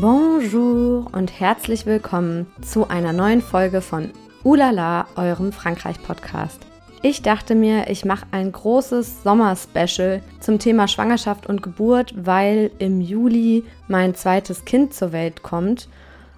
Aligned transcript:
Bonjour 0.00 1.06
und 1.12 1.38
herzlich 1.38 1.84
willkommen 1.84 2.46
zu 2.62 2.88
einer 2.88 3.12
neuen 3.12 3.42
Folge 3.42 3.82
von 3.82 4.10
Ulala, 4.42 5.06
eurem 5.16 5.52
Frankreich-Podcast. 5.52 6.60
Ich 7.02 7.20
dachte 7.20 7.54
mir, 7.54 7.90
ich 7.90 8.06
mache 8.06 8.26
ein 8.30 8.50
großes 8.50 9.22
Sommer-Special 9.22 10.22
zum 10.40 10.58
Thema 10.58 10.88
Schwangerschaft 10.88 11.46
und 11.46 11.62
Geburt, 11.62 12.14
weil 12.16 12.70
im 12.78 13.02
Juli 13.02 13.64
mein 13.86 14.14
zweites 14.14 14.64
Kind 14.64 14.94
zur 14.94 15.12
Welt 15.12 15.42
kommt. 15.42 15.90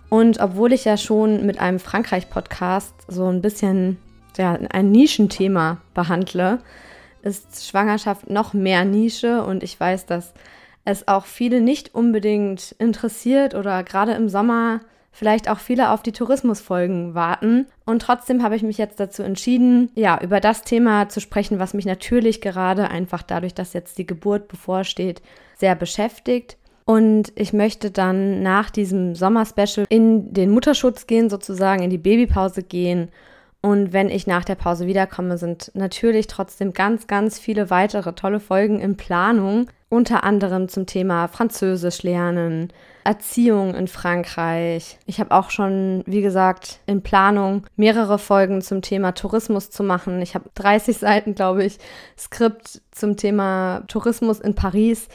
Und 0.08 0.40
obwohl 0.40 0.72
ich 0.72 0.84
ja 0.84 0.96
schon 0.96 1.46
mit 1.46 1.60
einem 1.60 1.78
Frankreich-Podcast 1.78 2.92
so 3.06 3.28
ein 3.28 3.40
bisschen 3.40 3.98
ja, 4.36 4.58
ein 4.70 4.90
Nischenthema 4.90 5.78
behandle, 5.94 6.58
ist 7.22 7.66
Schwangerschaft 7.66 8.28
noch 8.28 8.52
mehr 8.52 8.84
Nische 8.84 9.44
und 9.44 9.62
ich 9.62 9.78
weiß, 9.78 10.06
dass 10.06 10.34
es 10.84 11.08
auch 11.08 11.24
viele 11.24 11.60
nicht 11.60 11.94
unbedingt 11.94 12.74
interessiert 12.78 13.54
oder 13.54 13.82
gerade 13.82 14.12
im 14.12 14.28
Sommer 14.28 14.80
vielleicht 15.14 15.48
auch 15.48 15.60
viele 15.60 15.90
auf 15.90 16.02
die 16.02 16.12
Tourismusfolgen 16.12 17.14
warten. 17.14 17.66
Und 17.86 18.02
trotzdem 18.02 18.42
habe 18.42 18.56
ich 18.56 18.62
mich 18.62 18.78
jetzt 18.78 18.98
dazu 18.98 19.22
entschieden, 19.22 19.90
ja, 19.94 20.20
über 20.20 20.40
das 20.40 20.62
Thema 20.62 21.08
zu 21.08 21.20
sprechen, 21.20 21.58
was 21.58 21.72
mich 21.72 21.86
natürlich 21.86 22.40
gerade 22.40 22.90
einfach 22.90 23.22
dadurch, 23.22 23.54
dass 23.54 23.72
jetzt 23.72 23.96
die 23.96 24.06
Geburt 24.06 24.48
bevorsteht, 24.48 25.22
sehr 25.56 25.76
beschäftigt. 25.76 26.58
Und 26.84 27.32
ich 27.36 27.52
möchte 27.52 27.90
dann 27.90 28.42
nach 28.42 28.68
diesem 28.68 29.14
Sommerspecial 29.14 29.86
in 29.88 30.34
den 30.34 30.50
Mutterschutz 30.50 31.06
gehen, 31.06 31.30
sozusagen 31.30 31.82
in 31.82 31.90
die 31.90 31.98
Babypause 31.98 32.62
gehen 32.62 33.08
und 33.64 33.94
wenn 33.94 34.10
ich 34.10 34.26
nach 34.26 34.44
der 34.44 34.56
Pause 34.56 34.86
wiederkomme, 34.86 35.38
sind 35.38 35.70
natürlich 35.72 36.26
trotzdem 36.26 36.74
ganz, 36.74 37.06
ganz 37.06 37.38
viele 37.38 37.70
weitere 37.70 38.12
tolle 38.12 38.38
Folgen 38.38 38.78
in 38.78 38.98
Planung. 38.98 39.70
Unter 39.88 40.22
anderem 40.22 40.68
zum 40.68 40.84
Thema 40.84 41.28
Französisch 41.28 42.02
lernen, 42.02 42.70
Erziehung 43.04 43.74
in 43.74 43.88
Frankreich. 43.88 44.98
Ich 45.06 45.18
habe 45.18 45.30
auch 45.30 45.48
schon, 45.48 46.02
wie 46.04 46.20
gesagt, 46.20 46.80
in 46.84 47.00
Planung 47.00 47.64
mehrere 47.74 48.18
Folgen 48.18 48.60
zum 48.60 48.82
Thema 48.82 49.12
Tourismus 49.12 49.70
zu 49.70 49.82
machen. 49.82 50.20
Ich 50.20 50.34
habe 50.34 50.50
30 50.56 50.98
Seiten, 50.98 51.34
glaube 51.34 51.64
ich, 51.64 51.78
Skript 52.18 52.82
zum 52.90 53.16
Thema 53.16 53.84
Tourismus 53.88 54.40
in 54.40 54.54
Paris. 54.54 55.08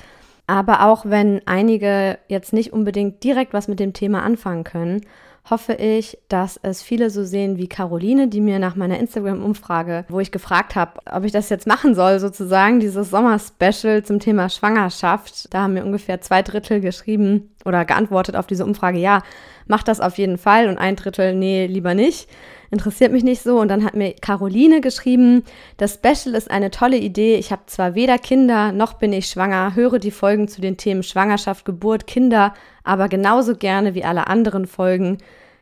Aber 0.48 0.88
auch 0.88 1.06
wenn 1.06 1.46
einige 1.46 2.18
jetzt 2.28 2.52
nicht 2.52 2.74
unbedingt 2.74 3.24
direkt 3.24 3.54
was 3.54 3.68
mit 3.68 3.80
dem 3.80 3.94
Thema 3.94 4.24
anfangen 4.24 4.64
können, 4.64 5.02
hoffe 5.50 5.74
ich, 5.74 6.18
dass 6.28 6.60
es 6.62 6.82
viele 6.82 7.10
so 7.10 7.24
sehen 7.24 7.58
wie 7.58 7.68
Caroline, 7.68 8.28
die 8.28 8.42
mir 8.42 8.60
nach 8.60 8.76
meiner 8.76 9.00
Instagram-Umfrage, 9.00 10.06
wo 10.10 10.20
ich 10.20 10.32
gefragt 10.32 10.76
habe, 10.76 11.00
ob 11.12 11.24
ich 11.24 11.32
das 11.32 11.50
jetzt 11.50 11.68
machen 11.68 11.96
soll, 11.96 12.20
sozusagen, 12.20 12.80
dieses 12.80 13.10
Sommer-Special 13.10 14.04
zum 14.04 14.20
Thema 14.20 14.50
Schwangerschaft. 14.50 15.54
Da 15.54 15.64
haben 15.64 15.74
mir 15.74 15.86
ungefähr 15.86 16.22
zwei 16.22 16.42
Drittel 16.42 16.82
geschrieben 16.82 17.50
oder 17.66 17.86
geantwortet 17.86 18.36
auf 18.36 18.48
diese 18.48 18.66
Umfrage, 18.66 19.00
ja, 19.00 19.22
mach 19.68 19.84
das 19.84 20.02
auf 20.02 20.18
jeden 20.18 20.38
Fall 20.38 20.68
und 20.68 20.78
ein 20.78 20.96
Drittel, 20.96 21.36
nee, 21.36 21.68
lieber 21.68 21.94
nicht 21.94 22.30
interessiert 22.72 23.12
mich 23.12 23.24
nicht 23.24 23.42
so. 23.42 23.60
Und 23.60 23.70
dann 23.70 23.84
hat 23.84 23.96
mir 23.96 24.14
Caroline 24.14 24.82
geschrieben, 24.82 25.44
das 25.78 25.96
Special 25.96 26.36
ist 26.36 26.52
eine 26.52 26.72
tolle 26.72 26.98
Idee. 26.98 27.36
Ich 27.36 27.52
habe 27.52 27.64
zwar 27.66 27.96
weder 27.96 28.18
Kinder 28.18 28.72
noch 28.72 28.94
bin 28.94 29.14
ich 29.14 29.28
schwanger, 29.28 29.76
höre 29.76 30.00
die 30.00 30.12
Folgen 30.12 30.48
zu 30.48 30.62
den 30.62 30.78
Themen 30.78 31.04
Schwangerschaft, 31.04 31.66
Geburt, 31.66 32.08
Kinder, 32.08 32.54
aber 32.84 33.10
genauso 33.10 33.56
gerne 33.56 33.94
wie 33.94 34.04
alle 34.04 34.28
anderen 34.28 34.68
Folgen. 34.68 35.18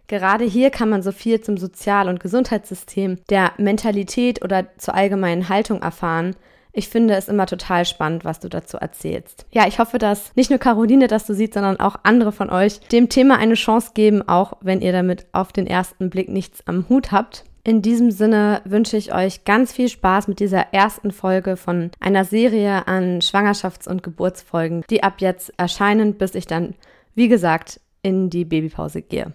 Gerade 0.08 0.46
hier 0.46 0.70
kann 0.70 0.90
man 0.90 1.02
so 1.02 1.12
viel 1.12 1.42
zum 1.42 1.58
Sozial- 1.58 2.08
und 2.08 2.22
Gesundheitssystem, 2.22 3.18
der 3.30 3.52
Mentalität 3.58 4.42
oder 4.44 4.68
zur 4.78 4.96
allgemeinen 4.96 5.50
Haltung 5.50 5.82
erfahren. 5.82 6.36
Ich 6.78 6.90
finde 6.90 7.16
es 7.16 7.28
immer 7.28 7.48
total 7.48 7.86
spannend, 7.86 8.24
was 8.24 8.40
du 8.40 8.50
dazu 8.50 8.78
erzählst. 8.78 9.48
Ja, 9.52 9.68
ich 9.68 9.80
hoffe, 9.80 9.98
dass 9.98 10.32
nicht 10.36 10.52
nur 10.52 10.60
Caroline 10.60 11.08
das 11.08 11.26
so 11.26 11.34
sieht, 11.34 11.56
sondern 11.56 11.80
auch 11.80 11.96
andere 12.04 12.32
von 12.32 12.52
euch 12.52 12.82
dem 12.92 13.10
Thema 13.10 13.40
eine 13.40 13.56
Chance 13.56 13.94
geben, 13.96 14.22
auch 14.30 14.54
wenn 14.62 14.82
ihr 14.82 14.92
damit 14.92 15.26
auf 15.32 15.52
den 15.52 15.66
ersten 15.66 16.12
Blick 16.12 16.30
nichts 16.30 16.62
am 16.68 16.88
Hut 16.88 17.12
habt. 17.12 17.46
In 17.64 17.82
diesem 17.82 18.12
Sinne 18.12 18.62
wünsche 18.64 18.96
ich 18.96 19.12
euch 19.12 19.44
ganz 19.44 19.74
viel 19.74 19.90
Spaß 19.90 20.28
mit 20.28 20.40
dieser 20.40 20.72
ersten 20.72 21.10
Folge 21.10 21.58
von 21.58 21.90
einer 22.00 22.26
Serie 22.26 22.88
an 22.88 23.22
Schwangerschafts- 23.22 23.90
und 23.90 24.04
Geburtsfolgen, 24.04 24.84
die 24.88 25.02
ab 25.02 25.16
jetzt 25.18 25.52
erscheinen, 25.58 26.14
bis 26.14 26.36
ich 26.36 26.46
dann, 26.46 26.76
wie 27.16 27.28
gesagt, 27.28 27.82
in 28.04 28.30
die 28.30 28.46
Babypause 28.46 29.02
gehe. 29.02 29.34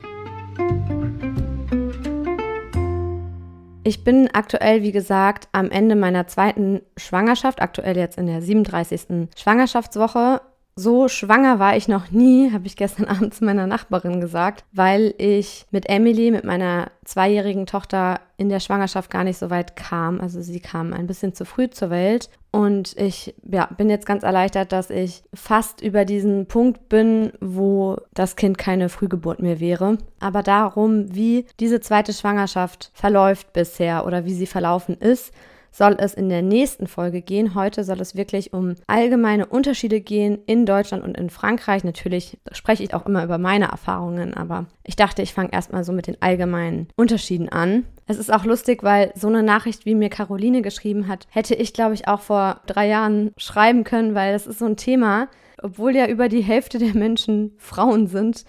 Ich 3.84 4.04
bin 4.04 4.28
aktuell, 4.32 4.82
wie 4.82 4.92
gesagt, 4.92 5.48
am 5.52 5.70
Ende 5.70 5.96
meiner 5.96 6.28
zweiten 6.28 6.82
Schwangerschaft, 6.96 7.60
aktuell 7.60 7.96
jetzt 7.96 8.16
in 8.16 8.26
der 8.26 8.40
37. 8.40 9.28
Schwangerschaftswoche 9.36 10.40
so 10.74 11.08
schwanger 11.08 11.58
war 11.58 11.76
ich 11.76 11.86
noch 11.86 12.10
nie, 12.10 12.50
habe 12.52 12.66
ich 12.66 12.76
gestern 12.76 13.04
Abend 13.08 13.34
zu 13.34 13.44
meiner 13.44 13.66
Nachbarin 13.66 14.20
gesagt, 14.20 14.64
weil 14.72 15.14
ich 15.18 15.66
mit 15.70 15.88
Emily, 15.88 16.30
mit 16.30 16.44
meiner 16.44 16.90
zweijährigen 17.04 17.66
Tochter, 17.66 18.20
in 18.36 18.48
der 18.48 18.60
Schwangerschaft 18.60 19.10
gar 19.10 19.24
nicht 19.24 19.38
so 19.38 19.50
weit 19.50 19.76
kam. 19.76 20.20
Also 20.20 20.40
sie 20.40 20.60
kam 20.60 20.92
ein 20.92 21.06
bisschen 21.06 21.34
zu 21.34 21.44
früh 21.44 21.68
zur 21.68 21.90
Welt. 21.90 22.30
Und 22.52 22.94
ich 22.98 23.34
ja, 23.50 23.66
bin 23.78 23.88
jetzt 23.88 24.04
ganz 24.04 24.22
erleichtert, 24.22 24.72
dass 24.72 24.90
ich 24.90 25.24
fast 25.32 25.80
über 25.80 26.04
diesen 26.04 26.46
Punkt 26.46 26.90
bin, 26.90 27.32
wo 27.40 27.96
das 28.12 28.36
Kind 28.36 28.58
keine 28.58 28.90
Frühgeburt 28.90 29.40
mehr 29.40 29.58
wäre. 29.58 29.96
Aber 30.20 30.42
darum, 30.42 31.14
wie 31.14 31.46
diese 31.60 31.80
zweite 31.80 32.12
Schwangerschaft 32.12 32.90
verläuft 32.92 33.54
bisher 33.54 34.06
oder 34.06 34.26
wie 34.26 34.34
sie 34.34 34.46
verlaufen 34.46 34.98
ist, 34.98 35.32
soll 35.72 35.96
es 35.98 36.14
in 36.14 36.28
der 36.28 36.42
nächsten 36.42 36.86
Folge 36.86 37.22
gehen. 37.22 37.54
Heute 37.54 37.82
soll 37.82 38.00
es 38.00 38.14
wirklich 38.14 38.52
um 38.52 38.74
allgemeine 38.86 39.46
Unterschiede 39.46 40.00
gehen 40.00 40.38
in 40.46 40.66
Deutschland 40.66 41.02
und 41.02 41.16
in 41.16 41.30
Frankreich. 41.30 41.82
Natürlich 41.82 42.38
spreche 42.52 42.84
ich 42.84 42.94
auch 42.94 43.06
immer 43.06 43.24
über 43.24 43.38
meine 43.38 43.66
Erfahrungen, 43.66 44.34
aber 44.34 44.66
ich 44.84 44.96
dachte, 44.96 45.22
ich 45.22 45.32
fange 45.32 45.52
erstmal 45.52 45.82
so 45.82 45.92
mit 45.92 46.06
den 46.06 46.20
allgemeinen 46.20 46.88
Unterschieden 46.96 47.48
an. 47.48 47.84
Es 48.06 48.18
ist 48.18 48.32
auch 48.32 48.44
lustig, 48.44 48.82
weil 48.82 49.12
so 49.14 49.28
eine 49.28 49.42
Nachricht, 49.42 49.86
wie 49.86 49.94
mir 49.94 50.10
Caroline 50.10 50.60
geschrieben 50.60 51.08
hat, 51.08 51.26
hätte 51.30 51.54
ich, 51.54 51.72
glaube 51.72 51.94
ich, 51.94 52.06
auch 52.06 52.20
vor 52.20 52.60
drei 52.66 52.86
Jahren 52.88 53.32
schreiben 53.38 53.84
können, 53.84 54.14
weil 54.14 54.34
das 54.34 54.46
ist 54.46 54.58
so 54.58 54.66
ein 54.66 54.76
Thema, 54.76 55.28
obwohl 55.62 55.96
ja 55.96 56.06
über 56.06 56.28
die 56.28 56.42
Hälfte 56.42 56.78
der 56.78 56.94
Menschen 56.94 57.52
Frauen 57.56 58.06
sind 58.06 58.44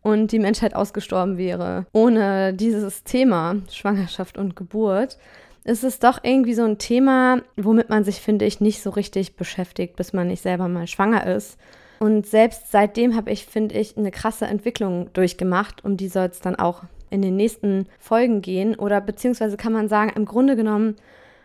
und 0.00 0.32
die 0.32 0.38
Menschheit 0.38 0.74
ausgestorben 0.74 1.36
wäre 1.36 1.86
ohne 1.92 2.54
dieses 2.54 3.04
Thema 3.04 3.56
Schwangerschaft 3.70 4.38
und 4.38 4.56
Geburt, 4.56 5.18
ist 5.64 5.84
es 5.84 5.98
doch 5.98 6.20
irgendwie 6.22 6.54
so 6.54 6.64
ein 6.64 6.78
Thema, 6.78 7.42
womit 7.56 7.88
man 7.88 8.04
sich, 8.04 8.20
finde 8.20 8.44
ich, 8.44 8.60
nicht 8.60 8.82
so 8.82 8.90
richtig 8.90 9.36
beschäftigt, 9.36 9.96
bis 9.96 10.12
man 10.12 10.28
nicht 10.28 10.42
selber 10.42 10.68
mal 10.68 10.86
schwanger 10.86 11.26
ist. 11.26 11.58
Und 12.00 12.26
selbst 12.26 12.72
seitdem 12.72 13.14
habe 13.14 13.30
ich, 13.30 13.46
finde 13.46 13.76
ich, 13.78 13.96
eine 13.96 14.10
krasse 14.10 14.46
Entwicklung 14.46 15.12
durchgemacht. 15.12 15.84
Um 15.84 15.96
die 15.96 16.08
soll 16.08 16.26
es 16.26 16.40
dann 16.40 16.56
auch 16.56 16.82
in 17.10 17.22
den 17.22 17.36
nächsten 17.36 17.86
Folgen 18.00 18.42
gehen. 18.42 18.74
Oder 18.74 19.00
beziehungsweise 19.00 19.56
kann 19.56 19.72
man 19.72 19.88
sagen, 19.88 20.10
im 20.16 20.24
Grunde 20.24 20.56
genommen 20.56 20.96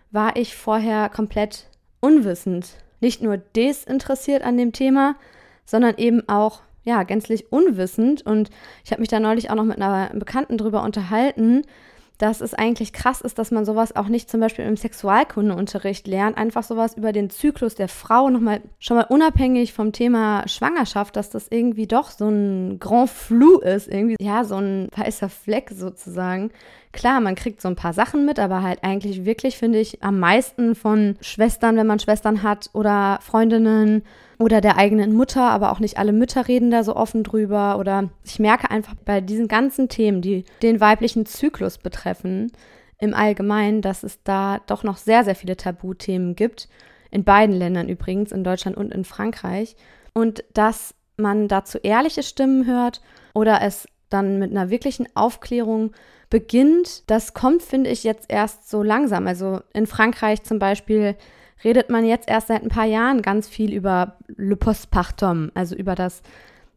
war 0.09 0.35
ich 0.35 0.55
vorher 0.55 1.09
komplett 1.09 1.67
unwissend. 1.99 2.77
Nicht 3.01 3.21
nur 3.21 3.37
desinteressiert 3.37 4.41
an 4.41 4.57
dem 4.57 4.73
Thema, 4.73 5.15
sondern 5.63 5.95
eben 5.97 6.27
auch 6.27 6.61
ja, 6.83 7.03
gänzlich 7.03 7.51
unwissend. 7.51 8.25
Und 8.25 8.49
ich 8.83 8.91
habe 8.91 9.01
mich 9.01 9.09
da 9.09 9.19
neulich 9.19 9.51
auch 9.51 9.55
noch 9.55 9.65
mit 9.65 9.79
einer 9.79 10.09
Bekannten 10.15 10.57
drüber 10.57 10.81
unterhalten, 10.81 11.63
dass 12.17 12.41
es 12.41 12.53
eigentlich 12.53 12.93
krass 12.93 13.21
ist, 13.21 13.37
dass 13.37 13.51
man 13.51 13.65
sowas 13.65 13.95
auch 13.95 14.07
nicht 14.07 14.29
zum 14.29 14.39
Beispiel 14.39 14.65
im 14.65 14.77
Sexualkundeunterricht 14.77 16.07
lernt. 16.07 16.37
Einfach 16.37 16.63
sowas 16.63 16.97
über 16.97 17.11
den 17.11 17.29
Zyklus 17.29 17.75
der 17.75 17.87
Frau 17.87 18.29
nochmal, 18.29 18.61
schon 18.79 18.97
mal 18.97 19.05
unabhängig 19.07 19.73
vom 19.73 19.91
Thema 19.91 20.47
Schwangerschaft, 20.47 21.15
dass 21.15 21.29
das 21.29 21.47
irgendwie 21.49 21.87
doch 21.87 22.09
so 22.09 22.27
ein 22.27 22.79
Grand 22.79 23.09
Flou 23.09 23.59
ist. 23.59 23.87
Irgendwie, 23.87 24.15
ja, 24.19 24.43
so 24.43 24.55
ein 24.55 24.89
weißer 24.95 25.29
Fleck 25.29 25.71
sozusagen. 25.73 26.51
Klar, 26.93 27.19
man 27.19 27.35
kriegt 27.35 27.61
so 27.61 27.67
ein 27.67 27.75
paar 27.75 27.93
Sachen 27.93 28.25
mit, 28.25 28.39
aber 28.39 28.63
halt 28.63 28.83
eigentlich 28.83 29.25
wirklich, 29.25 29.57
finde 29.57 29.79
ich, 29.79 30.03
am 30.03 30.19
meisten 30.19 30.73
von 30.73 31.15
Schwestern, 31.21 31.75
wenn 31.77 31.87
man 31.87 31.99
Schwestern 31.99 32.43
hat 32.43 32.69
oder 32.73 33.19
Freundinnen 33.21 34.03
oder 34.39 34.61
der 34.61 34.77
eigenen 34.77 35.13
Mutter, 35.13 35.49
aber 35.49 35.71
auch 35.71 35.79
nicht 35.79 35.97
alle 35.97 36.13
Mütter 36.13 36.47
reden 36.47 36.71
da 36.71 36.83
so 36.83 36.95
offen 36.95 37.23
drüber. 37.23 37.77
Oder 37.77 38.09
ich 38.23 38.39
merke 38.39 38.71
einfach 38.71 38.95
bei 39.05 39.21
diesen 39.21 39.47
ganzen 39.47 39.89
Themen, 39.89 40.21
die 40.21 40.45
den 40.61 40.79
weiblichen 40.79 41.25
Zyklus 41.25 41.77
betreffen, 41.77 42.51
im 42.99 43.13
Allgemeinen, 43.13 43.81
dass 43.81 44.03
es 44.03 44.23
da 44.23 44.59
doch 44.65 44.83
noch 44.83 44.97
sehr, 44.97 45.23
sehr 45.23 45.35
viele 45.35 45.57
Tabuthemen 45.57 46.35
gibt. 46.35 46.67
In 47.11 47.23
beiden 47.23 47.55
Ländern 47.55 47.89
übrigens, 47.89 48.31
in 48.31 48.43
Deutschland 48.43 48.75
und 48.75 48.91
in 48.91 49.05
Frankreich. 49.05 49.75
Und 50.13 50.43
dass 50.53 50.95
man 51.15 51.47
dazu 51.47 51.77
ehrliche 51.79 52.23
Stimmen 52.23 52.65
hört 52.65 53.01
oder 53.33 53.61
es 53.61 53.87
dann 54.09 54.39
mit 54.39 54.51
einer 54.51 54.69
wirklichen 54.69 55.07
Aufklärung 55.15 55.91
beginnt, 56.29 57.09
das 57.09 57.33
kommt, 57.33 57.63
finde 57.63 57.89
ich, 57.89 58.03
jetzt 58.03 58.25
erst 58.29 58.69
so 58.69 58.83
langsam. 58.83 59.27
Also 59.27 59.61
in 59.73 59.87
Frankreich 59.87 60.43
zum 60.43 60.59
Beispiel 60.59 61.15
redet 61.63 61.89
man 61.89 62.05
jetzt 62.05 62.29
erst 62.29 62.47
seit 62.47 62.63
ein 62.63 62.69
paar 62.69 62.85
Jahren 62.85 63.21
ganz 63.21 63.47
viel 63.47 63.73
über 63.73 64.17
le 64.27 64.55
postpartum, 64.55 65.51
also 65.53 65.75
über 65.75 65.95
das, 65.95 66.21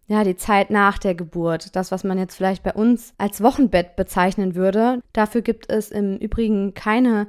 ja, 0.06 0.24
die 0.24 0.36
Zeit 0.36 0.70
nach 0.70 0.98
der 0.98 1.14
Geburt. 1.14 1.74
Das, 1.76 1.92
was 1.92 2.04
man 2.04 2.18
jetzt 2.18 2.36
vielleicht 2.36 2.62
bei 2.62 2.72
uns 2.72 3.12
als 3.18 3.42
Wochenbett 3.42 3.96
bezeichnen 3.96 4.54
würde. 4.54 5.02
Dafür 5.12 5.42
gibt 5.42 5.70
es 5.70 5.90
im 5.90 6.16
Übrigen 6.16 6.74
keine 6.74 7.26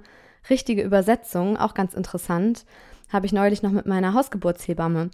richtige 0.50 0.82
Übersetzung, 0.82 1.58
auch 1.58 1.74
ganz 1.74 1.94
interessant. 1.94 2.66
Habe 3.10 3.26
ich 3.26 3.34
neulich 3.34 3.62
noch 3.62 3.72
mit 3.72 3.86
meiner 3.86 4.14
Hausgeburtshebamme 4.14 5.10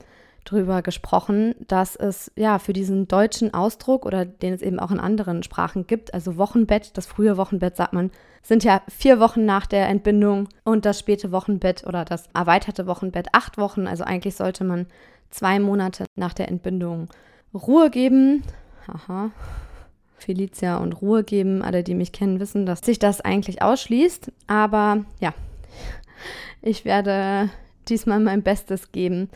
drüber 0.50 0.82
gesprochen, 0.82 1.56
dass 1.68 1.96
es 1.96 2.32
ja 2.36 2.60
für 2.60 2.74
diesen 2.74 3.08
deutschen 3.08 3.54
Ausdruck 3.54 4.06
oder 4.06 4.26
den 4.26 4.54
es 4.54 4.62
eben 4.62 4.80
auch 4.80 4.92
in 4.92 5.00
anderen 5.00 5.44
Sprachen 5.44 5.88
gibt, 5.88 6.14
also 6.14 6.38
Wochenbett, 6.38 6.98
das 6.98 7.06
frühe 7.06 7.38
Wochenbett 7.38 7.76
sagt 7.76 7.94
man, 7.94 8.12
sind 8.42 8.64
ja 8.64 8.82
vier 8.88 9.20
Wochen 9.20 9.46
nach 9.46 9.66
der 9.66 9.90
Entbindung 9.90 10.48
und 10.64 10.86
das 10.86 11.00
späte 11.00 11.32
Wochenbett 11.34 11.86
oder 11.86 12.06
das 12.06 12.30
erweiterte 12.34 12.88
Wochenbett 12.88 13.28
acht 13.34 13.58
Wochen. 13.58 13.88
Also 13.88 14.06
eigentlich 14.06 14.36
sollte 14.36 14.64
man 14.64 14.88
zwei 15.30 15.60
Monate 15.60 16.06
nach 16.16 16.34
der 16.34 16.48
Entbindung 16.48 17.10
Ruhe 17.54 17.90
geben. 17.90 18.44
Aha. 18.88 19.32
Felicia 20.18 20.78
und 20.78 20.94
Ruhe 21.02 21.26
geben. 21.26 21.62
Alle, 21.62 21.84
die 21.84 21.94
mich 21.94 22.14
kennen, 22.14 22.40
wissen, 22.40 22.66
dass 22.66 22.80
sich 22.80 23.00
das 23.00 23.20
eigentlich 23.20 23.62
ausschließt. 23.62 24.32
Aber 24.48 25.04
ja, 25.20 25.34
ich 26.62 26.86
werde 26.86 27.50
diesmal 27.90 28.20
mein 28.20 28.44
Bestes 28.44 28.92
geben, 28.94 29.30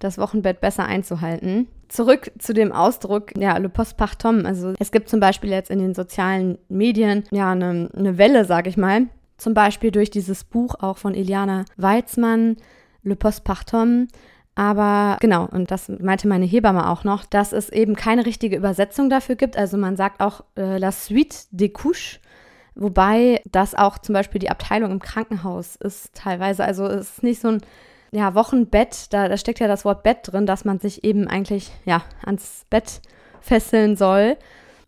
das 0.00 0.18
Wochenbett 0.18 0.60
besser 0.60 0.84
einzuhalten. 0.84 1.68
Zurück 1.88 2.32
zu 2.38 2.52
dem 2.52 2.72
Ausdruck, 2.72 3.36
ja, 3.36 3.56
le 3.58 3.68
postpartum. 3.68 4.44
Also 4.46 4.74
es 4.78 4.90
gibt 4.90 5.08
zum 5.08 5.20
Beispiel 5.20 5.50
jetzt 5.50 5.70
in 5.70 5.78
den 5.78 5.94
sozialen 5.94 6.58
Medien 6.68 7.24
ja 7.30 7.52
eine, 7.52 7.88
eine 7.94 8.18
Welle, 8.18 8.44
sage 8.44 8.68
ich 8.68 8.76
mal. 8.76 9.02
Zum 9.36 9.54
Beispiel 9.54 9.90
durch 9.90 10.10
dieses 10.10 10.44
Buch 10.44 10.74
auch 10.80 10.98
von 10.98 11.14
Iliana 11.14 11.64
Weizmann, 11.76 12.56
Le 13.02 13.16
Postpartum. 13.16 14.08
Aber 14.54 15.16
genau, 15.20 15.46
und 15.46 15.70
das 15.70 15.88
meinte 15.88 16.28
meine 16.28 16.44
Hebamme 16.44 16.90
auch 16.90 17.04
noch, 17.04 17.24
dass 17.24 17.52
es 17.52 17.70
eben 17.70 17.94
keine 17.94 18.26
richtige 18.26 18.56
Übersetzung 18.56 19.08
dafür 19.08 19.36
gibt. 19.36 19.56
Also 19.56 19.78
man 19.78 19.96
sagt 19.96 20.20
auch 20.20 20.44
äh, 20.56 20.76
la 20.76 20.92
suite 20.92 21.46
des 21.50 21.72
couches, 21.72 22.20
wobei 22.74 23.42
das 23.50 23.74
auch 23.74 23.98
zum 23.98 24.12
Beispiel 24.12 24.38
die 24.38 24.50
Abteilung 24.50 24.90
im 24.90 24.98
Krankenhaus 24.98 25.76
ist 25.76 26.14
teilweise. 26.14 26.64
Also 26.64 26.84
es 26.86 27.10
ist 27.10 27.22
nicht 27.22 27.40
so 27.40 27.48
ein 27.48 27.60
ja, 28.12 28.34
Wochenbett, 28.34 29.12
da, 29.12 29.28
da 29.28 29.36
steckt 29.36 29.60
ja 29.60 29.68
das 29.68 29.84
Wort 29.84 30.02
Bett 30.02 30.18
drin, 30.22 30.46
dass 30.46 30.64
man 30.64 30.78
sich 30.78 31.04
eben 31.04 31.28
eigentlich 31.28 31.70
ja, 31.84 32.02
ans 32.24 32.66
Bett 32.70 33.00
fesseln 33.40 33.96
soll. 33.96 34.36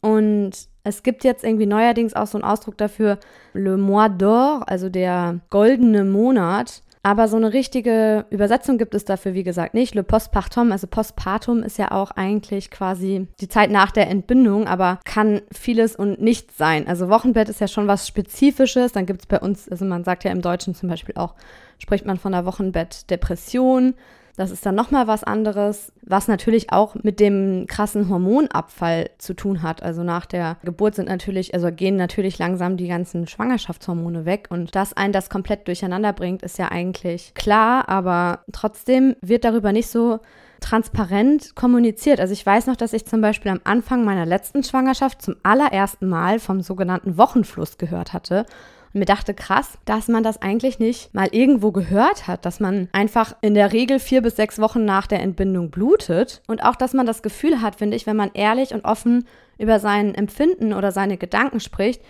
Und 0.00 0.68
es 0.84 1.02
gibt 1.02 1.22
jetzt 1.24 1.44
irgendwie 1.44 1.66
neuerdings 1.66 2.14
auch 2.14 2.26
so 2.26 2.38
einen 2.38 2.44
Ausdruck 2.44 2.76
dafür, 2.76 3.18
le 3.52 3.76
mois 3.76 4.08
d'or, 4.08 4.64
also 4.66 4.88
der 4.88 5.40
goldene 5.50 6.04
Monat. 6.04 6.82
Aber 7.04 7.26
so 7.26 7.36
eine 7.36 7.52
richtige 7.52 8.26
Übersetzung 8.30 8.78
gibt 8.78 8.94
es 8.94 9.04
dafür, 9.04 9.34
wie 9.34 9.42
gesagt, 9.42 9.74
nicht. 9.74 9.94
Le 9.96 10.04
postpartum, 10.04 10.70
also 10.70 10.86
postpartum 10.86 11.64
ist 11.64 11.76
ja 11.76 11.90
auch 11.90 12.12
eigentlich 12.12 12.70
quasi 12.70 13.26
die 13.40 13.48
Zeit 13.48 13.72
nach 13.72 13.90
der 13.90 14.08
Entbindung, 14.08 14.68
aber 14.68 15.00
kann 15.04 15.42
vieles 15.50 15.96
und 15.96 16.20
nichts 16.20 16.56
sein. 16.56 16.86
Also 16.86 17.08
Wochenbett 17.08 17.48
ist 17.48 17.60
ja 17.60 17.66
schon 17.66 17.88
was 17.88 18.06
Spezifisches. 18.06 18.92
Dann 18.92 19.06
gibt 19.06 19.22
es 19.22 19.26
bei 19.26 19.40
uns, 19.40 19.68
also 19.68 19.84
man 19.84 20.04
sagt 20.04 20.22
ja 20.22 20.30
im 20.30 20.42
Deutschen 20.42 20.76
zum 20.76 20.88
Beispiel 20.88 21.16
auch, 21.16 21.34
spricht 21.78 22.06
man 22.06 22.18
von 22.18 22.30
der 22.30 22.46
Wochenbettdepression. 22.46 23.94
Das 24.36 24.50
ist 24.50 24.64
dann 24.64 24.74
nochmal 24.74 25.06
was 25.06 25.24
anderes, 25.24 25.92
was 26.02 26.26
natürlich 26.26 26.72
auch 26.72 26.94
mit 26.94 27.20
dem 27.20 27.66
krassen 27.66 28.08
Hormonabfall 28.08 29.10
zu 29.18 29.34
tun 29.34 29.62
hat. 29.62 29.82
Also 29.82 30.02
nach 30.02 30.24
der 30.24 30.56
Geburt 30.64 30.94
sind 30.94 31.08
natürlich, 31.08 31.52
also 31.52 31.70
gehen 31.70 31.96
natürlich 31.96 32.38
langsam 32.38 32.76
die 32.76 32.88
ganzen 32.88 33.26
Schwangerschaftshormone 33.26 34.24
weg 34.24 34.46
und 34.50 34.74
dass 34.74 34.96
ein 34.96 35.12
das 35.12 35.28
komplett 35.28 35.68
durcheinander 35.68 36.12
bringt, 36.14 36.42
ist 36.42 36.58
ja 36.58 36.68
eigentlich 36.68 37.34
klar, 37.34 37.88
aber 37.88 38.40
trotzdem 38.52 39.16
wird 39.20 39.44
darüber 39.44 39.72
nicht 39.72 39.88
so 39.88 40.20
transparent 40.60 41.54
kommuniziert. 41.54 42.20
Also 42.20 42.32
ich 42.32 42.46
weiß 42.46 42.68
noch, 42.68 42.76
dass 42.76 42.92
ich 42.94 43.04
zum 43.04 43.20
Beispiel 43.20 43.50
am 43.50 43.60
Anfang 43.64 44.04
meiner 44.04 44.24
letzten 44.24 44.62
Schwangerschaft 44.62 45.20
zum 45.20 45.36
allerersten 45.42 46.08
Mal 46.08 46.38
vom 46.38 46.62
sogenannten 46.62 47.18
Wochenfluss 47.18 47.76
gehört 47.78 48.12
hatte 48.12 48.46
und 48.92 48.98
mir 48.98 49.06
dachte, 49.06 49.34
krass, 49.34 49.78
dass 49.84 50.08
man 50.08 50.22
das 50.22 50.42
eigentlich 50.42 50.78
nicht 50.78 51.14
mal 51.14 51.28
irgendwo 51.32 51.72
gehört 51.72 52.26
hat, 52.26 52.44
dass 52.44 52.60
man 52.60 52.88
einfach 52.92 53.34
in 53.40 53.54
der 53.54 53.72
Regel 53.72 53.98
vier 53.98 54.20
bis 54.22 54.36
sechs 54.36 54.58
Wochen 54.58 54.84
nach 54.84 55.06
der 55.06 55.20
Entbindung 55.20 55.70
blutet 55.70 56.42
und 56.46 56.62
auch, 56.62 56.76
dass 56.76 56.92
man 56.92 57.06
das 57.06 57.22
Gefühl 57.22 57.62
hat, 57.62 57.76
finde 57.76 57.96
ich, 57.96 58.06
wenn 58.06 58.16
man 58.16 58.30
ehrlich 58.34 58.74
und 58.74 58.84
offen 58.84 59.26
über 59.58 59.78
sein 59.78 60.14
Empfinden 60.14 60.72
oder 60.74 60.92
seine 60.92 61.16
Gedanken 61.16 61.60
spricht, 61.60 62.02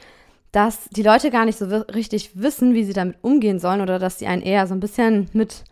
dass 0.51 0.89
die 0.91 1.03
Leute 1.03 1.31
gar 1.31 1.45
nicht 1.45 1.59
so 1.59 1.67
richtig 1.67 2.31
wissen, 2.35 2.75
wie 2.75 2.85
sie 2.85 2.93
damit 2.93 3.17
umgehen 3.23 3.59
sollen 3.59 3.81
oder 3.81 3.99
dass 3.99 4.19
sie 4.19 4.27
einen 4.27 4.43
eher 4.43 4.67
so 4.67 4.75
ein 4.75 4.81
bisschen 4.81 5.29
mit 5.33 5.65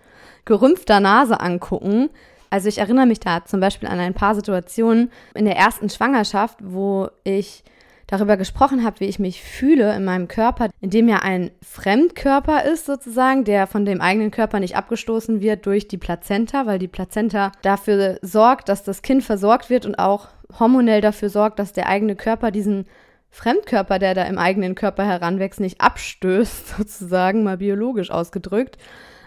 gerümpfter 0.45 1.01
Nase 1.01 1.41
angucken. 1.41 2.09
Also 2.49 2.69
ich 2.69 2.79
erinnere 2.79 3.06
mich 3.06 3.21
da 3.21 3.45
zum 3.45 3.61
Beispiel 3.61 3.89
an 3.89 4.01
ein 4.01 4.15
paar 4.15 4.35
Situationen 4.35 5.13
in 5.35 5.45
der 5.45 5.56
ersten 5.56 5.91
Schwangerschaft, 5.91 6.59
wo 6.63 7.09
ich 7.25 7.63
darüber 8.11 8.37
gesprochen 8.37 8.85
habe, 8.85 9.01
wie 9.01 9.07
ich 9.07 9.19
mich 9.21 9.41
fühle 9.41 9.95
in 9.95 10.05
meinem 10.05 10.27
Körper, 10.27 10.69
in 10.81 10.91
dem 10.91 11.09
ja 11.09 11.21
ein 11.21 11.53
Fremdkörper 11.62 12.65
ist 12.65 12.87
sozusagen, 12.87 13.45
der 13.45 13.69
von 13.69 13.85
dem 13.85 14.01
eigenen 14.01 14.33
Körper 14.33 14.59
nicht 14.59 14.77
abgestoßen 14.77 15.41
wird 15.41 15.65
durch 15.65 15.87
die 15.87 15.99
Plazenta, 15.99 16.67
weil 16.67 16.81
die 16.81 16.89
Plazenta 16.89 17.53
dafür 17.62 18.19
sorgt, 18.21 18.69
dass 18.69 18.83
das 18.83 19.03
Kind 19.03 19.23
versorgt 19.23 19.71
wird 19.71 19.87
und 19.87 19.99
auch 19.99 20.29
hormonell 20.59 21.01
dafür 21.01 21.31
sorgt, 21.31 21.61
dass 21.61 21.73
der 21.73 21.89
eigene 21.89 22.17
Körper 22.17 22.51
diesen 22.51 22.87
Fremdkörper, 23.31 24.01
der 24.01 24.15
da 24.15 24.25
im 24.25 24.39
eigenen 24.39 24.75
Körper 24.75 25.05
heranwächst, 25.05 25.61
nicht 25.61 25.81
abstößt, 25.81 26.69
sozusagen, 26.79 27.45
mal 27.45 27.59
biologisch 27.59 28.11
ausgedrückt. 28.11 28.77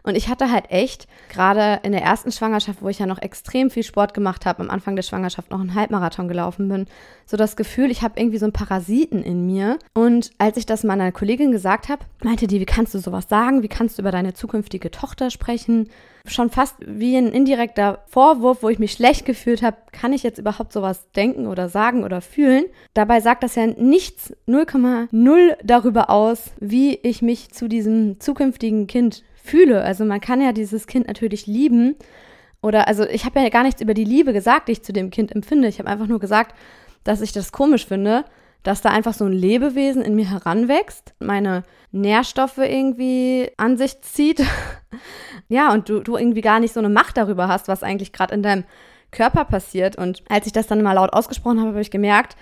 Und 0.03 0.15
ich 0.15 0.27
hatte 0.27 0.51
halt 0.51 0.69
echt, 0.69 1.07
gerade 1.29 1.79
in 1.83 1.93
der 1.93 2.03
ersten 2.03 2.31
Schwangerschaft, 2.31 2.81
wo 2.81 2.89
ich 2.89 2.99
ja 2.99 3.05
noch 3.05 3.21
extrem 3.21 3.69
viel 3.69 3.83
Sport 3.83 4.13
gemacht 4.13 4.45
habe, 4.45 4.61
am 4.61 4.69
Anfang 4.69 4.97
der 4.97 5.03
Schwangerschaft 5.03 5.49
noch 5.49 5.61
einen 5.61 5.75
Halbmarathon 5.75 6.27
gelaufen 6.27 6.67
bin, 6.67 6.87
so 7.25 7.37
das 7.37 7.55
Gefühl, 7.55 7.89
ich 7.89 8.01
habe 8.01 8.19
irgendwie 8.19 8.37
so 8.37 8.45
einen 8.45 8.53
Parasiten 8.53 9.23
in 9.23 9.45
mir. 9.45 9.79
Und 9.93 10.31
als 10.37 10.57
ich 10.57 10.65
das 10.65 10.83
meiner 10.83 11.13
Kollegin 11.13 11.53
gesagt 11.53 11.87
habe, 11.87 12.03
meinte 12.21 12.47
die, 12.47 12.59
wie 12.59 12.65
kannst 12.65 12.93
du 12.93 12.99
sowas 12.99 13.29
sagen? 13.29 13.63
Wie 13.63 13.69
kannst 13.69 13.97
du 13.97 14.01
über 14.01 14.11
deine 14.11 14.33
zukünftige 14.33 14.91
Tochter 14.91 15.29
sprechen? 15.29 15.89
Schon 16.25 16.49
fast 16.49 16.75
wie 16.79 17.15
ein 17.15 17.31
indirekter 17.31 18.03
Vorwurf, 18.07 18.61
wo 18.61 18.69
ich 18.69 18.79
mich 18.79 18.91
schlecht 18.91 19.25
gefühlt 19.25 19.61
habe, 19.61 19.77
kann 19.93 20.11
ich 20.11 20.23
jetzt 20.23 20.39
überhaupt 20.39 20.73
sowas 20.73 21.09
denken 21.11 21.47
oder 21.47 21.69
sagen 21.69 22.03
oder 22.03 22.19
fühlen? 22.19 22.65
Dabei 22.93 23.21
sagt 23.21 23.43
das 23.43 23.55
ja 23.55 23.67
nichts 23.67 24.33
0,0 24.47 25.57
darüber 25.63 26.09
aus, 26.09 26.51
wie 26.59 26.95
ich 26.95 27.21
mich 27.21 27.51
zu 27.51 27.69
diesem 27.69 28.19
zukünftigen 28.19 28.87
Kind 28.87 29.23
fühle. 29.43 29.83
Also 29.83 30.05
man 30.05 30.21
kann 30.21 30.41
ja 30.41 30.53
dieses 30.53 30.87
Kind 30.87 31.07
natürlich 31.07 31.45
lieben. 31.45 31.95
Oder, 32.61 32.87
also 32.87 33.03
ich 33.03 33.25
habe 33.25 33.41
ja 33.41 33.49
gar 33.49 33.63
nichts 33.63 33.81
über 33.81 33.93
die 33.93 34.05
Liebe 34.05 34.31
gesagt, 34.33 34.67
die 34.67 34.71
ich 34.71 34.83
zu 34.83 34.93
dem 34.93 35.09
Kind 35.11 35.33
empfinde. 35.33 35.67
Ich 35.67 35.79
habe 35.79 35.89
einfach 35.89 36.07
nur 36.07 36.19
gesagt, 36.19 36.55
dass 37.03 37.21
ich 37.21 37.33
das 37.33 37.51
komisch 37.51 37.85
finde, 37.85 38.23
dass 38.63 38.81
da 38.81 38.89
einfach 38.89 39.13
so 39.13 39.25
ein 39.25 39.33
Lebewesen 39.33 40.01
in 40.01 40.15
mir 40.15 40.29
heranwächst, 40.29 41.13
meine 41.19 41.63
Nährstoffe 41.91 42.59
irgendwie 42.59 43.51
an 43.57 43.77
sich 43.77 44.01
zieht. 44.01 44.41
ja, 45.49 45.73
und 45.73 45.89
du, 45.89 45.99
du 45.99 46.15
irgendwie 46.15 46.41
gar 46.41 46.61
nicht 46.61 46.73
so 46.73 46.79
eine 46.79 46.89
Macht 46.89 47.17
darüber 47.17 47.49
hast, 47.49 47.67
was 47.67 47.83
eigentlich 47.83 48.13
gerade 48.13 48.33
in 48.33 48.41
deinem 48.41 48.63
Körper 49.11 49.43
passiert. 49.43 49.97
Und 49.97 50.23
als 50.29 50.47
ich 50.47 50.53
das 50.53 50.67
dann 50.67 50.81
mal 50.81 50.93
laut 50.93 51.11
ausgesprochen 51.11 51.59
habe, 51.59 51.71
habe 51.71 51.81
ich 51.81 51.91
gemerkt, 51.91 52.37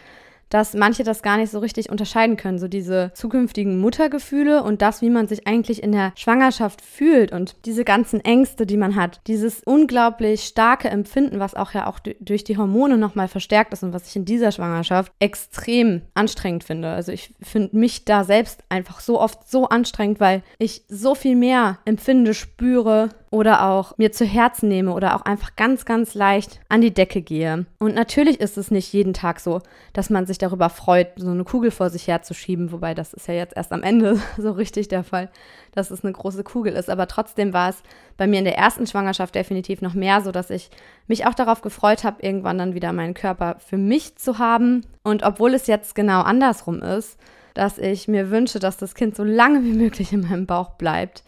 dass 0.51 0.73
manche 0.73 1.03
das 1.03 1.23
gar 1.23 1.37
nicht 1.37 1.49
so 1.49 1.59
richtig 1.59 1.89
unterscheiden 1.89 2.37
können. 2.37 2.59
So 2.59 2.67
diese 2.67 3.11
zukünftigen 3.15 3.79
Muttergefühle 3.79 4.61
und 4.61 4.81
das, 4.81 5.01
wie 5.01 5.09
man 5.09 5.27
sich 5.27 5.47
eigentlich 5.47 5.81
in 5.81 5.93
der 5.93 6.11
Schwangerschaft 6.15 6.81
fühlt 6.81 7.31
und 7.31 7.55
diese 7.65 7.83
ganzen 7.83 8.23
Ängste, 8.23 8.65
die 8.65 8.77
man 8.77 8.95
hat. 8.95 9.21
Dieses 9.27 9.63
unglaublich 9.63 10.43
starke 10.43 10.89
Empfinden, 10.89 11.39
was 11.39 11.55
auch 11.55 11.73
ja 11.73 11.87
auch 11.87 11.99
durch 11.99 12.43
die 12.43 12.57
Hormone 12.57 12.97
nochmal 12.97 13.29
verstärkt 13.29 13.73
ist 13.73 13.83
und 13.83 13.93
was 13.93 14.07
ich 14.07 14.15
in 14.15 14.25
dieser 14.25 14.51
Schwangerschaft 14.51 15.13
extrem 15.19 16.01
anstrengend 16.13 16.65
finde. 16.65 16.89
Also 16.89 17.13
ich 17.13 17.33
finde 17.41 17.77
mich 17.77 18.03
da 18.03 18.25
selbst 18.25 18.63
einfach 18.67 18.99
so 18.99 19.19
oft 19.19 19.49
so 19.49 19.69
anstrengend, 19.69 20.19
weil 20.19 20.43
ich 20.59 20.83
so 20.89 21.15
viel 21.15 21.37
mehr 21.37 21.79
empfinde, 21.85 22.33
spüre, 22.33 23.09
oder 23.31 23.65
auch 23.65 23.97
mir 23.97 24.11
zu 24.11 24.25
Herzen 24.25 24.67
nehme 24.67 24.91
oder 24.91 25.15
auch 25.15 25.21
einfach 25.21 25.55
ganz, 25.55 25.85
ganz 25.85 26.13
leicht 26.15 26.59
an 26.67 26.81
die 26.81 26.93
Decke 26.93 27.21
gehe. 27.21 27.65
Und 27.79 27.95
natürlich 27.95 28.41
ist 28.41 28.57
es 28.57 28.71
nicht 28.71 28.91
jeden 28.91 29.13
Tag 29.13 29.39
so, 29.39 29.61
dass 29.93 30.09
man 30.09 30.25
sich 30.25 30.37
darüber 30.37 30.69
freut, 30.69 31.07
so 31.15 31.31
eine 31.31 31.45
Kugel 31.45 31.71
vor 31.71 31.89
sich 31.89 32.07
herzuschieben, 32.07 32.73
wobei 32.73 32.93
das 32.93 33.13
ist 33.13 33.29
ja 33.29 33.33
jetzt 33.33 33.55
erst 33.55 33.71
am 33.71 33.83
Ende 33.83 34.19
so 34.37 34.51
richtig 34.51 34.89
der 34.89 35.05
Fall, 35.05 35.29
dass 35.71 35.91
es 35.91 36.03
eine 36.03 36.11
große 36.11 36.43
Kugel 36.43 36.73
ist. 36.73 36.89
Aber 36.89 37.07
trotzdem 37.07 37.53
war 37.53 37.69
es 37.69 37.81
bei 38.17 38.27
mir 38.27 38.39
in 38.39 38.45
der 38.45 38.57
ersten 38.57 38.85
Schwangerschaft 38.85 39.33
definitiv 39.33 39.81
noch 39.81 39.93
mehr 39.93 40.19
so, 40.19 40.33
dass 40.33 40.49
ich 40.49 40.69
mich 41.07 41.25
auch 41.25 41.33
darauf 41.33 41.61
gefreut 41.61 42.03
habe, 42.03 42.21
irgendwann 42.21 42.57
dann 42.57 42.75
wieder 42.75 42.91
meinen 42.91 43.13
Körper 43.13 43.55
für 43.59 43.77
mich 43.77 44.17
zu 44.17 44.39
haben. 44.39 44.85
Und 45.03 45.23
obwohl 45.23 45.53
es 45.53 45.67
jetzt 45.67 45.95
genau 45.95 46.21
andersrum 46.21 46.81
ist, 46.81 47.17
dass 47.53 47.77
ich 47.77 48.09
mir 48.09 48.29
wünsche, 48.29 48.59
dass 48.59 48.75
das 48.75 48.93
Kind 48.93 49.15
so 49.15 49.23
lange 49.23 49.63
wie 49.63 49.73
möglich 49.73 50.11
in 50.11 50.21
meinem 50.21 50.45
Bauch 50.45 50.71
bleibt, 50.71 51.23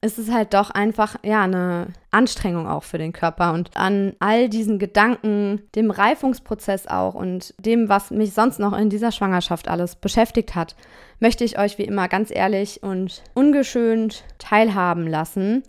ist 0.00 0.18
es 0.18 0.30
halt 0.30 0.54
doch 0.54 0.70
einfach, 0.70 1.16
ja, 1.22 1.42
eine 1.42 1.88
Anstrengung 2.10 2.68
auch 2.68 2.82
für 2.82 2.98
den 2.98 3.12
Körper. 3.12 3.52
Und 3.52 3.70
an 3.74 4.14
all 4.20 4.48
diesen 4.48 4.78
Gedanken, 4.78 5.62
dem 5.74 5.90
Reifungsprozess 5.90 6.86
auch 6.86 7.14
und 7.14 7.54
dem, 7.58 7.88
was 7.88 8.10
mich 8.10 8.32
sonst 8.34 8.58
noch 8.58 8.76
in 8.76 8.90
dieser 8.90 9.12
Schwangerschaft 9.12 9.68
alles 9.68 9.96
beschäftigt 9.96 10.54
hat, 10.54 10.76
möchte 11.18 11.44
ich 11.44 11.58
euch 11.58 11.78
wie 11.78 11.84
immer 11.84 12.08
ganz 12.08 12.30
ehrlich 12.30 12.82
und 12.82 13.22
ungeschönt 13.34 14.24
teilhaben 14.38 15.06
lassen. 15.06 15.62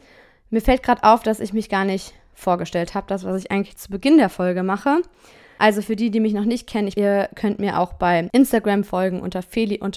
Mir 0.49 0.61
fällt 0.61 0.83
gerade 0.83 1.03
auf, 1.03 1.23
dass 1.23 1.39
ich 1.39 1.53
mich 1.53 1.69
gar 1.69 1.85
nicht 1.85 2.13
vorgestellt 2.33 2.93
habe, 2.93 3.07
das, 3.07 3.23
was 3.25 3.43
ich 3.43 3.51
eigentlich 3.51 3.77
zu 3.77 3.89
Beginn 3.89 4.17
der 4.17 4.29
Folge 4.29 4.63
mache. 4.63 5.01
Also 5.57 5.81
für 5.81 5.95
die, 5.95 6.11
die 6.11 6.19
mich 6.19 6.33
noch 6.33 6.45
nicht 6.45 6.67
kennen, 6.67 6.91
ihr 6.95 7.29
könnt 7.35 7.59
mir 7.59 7.79
auch 7.79 7.93
bei 7.93 8.27
Instagram 8.31 8.83
folgen 8.83 9.21
unter 9.21 9.41
feli-in-paris. 9.41 9.87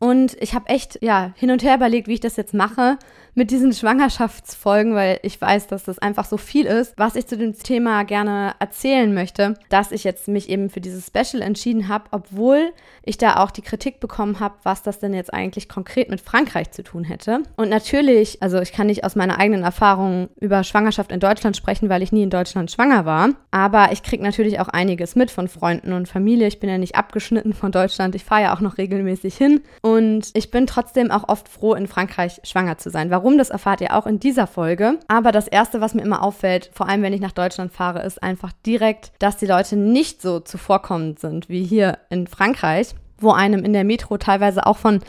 Und 0.00 0.36
ich 0.40 0.54
habe 0.54 0.68
echt 0.68 0.98
ja 1.02 1.32
hin 1.36 1.50
und 1.50 1.62
her 1.62 1.74
überlegt, 1.76 2.08
wie 2.08 2.14
ich 2.14 2.20
das 2.20 2.36
jetzt 2.36 2.54
mache 2.54 2.98
mit 3.36 3.50
diesen 3.50 3.72
Schwangerschaftsfolgen, 3.72 4.94
weil 4.94 5.20
ich 5.22 5.38
weiß, 5.38 5.66
dass 5.68 5.84
das 5.84 5.98
einfach 5.98 6.24
so 6.24 6.38
viel 6.38 6.64
ist, 6.64 6.94
was 6.96 7.16
ich 7.16 7.26
zu 7.26 7.36
dem 7.36 7.56
Thema 7.56 8.02
gerne 8.04 8.54
erzählen 8.58 9.12
möchte, 9.12 9.54
dass 9.68 9.92
ich 9.92 10.04
jetzt 10.04 10.26
mich 10.26 10.48
eben 10.48 10.70
für 10.70 10.80
dieses 10.80 11.06
Special 11.06 11.42
entschieden 11.42 11.88
habe, 11.88 12.06
obwohl 12.12 12.72
ich 13.02 13.18
da 13.18 13.36
auch 13.36 13.50
die 13.50 13.60
Kritik 13.60 14.00
bekommen 14.00 14.40
habe, 14.40 14.54
was 14.62 14.82
das 14.82 15.00
denn 15.00 15.12
jetzt 15.12 15.34
eigentlich 15.34 15.68
konkret 15.68 16.08
mit 16.08 16.22
Frankreich 16.22 16.70
zu 16.70 16.82
tun 16.82 17.04
hätte. 17.04 17.42
Und 17.56 17.68
natürlich, 17.68 18.42
also 18.42 18.58
ich 18.58 18.72
kann 18.72 18.86
nicht 18.86 19.04
aus 19.04 19.16
meiner 19.16 19.38
eigenen 19.38 19.64
Erfahrung 19.64 20.30
über 20.40 20.64
Schwangerschaft 20.64 21.12
in 21.12 21.20
Deutschland 21.20 21.58
sprechen, 21.58 21.90
weil 21.90 22.02
ich 22.02 22.12
nie 22.12 22.22
in 22.22 22.30
Deutschland 22.30 22.70
schwanger 22.70 23.04
war, 23.04 23.28
aber 23.50 23.92
ich 23.92 24.02
kriege 24.02 24.22
natürlich 24.22 24.60
auch 24.60 24.68
einiges 24.68 25.14
mit 25.14 25.30
von 25.30 25.48
Freunden 25.48 25.92
und 25.92 26.08
Familie. 26.08 26.48
Ich 26.48 26.58
bin 26.58 26.70
ja 26.70 26.78
nicht 26.78 26.96
abgeschnitten 26.96 27.52
von 27.52 27.70
Deutschland, 27.70 28.14
ich 28.14 28.24
fahre 28.24 28.44
ja 28.44 28.56
auch 28.56 28.60
noch 28.60 28.78
regelmäßig 28.78 29.36
hin 29.36 29.60
und 29.82 30.30
ich 30.32 30.50
bin 30.50 30.66
trotzdem 30.66 31.10
auch 31.10 31.28
oft 31.28 31.50
froh, 31.50 31.74
in 31.74 31.86
Frankreich 31.86 32.40
schwanger 32.42 32.78
zu 32.78 32.88
sein. 32.88 33.10
Warum, 33.10 33.25
das 33.38 33.50
erfahrt 33.50 33.80
ihr 33.80 33.96
auch 33.96 34.06
in 34.06 34.20
dieser 34.20 34.46
Folge. 34.46 35.00
Aber 35.08 35.32
das 35.32 35.48
Erste, 35.48 35.80
was 35.80 35.94
mir 35.94 36.02
immer 36.02 36.22
auffällt, 36.22 36.70
vor 36.72 36.88
allem 36.88 37.02
wenn 37.02 37.12
ich 37.12 37.20
nach 37.20 37.32
Deutschland 37.32 37.72
fahre, 37.72 38.04
ist 38.04 38.22
einfach 38.22 38.52
direkt, 38.64 39.10
dass 39.18 39.36
die 39.36 39.46
Leute 39.46 39.76
nicht 39.76 40.22
so 40.22 40.38
zuvorkommend 40.38 41.18
sind 41.18 41.48
wie 41.48 41.64
hier 41.64 41.98
in 42.08 42.28
Frankreich, 42.28 42.94
wo 43.18 43.32
einem 43.32 43.64
in 43.64 43.72
der 43.72 43.82
Metro 43.82 44.16
teilweise 44.16 44.64
auch 44.64 44.76
von 44.76 45.00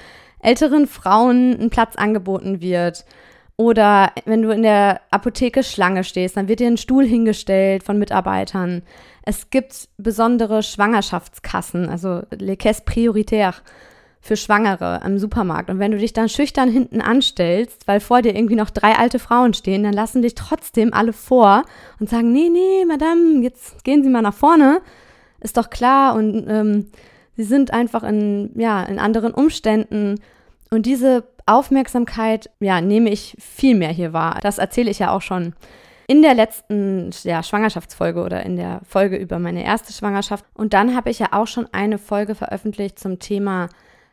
älteren 0.41 0.87
Frauen 0.87 1.59
ein 1.59 1.69
Platz 1.69 1.95
angeboten 1.95 2.59
wird. 2.59 3.05
Oder 3.55 4.13
wenn 4.25 4.41
du 4.41 4.49
in 4.49 4.63
der 4.63 5.01
Apotheke 5.11 5.63
Schlange 5.63 6.03
stehst, 6.03 6.37
dann 6.37 6.47
wird 6.47 6.59
dir 6.59 6.67
ein 6.67 6.77
Stuhl 6.77 7.05
hingestellt 7.05 7.83
von 7.83 7.99
Mitarbeitern. 7.99 8.83
Es 9.23 9.49
gibt 9.49 9.89
besondere 9.97 10.63
Schwangerschaftskassen, 10.63 11.89
also 11.89 12.21
Les 12.31 12.57
Caisses 12.57 12.85
Prioritaires 12.85 13.61
für 14.27 14.37
Schwangere 14.37 15.01
im 15.05 15.17
Supermarkt. 15.17 15.69
Und 15.69 15.79
wenn 15.79 15.91
du 15.91 15.97
dich 15.97 16.13
dann 16.13 16.27
schüchtern 16.29 16.69
hinten 16.69 17.01
anstellst, 17.01 17.87
weil 17.87 17.99
vor 17.99 18.21
dir 18.21 18.35
irgendwie 18.35 18.55
noch 18.55 18.69
drei 18.69 18.95
alte 18.95 19.19
Frauen 19.19 19.53
stehen, 19.53 19.83
dann 19.83 19.93
lassen 19.93 20.21
dich 20.21 20.35
trotzdem 20.35 20.93
alle 20.93 21.13
vor 21.13 21.63
und 21.99 22.09
sagen, 22.09 22.31
nee, 22.31 22.49
nee, 22.49 22.85
Madame, 22.85 23.41
jetzt 23.41 23.83
gehen 23.83 24.03
Sie 24.03 24.09
mal 24.09 24.21
nach 24.21 24.33
vorne. 24.33 24.81
Ist 25.39 25.57
doch 25.57 25.69
klar. 25.69 26.15
Und 26.15 26.45
ähm, 26.49 26.87
sie 27.37 27.43
sind 27.43 27.71
einfach 27.71 28.03
in, 28.03 28.51
ja, 28.55 28.83
in 28.83 28.99
anderen 28.99 29.33
Umständen. 29.33 30.19
Und 30.69 30.85
diese 30.85 31.23
Aufmerksamkeit, 31.45 32.49
ja, 32.59 32.81
nehme 32.81 33.09
ich 33.09 33.37
viel 33.39 33.75
mehr 33.75 33.91
hier 33.91 34.11
wahr. 34.11 34.39
Das 34.41 34.57
erzähle 34.57 34.91
ich 34.91 34.99
ja 34.99 35.11
auch 35.11 35.21
schon 35.21 35.53
in 36.07 36.21
der 36.21 36.33
letzten 36.33 37.11
ja, 37.23 37.43
Schwangerschaftsfolge 37.43 38.21
oder 38.21 38.43
in 38.43 38.57
der 38.57 38.81
Folge 38.87 39.15
über 39.15 39.39
meine 39.39 39.63
erste 39.63 39.93
Schwangerschaft. 39.93 40.43
Und 40.53 40.73
dann 40.73 40.95
habe 40.95 41.09
ich 41.09 41.19
ja 41.19 41.27
auch 41.31 41.47
schon 41.47 41.67
eine 41.71 41.97
Folge 41.97 42.35
veröffentlicht 42.35 42.99
zum 42.99 43.19
Thema 43.19 43.69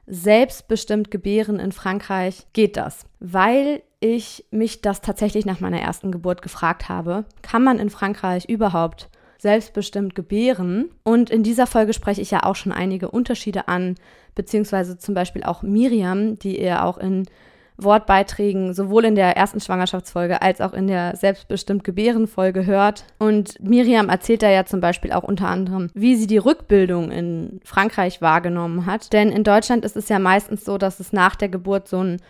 selbstbestimmt 0.06 1.11
gebären 1.11 1.58
in 1.58 1.73
Frankreich, 1.73 2.46
geht 2.52 2.76
das? 2.76 3.06
Weil 3.20 3.82
ich 4.00 4.44
mich 4.50 4.82
das 4.82 5.00
tatsächlich 5.00 5.46
nach 5.46 5.61
meiner 5.61 5.80
ersten 5.80 6.12
Geburt 6.12 6.42
gefragt 6.42 6.88
habe, 6.88 7.25
kann 7.42 7.64
man 7.64 7.78
in 7.78 7.90
Frankreich 7.90 8.44
überhaupt 8.46 9.08
selbstbestimmt 9.38 10.14
gebären? 10.14 10.90
Und 11.04 11.30
in 11.30 11.42
dieser 11.42 11.66
Folge 11.66 11.94
spreche 11.94 12.20
ich 12.20 12.30
ja 12.30 12.42
auch 12.42 12.56
schon 12.56 12.73
einige 12.73 13.11
Unterschiede 13.11 13.68
an, 13.68 13.94
beziehungsweise 14.34 14.99
zum 14.99 15.14
Beispiel 15.14 15.42
auch 15.42 15.62
Miriam, 15.62 16.38
die 16.38 16.61
ihr 16.61 16.84
auch 16.84 16.99
in 16.99 17.25
Wortbeiträgen 17.76 18.73
sowohl 18.73 19.04
in 19.04 19.14
der 19.14 19.37
ersten 19.37 19.61
Schwangerschaftsfolge 19.61 20.43
als 20.43 20.61
auch 20.61 20.73
in 20.73 20.87
der 20.87 21.16
selbstbestimmt 21.16 21.85
Gebären-Folge 21.85 22.66
hört. 22.66 23.04
Und 23.19 23.61
Miriam 23.61 24.09
erzählt 24.09 24.43
da 24.43 24.50
ja 24.50 24.64
zum 24.64 24.81
Beispiel 24.81 25.12
auch 25.12 25.25
unter 25.25 25.49
anderem, 25.49 25.90
wie 25.95 26.16
sie 26.16 26.26
die 26.26 26.38
Rückbildung 26.38 27.11
in 27.11 27.61
Frankreich 27.64 28.23
wahrgenommen 28.23 28.87
hat. 28.87 29.12
Denn 29.12 29.31
in 29.31 29.45
Deutschland 29.45 29.85
ist 29.85 29.97
es 29.97 30.09
ja 30.09 30.19
meistens 30.19 30.64
so, 30.64 30.78
dass 30.78 31.00
es 31.00 31.12
nach 31.12 31.35
der 31.35 31.49
Geburt 31.49 31.88
so 31.88 31.99
einen 31.99 32.21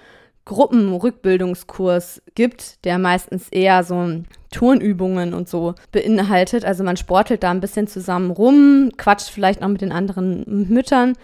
Gruppenrückbildungskurs 0.46 2.22
gibt, 2.34 2.84
der 2.84 2.98
meistens 2.98 3.48
eher 3.48 3.82
so 3.82 4.22
Turnübungen 4.50 5.32
und 5.32 5.48
so 5.48 5.74
beinhaltet. 5.90 6.64
Also 6.64 6.84
man 6.84 6.96
sportelt 6.96 7.42
da 7.42 7.50
ein 7.50 7.60
bisschen 7.60 7.86
zusammen 7.86 8.30
rum, 8.30 8.90
quatscht 8.96 9.30
vielleicht 9.30 9.60
noch 9.60 9.68
mit 9.68 9.80
den 9.80 9.92
anderen 9.92 10.44
Müttern 10.68 11.14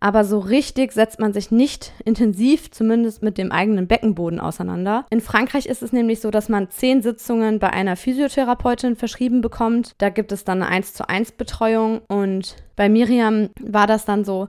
aber 0.00 0.24
so 0.24 0.38
richtig 0.38 0.92
setzt 0.92 1.18
man 1.20 1.32
sich 1.32 1.50
nicht 1.50 1.92
intensiv, 2.04 2.70
zumindest 2.70 3.22
mit 3.22 3.38
dem 3.38 3.52
eigenen 3.52 3.86
Beckenboden 3.86 4.40
auseinander. 4.40 5.04
In 5.10 5.20
Frankreich 5.20 5.66
ist 5.66 5.82
es 5.82 5.92
nämlich 5.92 6.20
so, 6.20 6.30
dass 6.30 6.48
man 6.48 6.70
zehn 6.70 7.02
Sitzungen 7.02 7.58
bei 7.58 7.70
einer 7.70 7.96
Physiotherapeutin 7.96 8.96
verschrieben 8.96 9.40
bekommt. 9.40 9.94
Da 9.98 10.08
gibt 10.08 10.32
es 10.32 10.44
dann 10.44 10.62
eine 10.62 10.70
1 10.70 10.94
zu 10.94 11.08
1 11.08 11.32
Betreuung 11.32 12.00
und 12.08 12.56
bei 12.76 12.88
Miriam 12.88 13.50
war 13.60 13.86
das 13.86 14.04
dann 14.04 14.24
so, 14.24 14.48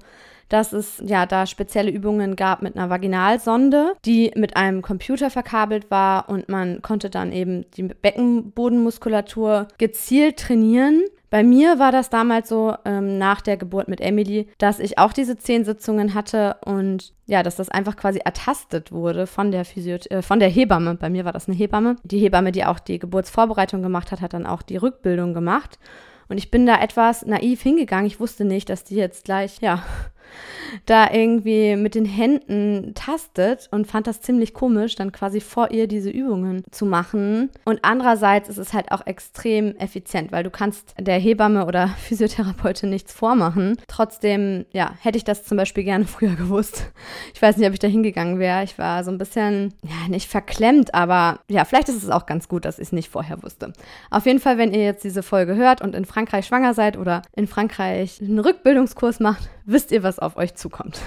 dass 0.49 0.73
es 0.73 1.01
ja 1.05 1.25
da 1.25 1.45
spezielle 1.45 1.91
Übungen 1.91 2.35
gab 2.35 2.61
mit 2.61 2.75
einer 2.75 2.89
Vaginalsonde, 2.89 3.93
die 4.05 4.31
mit 4.35 4.57
einem 4.57 4.81
Computer 4.81 5.29
verkabelt 5.29 5.89
war 5.89 6.27
und 6.27 6.49
man 6.49 6.81
konnte 6.81 7.09
dann 7.09 7.31
eben 7.31 7.65
die 7.71 7.83
Beckenbodenmuskulatur 7.83 9.67
gezielt 9.77 10.37
trainieren. 10.37 11.03
Bei 11.29 11.43
mir 11.43 11.77
war 11.77 11.91
das 11.91 12.09
damals 12.09 12.49
so 12.49 12.73
ähm, 12.85 13.19
nach 13.19 13.41
der 13.41 13.55
Geburt 13.55 13.87
mit 13.87 14.01
Emily, 14.01 14.47
dass 14.57 14.79
ich 14.79 14.97
auch 14.97 15.13
diese 15.13 15.37
zehn 15.37 15.63
Sitzungen 15.63 16.15
hatte 16.15 16.57
und 16.65 17.13
ja, 17.27 17.43
dass 17.43 17.55
das 17.55 17.69
einfach 17.69 17.95
quasi 17.95 18.19
ertastet 18.25 18.91
wurde 18.91 19.27
von 19.27 19.51
der 19.51 19.63
Physio 19.63 19.97
äh, 20.09 20.23
von 20.23 20.39
der 20.39 20.49
Hebamme. 20.49 20.95
Bei 20.95 21.11
mir 21.11 21.25
war 21.25 21.31
das 21.31 21.47
eine 21.47 21.55
Hebamme. 21.55 21.97
Die 22.03 22.17
Hebamme, 22.17 22.51
die 22.51 22.65
auch 22.65 22.79
die 22.79 22.97
Geburtsvorbereitung 22.97 23.83
gemacht 23.83 24.11
hat, 24.11 24.21
hat 24.21 24.33
dann 24.33 24.47
auch 24.47 24.63
die 24.63 24.77
Rückbildung 24.77 25.35
gemacht. 25.35 25.77
Und 26.29 26.37
ich 26.37 26.49
bin 26.49 26.65
da 26.65 26.81
etwas 26.81 27.25
naiv 27.25 27.61
hingegangen. 27.61 28.07
Ich 28.07 28.19
wusste 28.19 28.45
nicht, 28.45 28.69
dass 28.69 28.83
die 28.83 28.95
jetzt 28.95 29.25
gleich, 29.25 29.59
ja, 29.61 29.83
da 30.85 31.11
irgendwie 31.11 31.75
mit 31.75 31.95
den 31.95 32.05
Händen 32.05 32.93
tastet 32.95 33.67
und 33.71 33.87
fand 33.87 34.07
das 34.07 34.21
ziemlich 34.21 34.53
komisch, 34.53 34.95
dann 34.95 35.11
quasi 35.11 35.41
vor 35.41 35.71
ihr 35.71 35.87
diese 35.87 36.09
Übungen 36.09 36.63
zu 36.71 36.85
machen. 36.85 37.49
Und 37.65 37.79
andererseits 37.83 38.49
ist 38.49 38.57
es 38.57 38.73
halt 38.73 38.91
auch 38.91 39.05
extrem 39.05 39.75
effizient, 39.77 40.31
weil 40.31 40.43
du 40.43 40.49
kannst 40.49 40.93
der 40.99 41.19
Hebamme 41.19 41.65
oder 41.65 41.87
Physiotherapeutin 41.99 42.89
nichts 42.89 43.13
vormachen. 43.13 43.77
Trotzdem, 43.87 44.65
ja, 44.71 44.93
hätte 45.01 45.17
ich 45.17 45.23
das 45.23 45.45
zum 45.45 45.57
Beispiel 45.57 45.83
gerne 45.83 46.05
früher 46.07 46.35
gewusst. 46.35 46.91
Ich 47.33 47.41
weiß 47.41 47.57
nicht, 47.57 47.67
ob 47.67 47.73
ich 47.73 47.79
da 47.79 47.87
hingegangen 47.87 48.39
wäre. 48.39 48.63
Ich 48.63 48.77
war 48.77 49.03
so 49.03 49.11
ein 49.11 49.17
bisschen, 49.17 49.73
ja, 49.83 50.09
nicht 50.09 50.29
verklemmt, 50.29 50.93
aber 50.93 51.39
ja, 51.49 51.65
vielleicht 51.65 51.89
ist 51.89 52.03
es 52.03 52.09
auch 52.09 52.25
ganz 52.25 52.47
gut, 52.47 52.65
dass 52.65 52.79
ich 52.79 52.87
es 52.87 52.91
nicht 52.91 53.09
vorher 53.09 53.41
wusste. 53.43 53.73
Auf 54.09 54.25
jeden 54.25 54.39
Fall, 54.39 54.57
wenn 54.57 54.73
ihr 54.73 54.83
jetzt 54.83 55.03
diese 55.03 55.23
Folge 55.23 55.55
hört 55.55 55.81
und 55.81 55.95
in 55.95 56.05
Frankreich 56.05 56.45
schwanger 56.45 56.73
seid 56.73 56.97
oder 56.97 57.21
in 57.35 57.47
Frankreich 57.47 58.21
einen 58.21 58.39
Rückbildungskurs 58.39 59.19
macht, 59.19 59.49
wisst 59.69 59.91
ihr, 59.91 60.03
was 60.03 60.19
auf 60.19 60.35
euch 60.37 60.55
zukommt. 60.55 60.99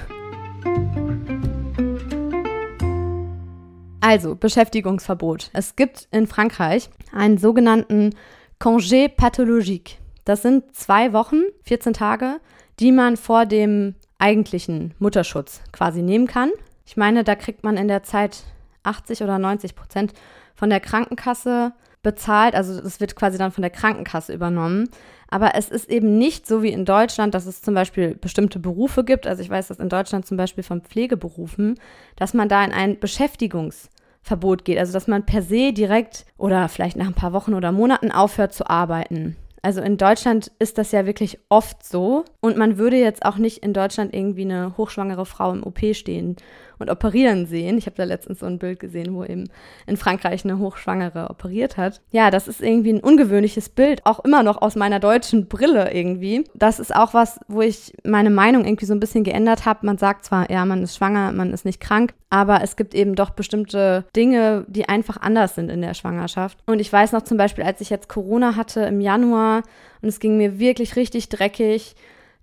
Also, 4.01 4.35
Beschäftigungsverbot. 4.35 5.51
Es 5.53 5.77
gibt 5.77 6.09
in 6.11 6.27
Frankreich 6.27 6.91
einen 7.13 7.39
sogenannten 7.39 8.15
Congé 8.61 9.09
pathologique. 9.09 9.99
Das 10.25 10.43
sind 10.43 10.75
zwei 10.75 11.13
Wochen, 11.13 11.43
14 11.65 11.93
Tage, 11.93 12.41
die 12.81 12.93
man 12.93 13.17
vor 13.17 13.47
dem 13.47 13.95
eigentlichen 14.19 14.95
Mutterschutz 14.99 15.63
quasi 15.73 16.03
nehmen 16.03 16.27
kann. 16.27 16.51
Ich 16.87 16.97
meine, 16.97 17.25
da 17.25 17.35
kriegt 17.35 17.65
man 17.65 17.77
in 17.77 17.89
der 17.89 18.03
Zeit 18.03 18.45
80 18.83 19.23
oder 19.23 19.39
90 19.39 19.75
Prozent 19.75 20.13
von 20.55 20.71
der 20.71 20.81
Krankenkasse 20.81 21.73
bezahlt. 22.03 22.55
Also 22.55 22.73
es 22.81 23.01
wird 23.01 23.17
quasi 23.17 23.39
dann 23.39 23.53
von 23.53 23.63
der 23.63 23.71
Krankenkasse 23.71 24.33
übernommen. 24.33 24.89
Aber 25.29 25.55
es 25.55 25.69
ist 25.69 25.89
eben 25.89 26.19
nicht 26.19 26.47
so 26.47 26.63
wie 26.63 26.73
in 26.73 26.85
Deutschland, 26.85 27.35
dass 27.35 27.47
es 27.47 27.63
zum 27.63 27.75
Beispiel 27.75 28.15
bestimmte 28.15 28.59
Berufe 28.59 29.05
gibt. 29.05 29.27
Also 29.27 29.43
ich 29.43 29.51
weiß 29.51 29.69
das 29.69 29.79
in 29.79 29.89
Deutschland 29.89 30.27
zum 30.27 30.37
Beispiel 30.37 30.65
von 30.65 30.83
Pflegeberufen, 30.83 31.79
dass 32.17 32.35
man 32.35 32.49
da 32.49 32.63
in 32.65 32.73
ein 32.73 32.99
Beschäftigungsverbot 33.01 34.65
geht. 34.65 34.79
Also 34.79 34.93
dass 34.93 35.07
man 35.07 35.25
per 35.25 35.43
se 35.43 35.73
direkt 35.73 36.27
oder 36.37 36.69
vielleicht 36.69 36.97
nach 36.97 37.07
ein 37.07 37.15
paar 37.15 37.33
Wochen 37.33 37.55
oder 37.55 37.73
Monaten 37.73 38.13
aufhört 38.13 38.53
zu 38.53 38.69
arbeiten. 38.69 39.37
Also 39.63 39.81
in 39.81 39.97
Deutschland 39.97 40.51
ist 40.59 40.77
das 40.77 40.91
ja 40.91 41.07
wirklich 41.07 41.39
oft 41.49 41.87
so. 41.87 42.25
Und 42.41 42.57
man 42.57 42.79
würde 42.79 42.97
jetzt 42.97 43.25
auch 43.25 43.37
nicht 43.37 43.59
in 43.59 43.73
Deutschland 43.73 44.13
irgendwie 44.13 44.43
eine 44.43 44.77
hochschwangere 44.77 45.25
Frau 45.25 45.53
im 45.53 45.63
OP 45.63 45.79
stehen 45.95 46.37
und 46.79 46.91
operieren 46.91 47.47
sehen. 47.47 47.79
Ich 47.79 47.87
habe 47.87 47.97
da 47.97 48.05
letztens 48.05 48.41
so 48.41 48.47
ein 48.47 48.59
Bild 48.59 48.81
gesehen, 48.81 49.15
wo 49.15 49.25
eben 49.25 49.49
in 49.87 49.97
Frankreich 49.97 50.45
eine 50.45 50.59
Hochschwangere 50.59 51.31
operiert 51.31 51.77
hat. 51.77 52.01
Ja, 52.11 52.31
das 52.31 52.49
ist 52.49 52.61
irgendwie 52.61 52.93
ein 52.93 53.01
ungewöhnliches 53.01 53.69
Bild, 53.69 54.05
auch 54.05 54.21
immer 54.25 54.43
noch 54.43 54.61
aus 54.61 54.77
meiner 54.77 55.01
deutschen 55.01 55.47
Brille 55.47 55.93
irgendwie. 55.93 56.45
Das 56.55 56.79
ist 56.79 56.95
auch 56.95 57.15
was, 57.15 57.41
wo 57.49 57.63
ich 57.63 57.93
meine 58.05 58.31
Meinung 58.31 58.65
irgendwie 58.65 58.87
so 58.87 58.95
ein 58.95 59.01
bisschen 59.01 59.25
geändert 59.25 59.67
habe. 59.67 59.87
Man 59.87 59.99
sagt 59.99 60.25
zwar, 60.25 60.51
ja, 60.51 60.65
man 60.65 60.83
ist 60.83 60.97
schwanger, 60.97 61.33
man 61.33 61.53
ist 61.53 61.65
nicht 61.65 61.81
krank, 61.81 62.15
aber 62.31 62.63
es 62.63 62.77
gibt 62.77 62.95
eben 62.95 63.15
doch 63.15 63.31
bestimmte 63.31 64.05
Dinge, 64.17 64.65
die 64.69 64.89
einfach 64.89 65.19
anders 65.19 65.55
sind 65.55 65.71
in 65.71 65.83
der 65.83 65.95
Schwangerschaft. 65.95 66.59
Und 66.67 66.81
ich 66.81 66.93
weiß 66.93 67.13
noch 67.13 67.23
zum 67.23 67.37
Beispiel, 67.37 67.65
als 67.65 67.81
ich 67.81 67.91
jetzt 67.91 68.09
Corona 68.09 68.57
hatte 68.57 68.81
im 68.83 69.01
Januar 69.01 69.63
und 70.01 70.09
es 70.09 70.21
ging 70.21 70.37
mir 70.37 70.59
wirklich 70.59 70.97
richtig 70.97 71.29
dreckig 71.29 71.95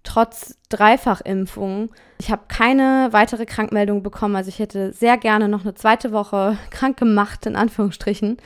trotz 0.04 0.56
Dreifachimpfung. 0.70 1.92
Ich 2.20 2.32
habe 2.32 2.44
keine 2.48 3.10
weitere 3.12 3.46
Krankmeldung 3.46 4.04
bekommen. 4.04 4.36
Also 4.36 4.50
ich 4.50 4.60
hätte 4.60 4.94
sehr 4.94 5.18
gerne 5.18 5.48
noch 5.48 5.62
eine 5.62 5.74
zweite 5.74 6.12
Woche 6.12 6.58
krank 6.70 6.98
gemacht, 6.98 7.46
in 7.46 7.56
Anführungsstrichen. 7.56 8.38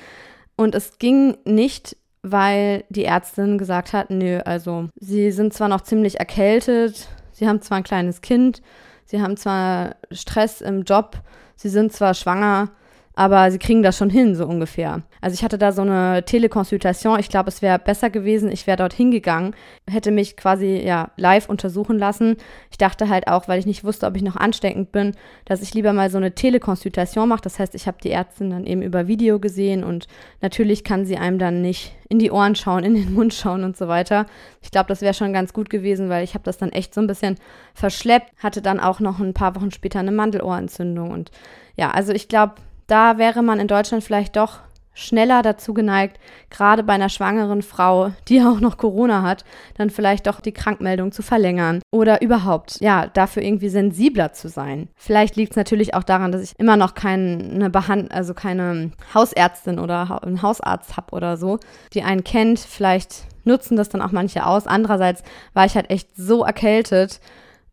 Und 0.55 0.75
es 0.75 0.99
ging 0.99 1.37
nicht, 1.45 1.97
weil 2.21 2.85
die 2.89 3.05
Ärztin 3.05 3.57
gesagt 3.57 3.93
hat, 3.93 4.09
nö, 4.09 4.39
also 4.39 4.87
sie 4.99 5.31
sind 5.31 5.53
zwar 5.53 5.67
noch 5.67 5.81
ziemlich 5.81 6.19
erkältet, 6.19 7.07
sie 7.31 7.47
haben 7.47 7.61
zwar 7.61 7.77
ein 7.77 7.83
kleines 7.83 8.21
Kind, 8.21 8.61
sie 9.05 9.21
haben 9.21 9.35
zwar 9.35 9.95
Stress 10.11 10.61
im 10.61 10.83
Job, 10.83 11.17
sie 11.55 11.69
sind 11.69 11.91
zwar 11.91 12.13
schwanger, 12.13 12.69
aber 13.15 13.51
sie 13.51 13.59
kriegen 13.59 13.83
das 13.83 13.97
schon 13.97 14.09
hin, 14.09 14.33
so 14.33 14.45
ungefähr. 14.47 15.03
Also 15.21 15.35
ich 15.35 15.43
hatte 15.43 15.59
da 15.59 15.71
so 15.71 15.83
eine 15.83 16.23
Telekonsultation. 16.25 17.19
Ich 17.19 17.29
glaube, 17.29 17.49
es 17.49 17.61
wäre 17.61 17.77
besser 17.77 18.09
gewesen, 18.09 18.51
ich 18.51 18.65
wäre 18.65 18.77
dort 18.77 18.93
hingegangen, 18.93 19.55
hätte 19.87 20.11
mich 20.11 20.35
quasi 20.35 20.81
ja 20.83 21.11
live 21.15 21.47
untersuchen 21.47 21.99
lassen. 21.99 22.37
Ich 22.71 22.77
dachte 22.77 23.09
halt 23.09 23.27
auch, 23.27 23.47
weil 23.47 23.59
ich 23.59 23.67
nicht 23.67 23.83
wusste, 23.83 24.07
ob 24.07 24.15
ich 24.15 24.23
noch 24.23 24.35
ansteckend 24.35 24.91
bin, 24.91 25.15
dass 25.45 25.61
ich 25.61 25.75
lieber 25.75 25.93
mal 25.93 26.09
so 26.09 26.17
eine 26.17 26.33
Telekonsultation 26.33 27.29
mache. 27.29 27.41
Das 27.43 27.59
heißt, 27.59 27.75
ich 27.75 27.85
habe 27.85 27.97
die 28.03 28.11
Ärztin 28.11 28.49
dann 28.49 28.65
eben 28.65 28.81
über 28.81 29.07
Video 29.07 29.39
gesehen 29.39 29.83
und 29.83 30.07
natürlich 30.41 30.83
kann 30.83 31.05
sie 31.05 31.17
einem 31.17 31.37
dann 31.37 31.61
nicht 31.61 31.95
in 32.09 32.17
die 32.17 32.31
Ohren 32.31 32.55
schauen, 32.55 32.83
in 32.83 32.95
den 32.95 33.13
Mund 33.13 33.33
schauen 33.33 33.63
und 33.63 33.77
so 33.77 33.87
weiter. 33.87 34.25
Ich 34.61 34.71
glaube, 34.71 34.87
das 34.87 35.01
wäre 35.01 35.13
schon 35.13 35.33
ganz 35.33 35.53
gut 35.53 35.69
gewesen, 35.69 36.09
weil 36.09 36.23
ich 36.23 36.33
habe 36.33 36.43
das 36.43 36.57
dann 36.57 36.71
echt 36.71 36.95
so 36.95 37.01
ein 37.01 37.07
bisschen 37.07 37.35
verschleppt, 37.75 38.31
hatte 38.41 38.63
dann 38.63 38.79
auch 38.79 38.99
noch 38.99 39.19
ein 39.19 39.33
paar 39.35 39.55
Wochen 39.55 39.71
später 39.71 39.99
eine 39.99 40.11
Mandelohrentzündung 40.11 41.11
und 41.11 41.31
ja, 41.75 41.91
also 41.91 42.11
ich 42.11 42.27
glaube, 42.27 42.55
da 42.87 43.17
wäre 43.17 43.41
man 43.43 43.59
in 43.59 43.67
Deutschland 43.67 44.03
vielleicht 44.03 44.35
doch 44.35 44.59
schneller 44.93 45.41
dazu 45.41 45.73
geneigt, 45.73 46.19
gerade 46.49 46.83
bei 46.83 46.93
einer 46.93 47.09
schwangeren 47.09 47.61
Frau, 47.61 48.11
die 48.27 48.41
auch 48.41 48.59
noch 48.59 48.77
Corona 48.77 49.23
hat, 49.23 49.43
dann 49.75 49.89
vielleicht 49.89 50.27
doch 50.27 50.39
die 50.39 50.51
Krankmeldung 50.51 51.11
zu 51.11 51.21
verlängern 51.21 51.81
oder 51.91 52.21
überhaupt, 52.21 52.79
ja, 52.79 53.07
dafür 53.07 53.43
irgendwie 53.43 53.69
sensibler 53.69 54.33
zu 54.33 54.49
sein. 54.49 54.89
Vielleicht 54.95 55.35
liegt 55.35 55.51
es 55.51 55.57
natürlich 55.57 55.93
auch 55.95 56.03
daran, 56.03 56.31
dass 56.31 56.43
ich 56.43 56.53
immer 56.59 56.77
noch 56.77 56.93
keine 56.93 57.69
Behand 57.69 58.11
also 58.11 58.33
keine 58.33 58.91
Hausärztin 59.13 59.79
oder 59.79 60.23
einen 60.23 60.41
Hausarzt 60.41 60.95
habe 60.95 61.11
oder 61.15 61.37
so, 61.37 61.59
die 61.93 62.03
einen 62.03 62.23
kennt. 62.23 62.59
Vielleicht 62.59 63.25
nutzen 63.43 63.75
das 63.75 63.89
dann 63.89 64.01
auch 64.01 64.11
manche 64.11 64.45
aus. 64.45 64.67
Andererseits 64.67 65.23
war 65.53 65.65
ich 65.65 65.75
halt 65.75 65.89
echt 65.89 66.15
so 66.15 66.43
erkältet 66.43 67.19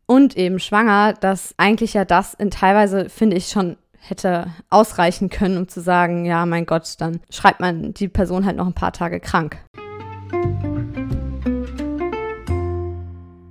und 0.07 0.37
eben 0.37 0.59
schwanger, 0.59 1.13
dass 1.13 1.55
eigentlich 1.57 1.95
ja 1.95 2.05
das 2.05 2.35
in 2.35 2.51
teilweise, 2.51 3.09
finde 3.09 3.37
ich, 3.37 3.49
schon 3.49 3.77
hätte 4.01 4.49
ausreichen 4.71 5.31
können, 5.31 5.57
um 5.57 5.69
zu 5.69 5.81
sagen, 5.81 6.25
ja, 6.25 6.45
mein 6.47 6.67
Gott, 6.67 6.95
dann 6.99 7.21
schreibt 7.31 7.61
man 7.61 7.95
die 7.95 8.09
Person 8.09 8.45
halt 8.45 8.57
noch 8.57 8.67
ein 8.67 8.75
paar 8.75 8.93
Tage 8.93 9.21
krank. 9.21 9.59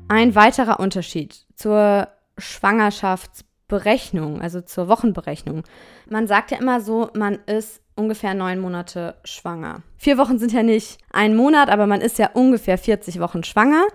Ein 0.07 0.35
weiterer 0.35 0.79
Unterschied 0.79 1.45
zur 1.55 2.07
Schwangerschaftsberechnung, 2.37 4.41
also 4.41 4.61
zur 4.61 4.87
Wochenberechnung. 4.87 5.63
Man 6.09 6.27
sagt 6.27 6.51
ja 6.51 6.57
immer 6.57 6.81
so, 6.81 7.09
man 7.13 7.39
ist 7.45 7.81
ungefähr 7.95 8.33
neun 8.33 8.59
Monate 8.59 9.15
schwanger. 9.23 9.83
Vier 9.97 10.17
Wochen 10.17 10.39
sind 10.39 10.51
ja 10.51 10.63
nicht 10.63 10.97
ein 11.11 11.35
Monat, 11.35 11.69
aber 11.69 11.85
man 11.85 12.01
ist 12.01 12.17
ja 12.17 12.31
ungefähr 12.33 12.77
40 12.77 13.19
Wochen 13.19 13.43
schwanger. 13.43 13.85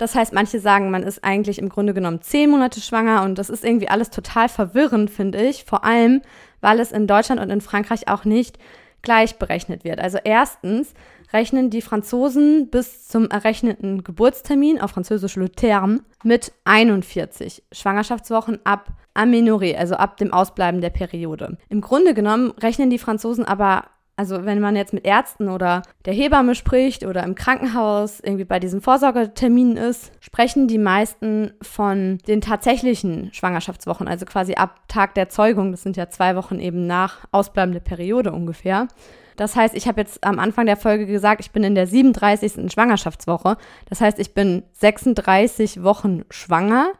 Das 0.00 0.14
heißt, 0.14 0.32
manche 0.32 0.60
sagen, 0.60 0.90
man 0.90 1.02
ist 1.02 1.22
eigentlich 1.22 1.58
im 1.58 1.68
Grunde 1.68 1.92
genommen 1.92 2.22
zehn 2.22 2.48
Monate 2.48 2.80
schwanger 2.80 3.22
und 3.22 3.36
das 3.36 3.50
ist 3.50 3.62
irgendwie 3.62 3.90
alles 3.90 4.08
total 4.08 4.48
verwirrend, 4.48 5.10
finde 5.10 5.44
ich. 5.44 5.64
Vor 5.64 5.84
allem, 5.84 6.22
weil 6.62 6.80
es 6.80 6.90
in 6.90 7.06
Deutschland 7.06 7.38
und 7.38 7.50
in 7.50 7.60
Frankreich 7.60 8.08
auch 8.08 8.24
nicht 8.24 8.58
gleich 9.02 9.36
berechnet 9.36 9.84
wird. 9.84 10.00
Also 10.00 10.16
erstens 10.24 10.94
rechnen 11.34 11.68
die 11.68 11.82
Franzosen 11.82 12.70
bis 12.70 13.08
zum 13.08 13.28
errechneten 13.28 14.02
Geburtstermin, 14.02 14.80
auf 14.80 14.92
Französisch 14.92 15.36
le 15.36 15.52
terme, 15.52 16.00
mit 16.24 16.50
41 16.64 17.62
Schwangerschaftswochen 17.70 18.58
ab 18.64 18.86
Amenorrhée, 19.12 19.76
also 19.76 19.96
ab 19.96 20.16
dem 20.16 20.32
Ausbleiben 20.32 20.80
der 20.80 20.88
Periode. 20.88 21.58
Im 21.68 21.82
Grunde 21.82 22.14
genommen 22.14 22.52
rechnen 22.52 22.88
die 22.88 22.98
Franzosen 22.98 23.44
aber 23.44 23.84
also 24.20 24.44
wenn 24.44 24.60
man 24.60 24.76
jetzt 24.76 24.92
mit 24.92 25.06
Ärzten 25.06 25.48
oder 25.48 25.80
der 26.04 26.12
Hebamme 26.12 26.54
spricht 26.54 27.06
oder 27.06 27.24
im 27.24 27.34
Krankenhaus 27.34 28.20
irgendwie 28.20 28.44
bei 28.44 28.60
diesen 28.60 28.82
Vorsorgeterminen 28.82 29.78
ist, 29.78 30.12
sprechen 30.20 30.68
die 30.68 30.76
meisten 30.76 31.52
von 31.62 32.18
den 32.28 32.42
tatsächlichen 32.42 33.32
Schwangerschaftswochen, 33.32 34.08
also 34.08 34.26
quasi 34.26 34.56
ab 34.56 34.78
Tag 34.88 35.14
der 35.14 35.30
Zeugung. 35.30 35.70
Das 35.70 35.82
sind 35.82 35.96
ja 35.96 36.10
zwei 36.10 36.36
Wochen 36.36 36.60
eben 36.60 36.86
nach 36.86 37.20
Ausbleiben 37.32 37.72
der 37.72 37.80
Periode 37.80 38.32
ungefähr. 38.32 38.88
Das 39.36 39.56
heißt, 39.56 39.74
ich 39.74 39.88
habe 39.88 40.02
jetzt 40.02 40.22
am 40.22 40.38
Anfang 40.38 40.66
der 40.66 40.76
Folge 40.76 41.06
gesagt, 41.06 41.40
ich 41.40 41.50
bin 41.50 41.64
in 41.64 41.74
der 41.74 41.86
37. 41.86 42.70
Schwangerschaftswoche. 42.70 43.56
Das 43.88 44.02
heißt, 44.02 44.18
ich 44.18 44.34
bin 44.34 44.64
36 44.74 45.82
Wochen 45.82 46.24
schwanger. 46.28 46.92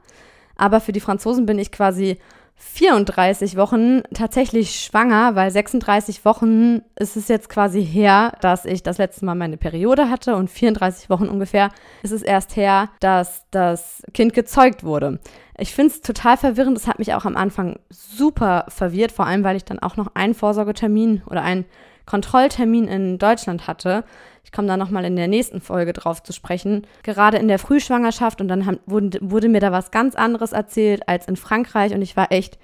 Aber 0.56 0.80
für 0.80 0.92
die 0.92 1.00
Franzosen 1.00 1.44
bin 1.44 1.58
ich 1.58 1.70
quasi 1.70 2.18
34 2.62 3.56
Wochen 3.56 4.02
tatsächlich 4.12 4.80
schwanger, 4.80 5.34
weil 5.34 5.50
36 5.50 6.26
Wochen 6.26 6.82
ist 6.94 7.16
es 7.16 7.28
jetzt 7.28 7.48
quasi 7.48 7.84
her, 7.84 8.34
dass 8.42 8.66
ich 8.66 8.82
das 8.82 8.98
letzte 8.98 9.24
Mal 9.24 9.34
meine 9.34 9.56
Periode 9.56 10.10
hatte 10.10 10.36
und 10.36 10.50
34 10.50 11.08
Wochen 11.08 11.28
ungefähr 11.28 11.70
ist 12.02 12.12
es 12.12 12.20
erst 12.20 12.56
her, 12.56 12.90
dass 13.00 13.46
das 13.50 14.02
Kind 14.12 14.34
gezeugt 14.34 14.84
wurde. 14.84 15.20
Ich 15.56 15.74
finde 15.74 15.94
es 15.94 16.02
total 16.02 16.36
verwirrend. 16.36 16.76
Das 16.76 16.86
hat 16.86 16.98
mich 16.98 17.14
auch 17.14 17.24
am 17.24 17.36
Anfang 17.36 17.78
super 17.88 18.66
verwirrt, 18.68 19.12
vor 19.12 19.26
allem 19.26 19.42
weil 19.42 19.56
ich 19.56 19.64
dann 19.64 19.78
auch 19.78 19.96
noch 19.96 20.14
einen 20.14 20.34
Vorsorgetermin 20.34 21.22
oder 21.26 21.42
einen 21.42 21.64
Kontrolltermin 22.04 22.88
in 22.88 23.18
Deutschland 23.18 23.68
hatte. 23.68 24.04
Ich 24.44 24.52
komme 24.52 24.68
da 24.68 24.76
nochmal 24.76 25.04
in 25.04 25.16
der 25.16 25.28
nächsten 25.28 25.60
Folge 25.60 25.92
drauf 25.92 26.22
zu 26.22 26.32
sprechen. 26.32 26.86
Gerade 27.02 27.38
in 27.38 27.48
der 27.48 27.58
Frühschwangerschaft 27.58 28.40
und 28.40 28.48
dann 28.48 28.66
haben, 28.66 28.80
wurde, 28.86 29.18
wurde 29.22 29.48
mir 29.48 29.60
da 29.60 29.72
was 29.72 29.90
ganz 29.90 30.14
anderes 30.14 30.52
erzählt 30.52 31.08
als 31.08 31.26
in 31.26 31.36
Frankreich 31.36 31.94
und 31.94 32.02
ich 32.02 32.16
war 32.16 32.32
echt 32.32 32.58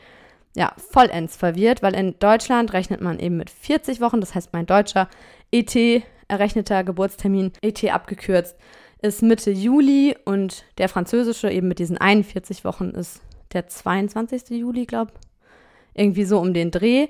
ja, 0.57 0.73
vollends 0.77 1.37
verwirrt, 1.37 1.83
weil 1.83 1.95
in 1.95 2.19
Deutschland 2.19 2.73
rechnet 2.73 3.03
man 3.03 3.19
eben 3.19 3.37
mit 3.37 3.51
40 3.51 4.01
Wochen, 4.01 4.21
das 4.21 4.35
heißt 4.35 4.55
mein 4.55 4.65
deutscher 4.65 5.09
ET, 5.53 6.03
errechneter 6.29 6.83
Geburtstermin, 6.83 7.53
ET 7.61 7.85
abgekürzt, 7.93 8.57
ist 9.03 9.23
Mitte 9.23 9.51
Juli 9.51 10.17
und 10.25 10.65
der 10.79 10.89
französische 10.89 11.51
eben 11.51 11.69
mit 11.69 11.79
diesen 11.79 11.99
41 11.99 12.65
Wochen 12.65 12.91
ist 12.91 13.21
der 13.53 13.69
22. 13.69 14.51
Juli, 14.51 14.87
glaube 14.87 15.13
ich. 15.15 16.01
Irgendwie 16.03 16.25
so 16.25 16.39
um 16.41 16.53
den 16.53 16.71
Dreh. 16.71 17.09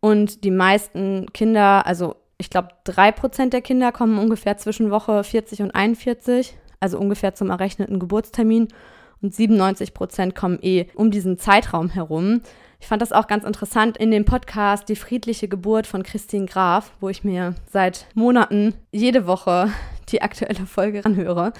Und 0.00 0.44
die 0.44 0.50
meisten 0.50 1.32
Kinder, 1.32 1.86
also 1.86 2.16
ich 2.42 2.50
glaube, 2.50 2.70
drei 2.82 3.12
Prozent 3.12 3.52
der 3.52 3.62
Kinder 3.62 3.92
kommen 3.92 4.18
ungefähr 4.18 4.56
zwischen 4.56 4.90
Woche 4.90 5.22
40 5.22 5.62
und 5.62 5.70
41, 5.70 6.56
also 6.80 6.98
ungefähr 6.98 7.36
zum 7.36 7.50
errechneten 7.50 8.00
Geburtstermin. 8.00 8.66
Und 9.20 9.32
97 9.32 9.94
Prozent 9.94 10.34
kommen 10.34 10.58
eh 10.60 10.86
um 10.96 11.12
diesen 11.12 11.38
Zeitraum 11.38 11.88
herum. 11.88 12.40
Ich 12.80 12.88
fand 12.88 13.00
das 13.00 13.12
auch 13.12 13.28
ganz 13.28 13.44
interessant 13.44 13.96
in 13.96 14.10
dem 14.10 14.24
Podcast 14.24 14.88
Die 14.88 14.96
friedliche 14.96 15.46
Geburt 15.46 15.86
von 15.86 16.02
Christine 16.02 16.46
Graf, 16.46 16.90
wo 16.98 17.08
ich 17.08 17.22
mir 17.22 17.54
seit 17.70 18.06
Monaten 18.14 18.74
jede 18.90 19.28
Woche 19.28 19.70
die 20.08 20.20
aktuelle 20.20 20.66
Folge 20.66 21.04
anhöre 21.04 21.52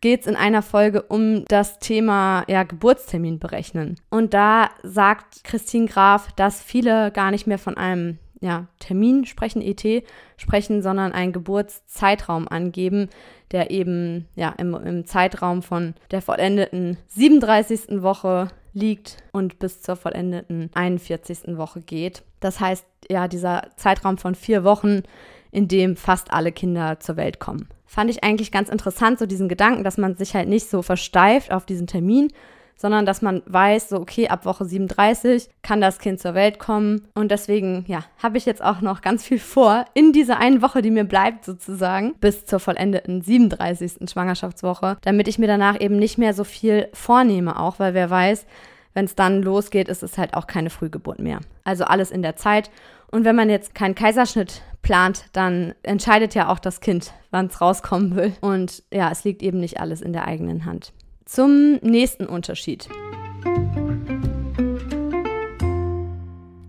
geht 0.00 0.22
es 0.22 0.26
in 0.26 0.36
einer 0.36 0.62
Folge 0.62 1.02
um 1.02 1.44
das 1.46 1.78
Thema 1.78 2.44
ja, 2.48 2.62
Geburtstermin 2.62 3.38
berechnen. 3.38 3.98
Und 4.10 4.34
da 4.34 4.70
sagt 4.82 5.42
Christine 5.44 5.86
Graf, 5.86 6.30
dass 6.32 6.62
viele 6.62 7.10
gar 7.10 7.30
nicht 7.30 7.46
mehr 7.46 7.58
von 7.58 7.76
einem 7.76 8.18
ja, 8.40 8.66
Termin 8.78 9.24
sprechen, 9.26 9.62
ET 9.62 10.04
sprechen, 10.36 10.82
sondern 10.82 11.12
einen 11.12 11.32
Geburtszeitraum 11.32 12.48
angeben, 12.48 13.08
der 13.50 13.70
eben 13.70 14.28
ja, 14.36 14.50
im, 14.58 14.74
im 14.74 15.06
Zeitraum 15.06 15.62
von 15.62 15.94
der 16.10 16.22
vollendeten 16.22 16.98
37. 17.08 18.02
Woche 18.02 18.48
liegt 18.72 19.16
und 19.32 19.58
bis 19.58 19.80
zur 19.82 19.96
vollendeten 19.96 20.70
41. 20.74 21.56
Woche 21.56 21.80
geht. 21.80 22.22
Das 22.40 22.60
heißt, 22.60 22.86
ja, 23.10 23.26
dieser 23.28 23.68
Zeitraum 23.76 24.18
von 24.18 24.34
vier 24.34 24.64
Wochen, 24.64 25.02
in 25.50 25.66
dem 25.66 25.96
fast 25.96 26.32
alle 26.32 26.52
Kinder 26.52 27.00
zur 27.00 27.16
Welt 27.16 27.40
kommen. 27.40 27.68
Fand 27.86 28.10
ich 28.10 28.22
eigentlich 28.22 28.52
ganz 28.52 28.68
interessant, 28.68 29.18
so 29.18 29.26
diesen 29.26 29.48
Gedanken, 29.48 29.82
dass 29.82 29.96
man 29.96 30.14
sich 30.16 30.34
halt 30.34 30.48
nicht 30.48 30.68
so 30.68 30.82
versteift 30.82 31.52
auf 31.52 31.64
diesen 31.64 31.86
Termin, 31.86 32.30
sondern 32.78 33.04
dass 33.04 33.20
man 33.20 33.42
weiß, 33.44 33.90
so 33.90 33.96
okay, 33.98 34.28
ab 34.28 34.46
Woche 34.46 34.64
37 34.64 35.50
kann 35.62 35.82
das 35.82 35.98
Kind 35.98 36.20
zur 36.20 36.34
Welt 36.34 36.58
kommen. 36.58 37.02
Und 37.14 37.30
deswegen, 37.30 37.84
ja, 37.88 38.04
habe 38.22 38.38
ich 38.38 38.46
jetzt 38.46 38.62
auch 38.62 38.80
noch 38.80 39.02
ganz 39.02 39.24
viel 39.24 39.40
vor 39.40 39.84
in 39.92 40.12
dieser 40.12 40.38
einen 40.38 40.62
Woche, 40.62 40.80
die 40.80 40.92
mir 40.92 41.04
bleibt 41.04 41.44
sozusagen, 41.44 42.14
bis 42.20 42.46
zur 42.46 42.60
vollendeten 42.60 43.20
37. 43.20 44.08
Schwangerschaftswoche, 44.10 44.96
damit 45.02 45.28
ich 45.28 45.38
mir 45.38 45.48
danach 45.48 45.78
eben 45.80 45.96
nicht 45.96 46.16
mehr 46.16 46.32
so 46.32 46.44
viel 46.44 46.88
vornehme, 46.94 47.58
auch 47.58 47.78
weil 47.78 47.92
wer 47.92 48.08
weiß, 48.08 48.46
wenn 48.94 49.04
es 49.04 49.14
dann 49.14 49.42
losgeht, 49.42 49.88
ist 49.88 50.02
es 50.02 50.16
halt 50.16 50.34
auch 50.34 50.46
keine 50.46 50.70
Frühgeburt 50.70 51.18
mehr. 51.18 51.40
Also 51.64 51.84
alles 51.84 52.10
in 52.10 52.22
der 52.22 52.36
Zeit. 52.36 52.70
Und 53.10 53.24
wenn 53.24 53.36
man 53.36 53.50
jetzt 53.50 53.74
keinen 53.74 53.94
Kaiserschnitt 53.94 54.62
plant, 54.82 55.24
dann 55.32 55.74
entscheidet 55.82 56.34
ja 56.34 56.48
auch 56.48 56.58
das 56.58 56.80
Kind, 56.80 57.12
wann 57.30 57.46
es 57.46 57.60
rauskommen 57.60 58.16
will. 58.16 58.32
Und 58.40 58.82
ja, 58.92 59.10
es 59.10 59.24
liegt 59.24 59.42
eben 59.42 59.60
nicht 59.60 59.80
alles 59.80 60.00
in 60.00 60.12
der 60.12 60.26
eigenen 60.26 60.64
Hand. 60.64 60.92
Zum 61.28 61.74
nächsten 61.82 62.24
Unterschied. 62.24 62.88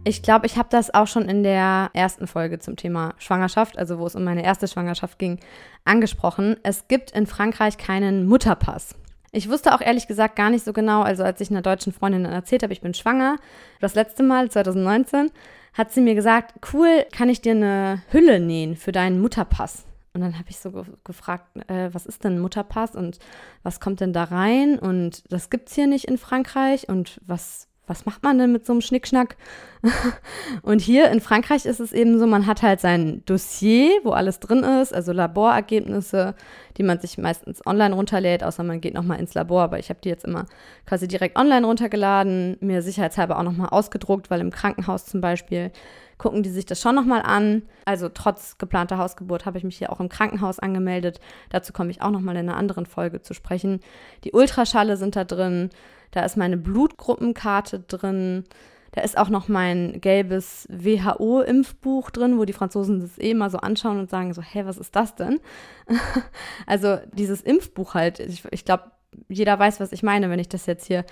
Ich 0.04 0.22
glaube, 0.22 0.48
ich 0.48 0.58
habe 0.58 0.68
das 0.70 0.94
auch 0.94 1.08
schon 1.08 1.30
in 1.30 1.44
der 1.44 1.92
ersten 1.94 2.28
Folge 2.28 2.60
zum 2.60 2.76
Thema 2.76 3.14
Schwangerschaft, 3.20 3.80
also 3.80 4.00
wo 4.00 4.06
es 4.06 4.16
um 4.16 4.26
meine 4.26 4.44
erste 4.44 4.68
Schwangerschaft 4.68 5.18
ging, 5.18 5.40
angesprochen. 5.86 6.58
Es 6.62 6.90
gibt 6.90 7.12
in 7.12 7.26
Frankreich 7.26 7.78
keinen 7.78 8.28
Mutterpass. 8.28 8.96
Ich 9.32 9.50
wusste 9.50 9.74
auch 9.74 9.80
ehrlich 9.80 10.08
gesagt 10.08 10.36
gar 10.36 10.50
nicht 10.50 10.66
so 10.66 10.74
genau, 10.74 11.04
also 11.04 11.24
als 11.24 11.40
ich 11.40 11.50
einer 11.50 11.62
deutschen 11.62 11.94
Freundin 11.94 12.26
erzählt 12.26 12.62
habe, 12.62 12.74
ich 12.74 12.82
bin 12.82 12.94
schwanger, 12.94 13.38
das 13.80 13.96
letzte 13.96 14.24
Mal 14.24 14.52
2019, 14.52 15.32
hat 15.74 15.94
sie 15.94 16.02
mir 16.02 16.16
gesagt, 16.16 16.56
cool, 16.74 17.06
kann 17.14 17.30
ich 17.30 17.40
dir 17.40 17.54
eine 17.54 18.02
Hülle 18.12 18.42
nähen 18.42 18.76
für 18.76 18.92
deinen 18.92 19.22
Mutterpass? 19.22 19.86
Und 20.20 20.26
dann 20.26 20.40
habe 20.40 20.50
ich 20.50 20.60
so 20.60 20.72
ge 20.72 20.84
gefragt, 21.06 21.56
äh, 21.70 21.94
was 21.94 22.06
ist 22.06 22.26
denn 22.26 22.40
Mutterpass 22.40 22.94
und 22.94 23.20
was 23.64 23.80
kommt 23.80 24.02
denn 24.02 24.12
da 24.12 24.26
rein? 24.26 24.78
Und 24.78 25.32
das 25.32 25.50
gibt 25.50 25.70
es 25.70 25.76
hier 25.76 25.88
nicht 25.88 26.06
in 26.06 26.18
Frankreich 26.18 26.90
und 26.90 27.22
was, 27.26 27.69
was 27.90 28.06
macht 28.06 28.24
man 28.24 28.38
denn 28.38 28.52
mit 28.52 28.66
so 28.66 28.74
einem 28.74 28.82
Schnickschnack? 28.82 29.36
und 30.62 30.80
hier 30.80 31.10
in 31.10 31.22
Frankreich 31.22 31.66
ist 31.66 31.80
es 31.80 31.92
eben 31.92 32.20
so, 32.20 32.28
man 32.28 32.46
hat 32.46 32.62
halt 32.62 32.80
sein 32.80 33.24
Dossier, 33.26 33.90
wo 34.04 34.12
alles 34.12 34.40
drin 34.40 34.64
ist, 34.64 34.94
also 34.94 35.12
Laborergebnisse, 35.12 36.36
die 36.78 36.84
man 36.84 37.00
sich 37.00 37.18
meistens 37.18 37.66
online 37.66 37.96
runterlädt, 37.96 38.44
außer 38.44 38.64
man 38.64 38.82
geht 38.82 38.94
nochmal 38.94 39.20
ins 39.20 39.34
Labor, 39.34 39.64
aber 39.64 39.80
ich 39.80 39.90
habe 39.90 40.00
die 40.04 40.10
jetzt 40.10 40.26
immer 40.26 40.46
quasi 40.86 41.08
direkt 41.08 41.38
online 41.38 41.66
runtergeladen, 41.66 42.58
mir 42.60 42.82
sicherheitshalber 42.82 43.40
auch 43.40 43.44
nochmal 43.44 43.70
ausgedruckt, 43.70 44.30
weil 44.30 44.42
im 44.42 44.52
Krankenhaus 44.52 45.06
zum 45.06 45.22
Beispiel 45.22 45.72
gucken 46.20 46.44
die 46.44 46.50
sich 46.50 46.66
das 46.66 46.80
schon 46.80 46.94
nochmal 46.94 47.24
an. 47.24 47.64
Also 47.86 48.10
trotz 48.10 48.60
geplanter 48.60 49.00
Hausgeburt 49.00 49.48
habe 49.48 49.58
ich 49.58 49.64
mich 49.64 49.78
hier 49.78 49.92
auch 49.92 50.00
im 50.00 50.10
Krankenhaus 50.10 50.60
angemeldet. 50.60 51.20
Dazu 51.50 51.74
komme 51.74 51.90
ich 51.90 52.04
auch 52.04 52.12
nochmal 52.12 52.36
in 52.36 52.48
einer 52.48 52.58
anderen 52.58 52.86
Folge 52.86 53.22
zu 53.22 53.34
sprechen. 53.34 53.80
Die 54.26 54.34
Ultraschalle 54.34 54.98
sind 54.98 55.16
da 55.16 55.24
drin. 55.24 55.72
Da 56.12 56.24
ist 56.24 56.38
meine 56.38 56.58
Blutgruppenkarte 56.58 57.80
drin. 57.82 58.46
Da 58.92 59.02
ist 59.02 59.18
auch 59.18 59.30
noch 59.30 59.48
mein 59.48 60.02
gelbes 60.02 60.68
WHO-Impfbuch 60.72 62.10
drin, 62.10 62.40
wo 62.40 62.46
die 62.46 62.54
Franzosen 62.54 63.02
das 63.02 63.20
eh 63.20 63.34
mal 63.36 63.52
so 63.52 63.60
anschauen 63.60 64.00
und 64.00 64.10
sagen 64.10 64.34
so, 64.34 64.42
hey, 64.42 64.66
was 64.66 64.78
ist 64.78 64.96
das 64.96 65.16
denn? 65.16 65.40
also 66.66 66.98
dieses 67.14 67.42
Impfbuch 67.42 67.94
halt, 67.94 68.20
ich, 68.20 68.44
ich 68.52 68.66
glaube, 68.66 68.92
jeder 69.28 69.58
weiß, 69.58 69.80
was 69.80 69.92
ich 69.92 70.04
meine, 70.04 70.30
wenn 70.30 70.40
ich 70.40 70.50
das 70.50 70.66
jetzt 70.66 70.88
hier 70.88 71.06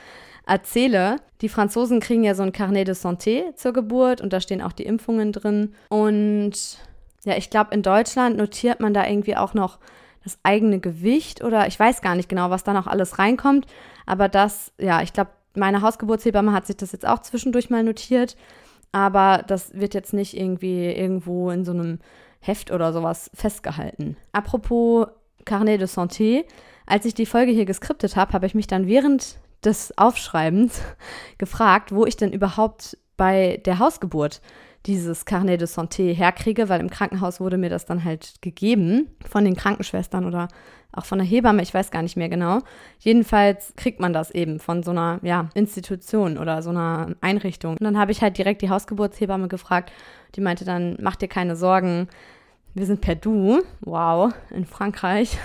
erzähle. 0.45 1.17
Die 1.41 1.49
Franzosen 1.49 1.99
kriegen 1.99 2.23
ja 2.23 2.35
so 2.35 2.43
ein 2.43 2.51
Carnet 2.51 2.87
de 2.87 2.95
Santé 2.95 3.55
zur 3.55 3.73
Geburt 3.73 4.21
und 4.21 4.33
da 4.33 4.39
stehen 4.39 4.61
auch 4.61 4.71
die 4.71 4.85
Impfungen 4.85 5.31
drin. 5.31 5.73
Und 5.89 6.79
ja, 7.25 7.37
ich 7.37 7.49
glaube, 7.49 7.73
in 7.73 7.83
Deutschland 7.83 8.37
notiert 8.37 8.79
man 8.79 8.93
da 8.93 9.05
irgendwie 9.05 9.35
auch 9.35 9.53
noch 9.53 9.79
das 10.23 10.39
eigene 10.43 10.79
Gewicht 10.79 11.43
oder 11.43 11.67
ich 11.67 11.79
weiß 11.79 12.01
gar 12.01 12.15
nicht 12.15 12.29
genau, 12.29 12.49
was 12.49 12.63
da 12.63 12.73
noch 12.73 12.87
alles 12.87 13.19
reinkommt. 13.19 13.65
Aber 14.07 14.29
das, 14.29 14.71
ja, 14.79 15.03
ich 15.03 15.13
glaube, 15.13 15.29
meine 15.55 15.83
Hausgeburtshebamme 15.83 16.53
hat 16.53 16.65
sich 16.65 16.77
das 16.77 16.91
jetzt 16.91 17.07
auch 17.07 17.19
zwischendurch 17.19 17.69
mal 17.69 17.83
notiert. 17.83 18.35
Aber 18.91 19.43
das 19.45 19.73
wird 19.73 19.93
jetzt 19.93 20.13
nicht 20.13 20.35
irgendwie 20.35 20.85
irgendwo 20.85 21.51
in 21.51 21.65
so 21.65 21.71
einem 21.71 21.99
Heft 22.39 22.71
oder 22.71 22.93
sowas 22.93 23.29
festgehalten. 23.33 24.17
Apropos 24.31 25.07
Carnet 25.45 25.81
de 25.81 25.87
Santé, 25.87 26.45
als 26.85 27.05
ich 27.05 27.13
die 27.13 27.25
Folge 27.25 27.51
hier 27.51 27.65
geskriptet 27.65 28.15
habe, 28.15 28.33
habe 28.33 28.45
ich 28.45 28.55
mich 28.55 28.67
dann 28.67 28.87
während 28.87 29.37
des 29.63 29.97
Aufschreibens 29.97 30.81
gefragt, 31.37 31.91
wo 31.91 32.05
ich 32.05 32.17
denn 32.17 32.31
überhaupt 32.31 32.97
bei 33.17 33.61
der 33.65 33.79
Hausgeburt 33.79 34.41
dieses 34.85 35.25
Carnet 35.25 35.59
de 35.59 35.67
Santé 35.67 36.13
herkriege, 36.13 36.69
weil 36.69 36.79
im 36.79 36.89
Krankenhaus 36.89 37.41
wurde 37.41 37.57
mir 37.57 37.69
das 37.69 37.85
dann 37.85 38.03
halt 38.05 38.35
gegeben 38.41 39.09
von 39.27 39.43
den 39.43 39.55
Krankenschwestern 39.55 40.25
oder 40.25 40.47
auch 40.97 41.05
von 41.05 41.19
der 41.19 41.27
Hebamme, 41.27 41.61
ich 41.61 41.73
weiß 41.73 41.91
gar 41.91 42.01
nicht 42.01 42.17
mehr 42.17 42.29
genau. 42.29 42.59
Jedenfalls 42.99 43.73
kriegt 43.75 43.99
man 43.99 44.13
das 44.13 44.31
eben 44.31 44.59
von 44.59 44.83
so 44.83 44.91
einer 44.91 45.19
ja, 45.21 45.49
Institution 45.53 46.37
oder 46.37 46.61
so 46.61 46.71
einer 46.71 47.15
Einrichtung. 47.21 47.71
Und 47.73 47.83
dann 47.83 47.97
habe 47.97 48.11
ich 48.11 48.21
halt 48.21 48.37
direkt 48.37 48.61
die 48.61 48.69
Hausgeburtshebamme 48.69 49.47
gefragt. 49.47 49.91
Die 50.35 50.41
meinte 50.41 50.65
dann, 50.65 50.97
mach 50.99 51.15
dir 51.15 51.27
keine 51.27 51.55
Sorgen, 51.55 52.07
wir 52.73 52.85
sind 52.85 53.01
per 53.01 53.15
Du, 53.15 53.61
wow, 53.81 54.33
in 54.51 54.65
Frankreich. 54.65 55.37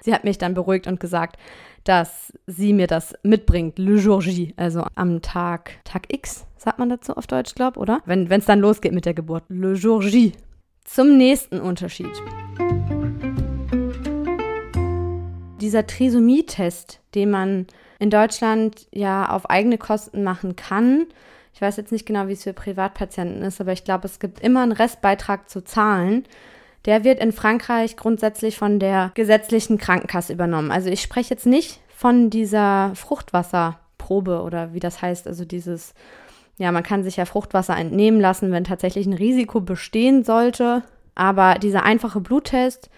Sie 0.00 0.14
hat 0.14 0.24
mich 0.24 0.38
dann 0.38 0.54
beruhigt 0.54 0.86
und 0.86 1.00
gesagt, 1.00 1.36
dass 1.84 2.32
sie 2.46 2.72
mir 2.72 2.86
das 2.86 3.14
mitbringt, 3.22 3.78
le 3.78 3.96
jour 3.96 4.22
J, 4.22 4.52
also 4.56 4.86
am 4.94 5.22
Tag, 5.22 5.72
Tag 5.84 6.12
X, 6.12 6.46
sagt 6.56 6.78
man 6.78 6.90
dazu 6.90 7.16
auf 7.16 7.26
Deutsch, 7.26 7.54
glaube 7.54 7.80
oder? 7.80 8.00
Wenn 8.04 8.30
es 8.30 8.44
dann 8.44 8.60
losgeht 8.60 8.92
mit 8.92 9.06
der 9.06 9.14
Geburt, 9.14 9.44
le 9.48 9.72
jour 9.72 10.02
J. 10.02 10.32
Zum 10.84 11.16
nächsten 11.16 11.60
Unterschied. 11.60 12.12
Dieser 15.60 15.86
Trisomie-Test, 15.86 17.00
den 17.14 17.30
man 17.30 17.66
in 17.98 18.10
Deutschland 18.10 18.86
ja 18.92 19.30
auf 19.30 19.50
eigene 19.50 19.78
Kosten 19.78 20.22
machen 20.22 20.56
kann, 20.56 21.06
ich 21.54 21.60
weiß 21.60 21.76
jetzt 21.76 21.90
nicht 21.90 22.06
genau, 22.06 22.28
wie 22.28 22.34
es 22.34 22.44
für 22.44 22.52
Privatpatienten 22.52 23.42
ist, 23.42 23.60
aber 23.60 23.72
ich 23.72 23.82
glaube, 23.82 24.06
es 24.06 24.20
gibt 24.20 24.40
immer 24.40 24.62
einen 24.62 24.72
Restbeitrag 24.72 25.50
zu 25.50 25.64
zahlen 25.64 26.24
der 26.84 27.04
wird 27.04 27.20
in 27.20 27.32
Frankreich 27.32 27.96
grundsätzlich 27.96 28.56
von 28.56 28.78
der 28.78 29.10
gesetzlichen 29.14 29.78
Krankenkasse 29.78 30.32
übernommen. 30.32 30.70
Also 30.70 30.88
ich 30.88 31.02
spreche 31.02 31.34
jetzt 31.34 31.46
nicht 31.46 31.80
von 31.94 32.30
dieser 32.30 32.92
Fruchtwasserprobe 32.94 34.42
oder 34.42 34.72
wie 34.72 34.80
das 34.80 35.02
heißt, 35.02 35.26
also 35.26 35.44
dieses, 35.44 35.94
ja, 36.56 36.72
man 36.72 36.82
kann 36.82 37.04
sich 37.04 37.16
ja 37.16 37.26
Fruchtwasser 37.26 37.76
entnehmen 37.76 38.20
lassen, 38.20 38.52
wenn 38.52 38.64
tatsächlich 38.64 39.06
ein 39.06 39.12
Risiko 39.12 39.60
bestehen 39.60 40.24
sollte. 40.24 40.82
Aber 41.14 41.56
dieser 41.56 41.82
einfache 41.82 42.20
Bluttest, 42.20 42.90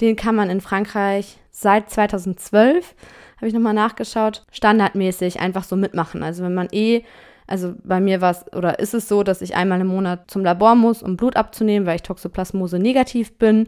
den 0.00 0.16
kann 0.16 0.34
man 0.34 0.50
in 0.50 0.60
Frankreich 0.60 1.38
seit 1.50 1.90
2012, 1.90 2.94
habe 3.36 3.48
ich 3.48 3.54
nochmal 3.54 3.74
nachgeschaut, 3.74 4.44
standardmäßig 4.50 5.40
einfach 5.40 5.64
so 5.64 5.76
mitmachen. 5.76 6.22
Also 6.22 6.44
wenn 6.44 6.54
man 6.54 6.68
eh 6.72 7.04
also 7.50 7.74
bei 7.82 8.00
mir 8.00 8.20
war 8.20 8.30
es 8.30 8.44
oder 8.52 8.78
ist 8.78 8.94
es 8.94 9.08
so, 9.08 9.24
dass 9.24 9.42
ich 9.42 9.56
einmal 9.56 9.80
im 9.80 9.88
Monat 9.88 10.30
zum 10.30 10.44
Labor 10.44 10.76
muss, 10.76 11.02
um 11.02 11.16
Blut 11.16 11.34
abzunehmen, 11.34 11.84
weil 11.84 11.96
ich 11.96 12.02
Toxoplasmose 12.02 12.78
negativ 12.78 13.32
bin. 13.38 13.64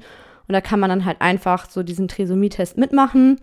Und 0.46 0.52
da 0.52 0.60
kann 0.60 0.78
man 0.78 0.88
dann 0.88 1.04
halt 1.04 1.20
einfach 1.20 1.68
so 1.68 1.82
diesen 1.82 2.06
Trisomie-Test 2.06 2.78
mitmachen. 2.78 3.40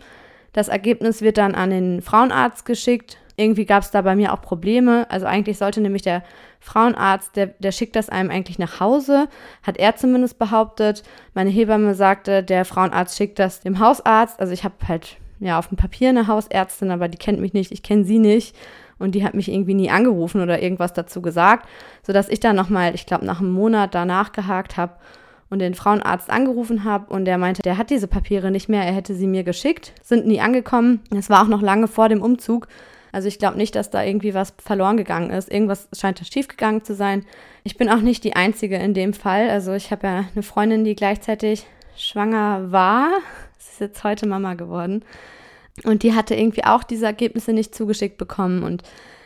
Das 0.53 0.69
Ergebnis 0.69 1.21
wird 1.21 1.37
dann 1.37 1.55
an 1.55 1.71
den 1.71 2.01
Frauenarzt 2.01 2.63
geschickt. 2.63 3.17
Irgendwie 3.39 3.65
gab 3.65 3.83
es 3.83 3.91
da 3.91 4.01
bei 4.01 4.15
mir 4.15 4.33
auch 4.33 4.41
Probleme. 4.41 5.09
Also 5.09 5.25
eigentlich 5.25 5.57
sollte 5.57 5.79
nämlich 5.79 6.01
der 6.01 6.23
Frauenarzt, 6.59 7.37
der, 7.37 7.47
der 7.47 7.71
schickt 7.71 7.95
das 7.95 8.09
einem 8.09 8.29
eigentlich 8.29 8.59
nach 8.59 8.81
Hause, 8.81 9.29
hat 9.63 9.77
er 9.77 9.95
zumindest 9.95 10.37
behauptet. 10.37 11.03
Meine 11.33 11.49
Hebamme 11.49 11.95
sagte, 11.95 12.43
der 12.43 12.65
Frauenarzt 12.65 13.15
schickt 13.15 13.39
das 13.39 13.61
dem 13.61 13.79
Hausarzt. 13.79 14.41
Also 14.41 14.51
ich 14.51 14.65
habe 14.65 14.75
halt 14.87 15.15
ja 15.39 15.57
auf 15.57 15.67
dem 15.67 15.77
Papier 15.77 16.09
eine 16.09 16.27
Hausärztin, 16.27 16.91
aber 16.91 17.07
die 17.07 17.17
kennt 17.17 17.39
mich 17.39 17.53
nicht, 17.53 17.71
ich 17.71 17.81
kenne 17.81 18.03
sie 18.03 18.19
nicht 18.19 18.57
und 18.97 19.15
die 19.15 19.23
hat 19.23 19.35
mich 19.35 19.49
irgendwie 19.49 19.73
nie 19.73 19.89
angerufen 19.89 20.41
oder 20.41 20.61
irgendwas 20.61 20.91
dazu 20.91 21.21
gesagt, 21.21 21.65
sodass 22.03 22.27
ich 22.27 22.41
dann 22.41 22.57
nochmal, 22.57 22.93
ich 22.93 23.05
glaube, 23.05 23.25
nach 23.25 23.39
einem 23.39 23.53
Monat 23.53 23.95
danach 23.95 24.33
gehakt 24.33 24.75
habe 24.75 24.95
und 25.49 25.59
den 25.59 25.75
Frauenarzt 25.75 26.29
angerufen 26.29 26.83
habe 26.83 27.11
und 27.11 27.23
der 27.23 27.37
meinte, 27.37 27.61
der 27.61 27.77
hat 27.77 27.89
diese 27.89 28.07
Papiere 28.07 28.51
nicht 28.51 28.67
mehr, 28.67 28.83
er 28.83 28.93
hätte 28.93 29.15
sie 29.15 29.27
mir 29.27 29.43
geschickt, 29.43 29.93
sind 30.03 30.27
nie 30.27 30.41
angekommen. 30.41 30.99
Das 31.09 31.29
war 31.29 31.41
auch 31.41 31.47
noch 31.47 31.61
lange 31.61 31.87
vor 31.87 32.09
dem 32.09 32.21
Umzug. 32.21 32.67
Also 33.11 33.27
ich 33.27 33.39
glaube 33.39 33.57
nicht, 33.57 33.75
dass 33.75 33.89
da 33.89 34.03
irgendwie 34.03 34.33
was 34.33 34.53
verloren 34.57 34.97
gegangen 34.97 35.31
ist. 35.31 35.51
Irgendwas 35.51 35.87
scheint 35.97 36.19
da 36.19 36.25
schiefgegangen 36.25 36.83
zu 36.83 36.95
sein. 36.95 37.25
Ich 37.63 37.77
bin 37.77 37.89
auch 37.89 38.01
nicht 38.01 38.23
die 38.23 38.35
Einzige 38.35 38.77
in 38.77 38.93
dem 38.93 39.13
Fall. 39.13 39.49
Also 39.49 39.73
ich 39.73 39.91
habe 39.91 40.07
ja 40.07 40.25
eine 40.33 40.43
Freundin, 40.43 40.83
die 40.83 40.95
gleichzeitig 40.95 41.65
schwanger 41.95 42.71
war. 42.71 43.09
Sie 43.57 43.71
ist 43.71 43.79
jetzt 43.81 44.03
heute 44.03 44.27
Mama 44.27 44.53
geworden. 44.53 45.03
Und 45.83 46.03
die 46.03 46.13
hatte 46.13 46.35
irgendwie 46.35 46.63
auch 46.63 46.83
diese 46.83 47.05
Ergebnisse 47.05 47.53
nicht 47.53 47.73
zugeschickt 47.73 48.17
bekommen. 48.17 48.63
Und 48.63 48.83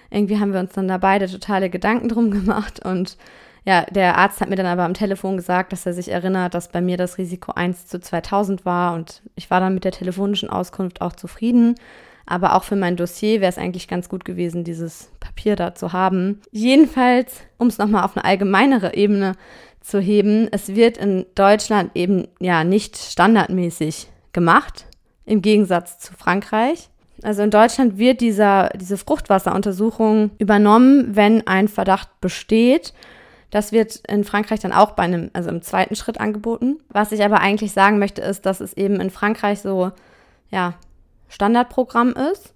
irgendwie 0.09 0.39
haben 0.39 0.53
wir 0.53 0.59
uns 0.59 0.73
dann 0.73 0.87
da 0.87 0.97
beide 0.97 1.27
totale 1.27 1.69
Gedanken 1.69 2.09
drum 2.09 2.31
gemacht. 2.31 2.83
Und 2.85 3.17
ja, 3.65 3.85
der 3.85 4.17
Arzt 4.17 4.41
hat 4.41 4.49
mir 4.49 4.55
dann 4.55 4.65
aber 4.65 4.83
am 4.83 4.93
Telefon 4.93 5.37
gesagt, 5.37 5.71
dass 5.71 5.85
er 5.85 5.93
sich 5.93 6.11
erinnert, 6.11 6.53
dass 6.53 6.69
bei 6.69 6.81
mir 6.81 6.97
das 6.97 7.17
Risiko 7.17 7.53
1 7.53 7.87
zu 7.87 7.99
2000 7.99 8.65
war. 8.65 8.93
Und 8.93 9.21
ich 9.35 9.49
war 9.49 9.59
dann 9.59 9.73
mit 9.73 9.83
der 9.83 9.91
telefonischen 9.91 10.49
Auskunft 10.49 11.01
auch 11.01 11.13
zufrieden. 11.13 11.75
Aber 12.25 12.55
auch 12.55 12.63
für 12.63 12.75
mein 12.75 12.95
Dossier 12.95 13.41
wäre 13.41 13.49
es 13.49 13.57
eigentlich 13.57 13.87
ganz 13.87 14.07
gut 14.09 14.23
gewesen, 14.25 14.63
dieses 14.63 15.11
Papier 15.19 15.55
da 15.55 15.75
zu 15.75 15.93
haben. 15.93 16.41
Jedenfalls, 16.51 17.41
um 17.57 17.67
es 17.67 17.77
nochmal 17.77 18.03
auf 18.03 18.15
eine 18.15 18.25
allgemeinere 18.25 18.95
Ebene 18.95 19.33
zu 19.81 19.99
heben, 19.99 20.47
es 20.51 20.75
wird 20.75 20.97
in 20.97 21.25
Deutschland 21.35 21.91
eben 21.95 22.27
ja 22.39 22.63
nicht 22.63 22.97
standardmäßig 22.97 24.07
gemacht 24.31 24.85
im 25.25 25.41
Gegensatz 25.41 25.99
zu 25.99 26.13
Frankreich. 26.13 26.89
Also 27.21 27.41
in 27.41 27.51
Deutschland 27.51 27.97
wird 27.97 28.21
dieser, 28.21 28.69
diese 28.69 28.97
Fruchtwasseruntersuchung 28.97 30.31
übernommen, 30.39 31.15
wenn 31.15 31.45
ein 31.47 31.67
Verdacht 31.67 32.09
besteht. 32.21 32.93
Das 33.49 33.71
wird 33.71 34.01
in 34.07 34.23
Frankreich 34.23 34.59
dann 34.59 34.73
auch 34.73 34.91
bei 34.91 35.03
einem, 35.03 35.29
also 35.33 35.49
im 35.49 35.61
zweiten 35.61 35.95
Schritt 35.95 36.19
angeboten. 36.19 36.79
Was 36.89 37.11
ich 37.11 37.23
aber 37.23 37.39
eigentlich 37.39 37.71
sagen 37.71 37.99
möchte, 37.99 38.21
ist, 38.21 38.45
dass 38.45 38.61
es 38.61 38.73
eben 38.73 38.99
in 38.99 39.09
Frankreich 39.09 39.59
so, 39.59 39.91
ja, 40.49 40.73
Standardprogramm 41.33 42.13
ist. 42.31 42.53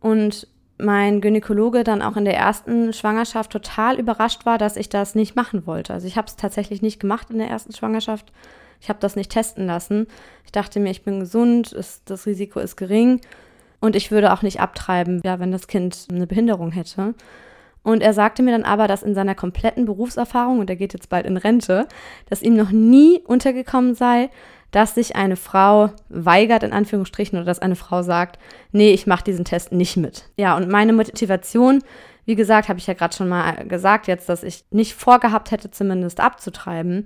Und 0.00 0.46
mein 0.78 1.20
Gynäkologe 1.20 1.84
dann 1.84 2.02
auch 2.02 2.16
in 2.16 2.24
der 2.24 2.36
ersten 2.36 2.92
Schwangerschaft 2.92 3.52
total 3.52 3.98
überrascht 3.98 4.44
war, 4.44 4.58
dass 4.58 4.76
ich 4.76 4.88
das 4.88 5.14
nicht 5.14 5.36
machen 5.36 5.66
wollte. 5.66 5.94
Also 5.94 6.06
ich 6.06 6.16
habe 6.16 6.26
es 6.26 6.36
tatsächlich 6.36 6.82
nicht 6.82 7.00
gemacht 7.00 7.30
in 7.30 7.38
der 7.38 7.48
ersten 7.48 7.72
Schwangerschaft. 7.72 8.32
Ich 8.80 8.88
habe 8.88 8.98
das 9.00 9.16
nicht 9.16 9.30
testen 9.30 9.66
lassen. 9.66 10.06
Ich 10.44 10.52
dachte 10.52 10.80
mir, 10.80 10.90
ich 10.90 11.04
bin 11.04 11.20
gesund, 11.20 11.72
ist, 11.72 12.10
das 12.10 12.26
Risiko 12.26 12.60
ist 12.60 12.76
gering 12.76 13.20
und 13.80 13.96
ich 13.96 14.10
würde 14.10 14.32
auch 14.32 14.42
nicht 14.42 14.60
abtreiben, 14.60 15.20
ja, 15.24 15.38
wenn 15.38 15.52
das 15.52 15.68
Kind 15.68 16.08
eine 16.10 16.26
Behinderung 16.26 16.72
hätte. 16.72 17.14
Und 17.82 18.02
er 18.02 18.14
sagte 18.14 18.42
mir 18.42 18.52
dann 18.52 18.64
aber, 18.64 18.88
dass 18.88 19.02
in 19.02 19.14
seiner 19.14 19.34
kompletten 19.34 19.84
Berufserfahrung, 19.84 20.58
und 20.58 20.70
er 20.70 20.76
geht 20.76 20.94
jetzt 20.94 21.10
bald 21.10 21.26
in 21.26 21.36
Rente, 21.36 21.86
dass 22.28 22.42
ihm 22.42 22.56
noch 22.56 22.70
nie 22.70 23.20
untergekommen 23.26 23.94
sei, 23.94 24.30
dass 24.74 24.96
sich 24.96 25.14
eine 25.14 25.36
Frau 25.36 25.90
weigert, 26.08 26.64
in 26.64 26.72
Anführungsstrichen, 26.72 27.38
oder 27.38 27.46
dass 27.46 27.60
eine 27.60 27.76
Frau 27.76 28.02
sagt, 28.02 28.40
nee, 28.72 28.90
ich 28.90 29.06
mache 29.06 29.22
diesen 29.22 29.44
Test 29.44 29.70
nicht 29.70 29.96
mit. 29.96 30.28
Ja, 30.36 30.56
und 30.56 30.68
meine 30.68 30.92
Motivation, 30.92 31.80
wie 32.24 32.34
gesagt, 32.34 32.68
habe 32.68 32.80
ich 32.80 32.88
ja 32.88 32.94
gerade 32.94 33.14
schon 33.14 33.28
mal 33.28 33.68
gesagt 33.68 34.08
jetzt, 34.08 34.28
dass 34.28 34.42
ich 34.42 34.64
nicht 34.72 34.94
vorgehabt 34.94 35.52
hätte, 35.52 35.70
zumindest 35.70 36.18
abzutreiben. 36.18 37.04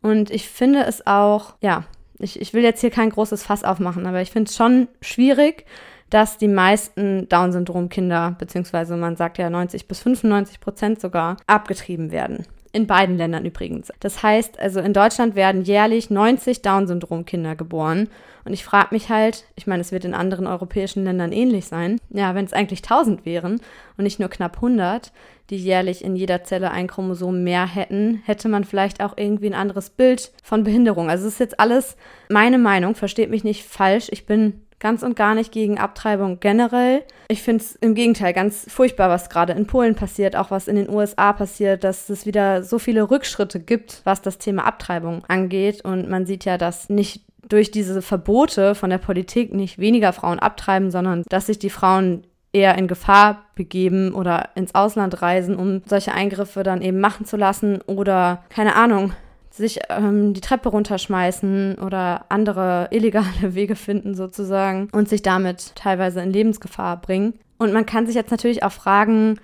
Und 0.00 0.30
ich 0.30 0.48
finde 0.48 0.84
es 0.84 1.04
auch, 1.04 1.54
ja, 1.60 1.82
ich, 2.20 2.40
ich 2.40 2.54
will 2.54 2.62
jetzt 2.62 2.80
hier 2.80 2.90
kein 2.90 3.10
großes 3.10 3.42
Fass 3.42 3.64
aufmachen, 3.64 4.06
aber 4.06 4.20
ich 4.20 4.30
finde 4.30 4.48
es 4.48 4.56
schon 4.56 4.86
schwierig, 5.00 5.64
dass 6.10 6.38
die 6.38 6.48
meisten 6.48 7.28
Down-Syndrom-Kinder, 7.28 8.36
beziehungsweise 8.38 8.96
man 8.96 9.16
sagt 9.16 9.38
ja 9.38 9.50
90 9.50 9.88
bis 9.88 9.98
95 9.98 10.60
Prozent 10.60 11.00
sogar, 11.00 11.38
abgetrieben 11.48 12.12
werden. 12.12 12.46
In 12.72 12.86
beiden 12.86 13.16
Ländern 13.16 13.44
übrigens. 13.44 13.92
Das 13.98 14.22
heißt, 14.22 14.60
also 14.60 14.78
in 14.80 14.92
Deutschland 14.92 15.34
werden 15.34 15.62
jährlich 15.62 16.08
90 16.08 16.62
Down-Syndrom-Kinder 16.62 17.56
geboren. 17.56 18.08
Und 18.44 18.52
ich 18.52 18.64
frage 18.64 18.88
mich 18.92 19.08
halt, 19.08 19.44
ich 19.56 19.66
meine, 19.66 19.80
es 19.80 19.90
wird 19.90 20.04
in 20.04 20.14
anderen 20.14 20.46
europäischen 20.46 21.04
Ländern 21.04 21.32
ähnlich 21.32 21.66
sein. 21.66 22.00
Ja, 22.10 22.34
wenn 22.34 22.44
es 22.44 22.52
eigentlich 22.52 22.82
1000 22.82 23.26
wären 23.26 23.60
und 23.96 24.04
nicht 24.04 24.20
nur 24.20 24.28
knapp 24.28 24.56
100, 24.56 25.12
die 25.50 25.56
jährlich 25.56 26.04
in 26.04 26.14
jeder 26.14 26.44
Zelle 26.44 26.70
ein 26.70 26.86
Chromosom 26.86 27.42
mehr 27.42 27.66
hätten, 27.66 28.22
hätte 28.24 28.48
man 28.48 28.64
vielleicht 28.64 29.02
auch 29.02 29.14
irgendwie 29.16 29.48
ein 29.48 29.54
anderes 29.54 29.90
Bild 29.90 30.32
von 30.42 30.62
Behinderung. 30.62 31.10
Also 31.10 31.26
es 31.26 31.34
ist 31.34 31.40
jetzt 31.40 31.60
alles 31.60 31.96
meine 32.28 32.58
Meinung, 32.58 32.94
versteht 32.94 33.30
mich 33.30 33.42
nicht 33.42 33.64
falsch. 33.64 34.06
Ich 34.10 34.26
bin 34.26 34.62
ganz 34.80 35.02
und 35.02 35.14
gar 35.14 35.34
nicht 35.34 35.52
gegen 35.52 35.78
Abtreibung 35.78 36.40
generell. 36.40 37.02
Ich 37.28 37.42
finde 37.42 37.62
es 37.62 37.76
im 37.76 37.94
Gegenteil 37.94 38.32
ganz 38.32 38.66
furchtbar, 38.68 39.08
was 39.08 39.28
gerade 39.28 39.52
in 39.52 39.66
Polen 39.66 39.94
passiert, 39.94 40.34
auch 40.34 40.50
was 40.50 40.66
in 40.66 40.76
den 40.76 40.90
USA 40.90 41.32
passiert, 41.32 41.84
dass 41.84 42.08
es 42.08 42.26
wieder 42.26 42.64
so 42.64 42.78
viele 42.78 43.10
Rückschritte 43.10 43.60
gibt, 43.60 44.00
was 44.04 44.22
das 44.22 44.38
Thema 44.38 44.64
Abtreibung 44.64 45.24
angeht. 45.28 45.84
Und 45.84 46.08
man 46.08 46.26
sieht 46.26 46.44
ja, 46.44 46.58
dass 46.58 46.88
nicht 46.88 47.22
durch 47.46 47.70
diese 47.70 48.02
Verbote 48.02 48.74
von 48.74 48.90
der 48.90 48.98
Politik 48.98 49.52
nicht 49.52 49.78
weniger 49.78 50.12
Frauen 50.12 50.38
abtreiben, 50.38 50.90
sondern 50.90 51.24
dass 51.28 51.46
sich 51.46 51.58
die 51.58 51.70
Frauen 51.70 52.24
eher 52.52 52.76
in 52.76 52.88
Gefahr 52.88 53.44
begeben 53.54 54.12
oder 54.12 54.50
ins 54.54 54.74
Ausland 54.74 55.22
reisen, 55.22 55.54
um 55.56 55.82
solche 55.86 56.12
Eingriffe 56.12 56.62
dann 56.62 56.82
eben 56.82 57.00
machen 57.00 57.26
zu 57.26 57.36
lassen 57.36 57.80
oder 57.86 58.44
keine 58.48 58.74
Ahnung, 58.74 59.12
sich 59.50 59.80
ähm, 59.88 60.32
die 60.32 60.40
Treppe 60.40 60.68
runterschmeißen 60.68 61.76
oder 61.78 62.26
andere 62.28 62.88
illegale 62.92 63.54
Wege 63.54 63.76
finden 63.76 64.14
sozusagen 64.14 64.88
und 64.92 65.08
sich 65.08 65.22
damit 65.22 65.74
teilweise 65.74 66.20
in 66.20 66.32
Lebensgefahr 66.32 67.00
bringen. 67.00 67.34
Und 67.58 67.72
man 67.72 67.86
kann 67.86 68.06
sich 68.06 68.14
jetzt 68.14 68.30
natürlich 68.30 68.62
auch 68.62 68.72
fragen, 68.72 69.38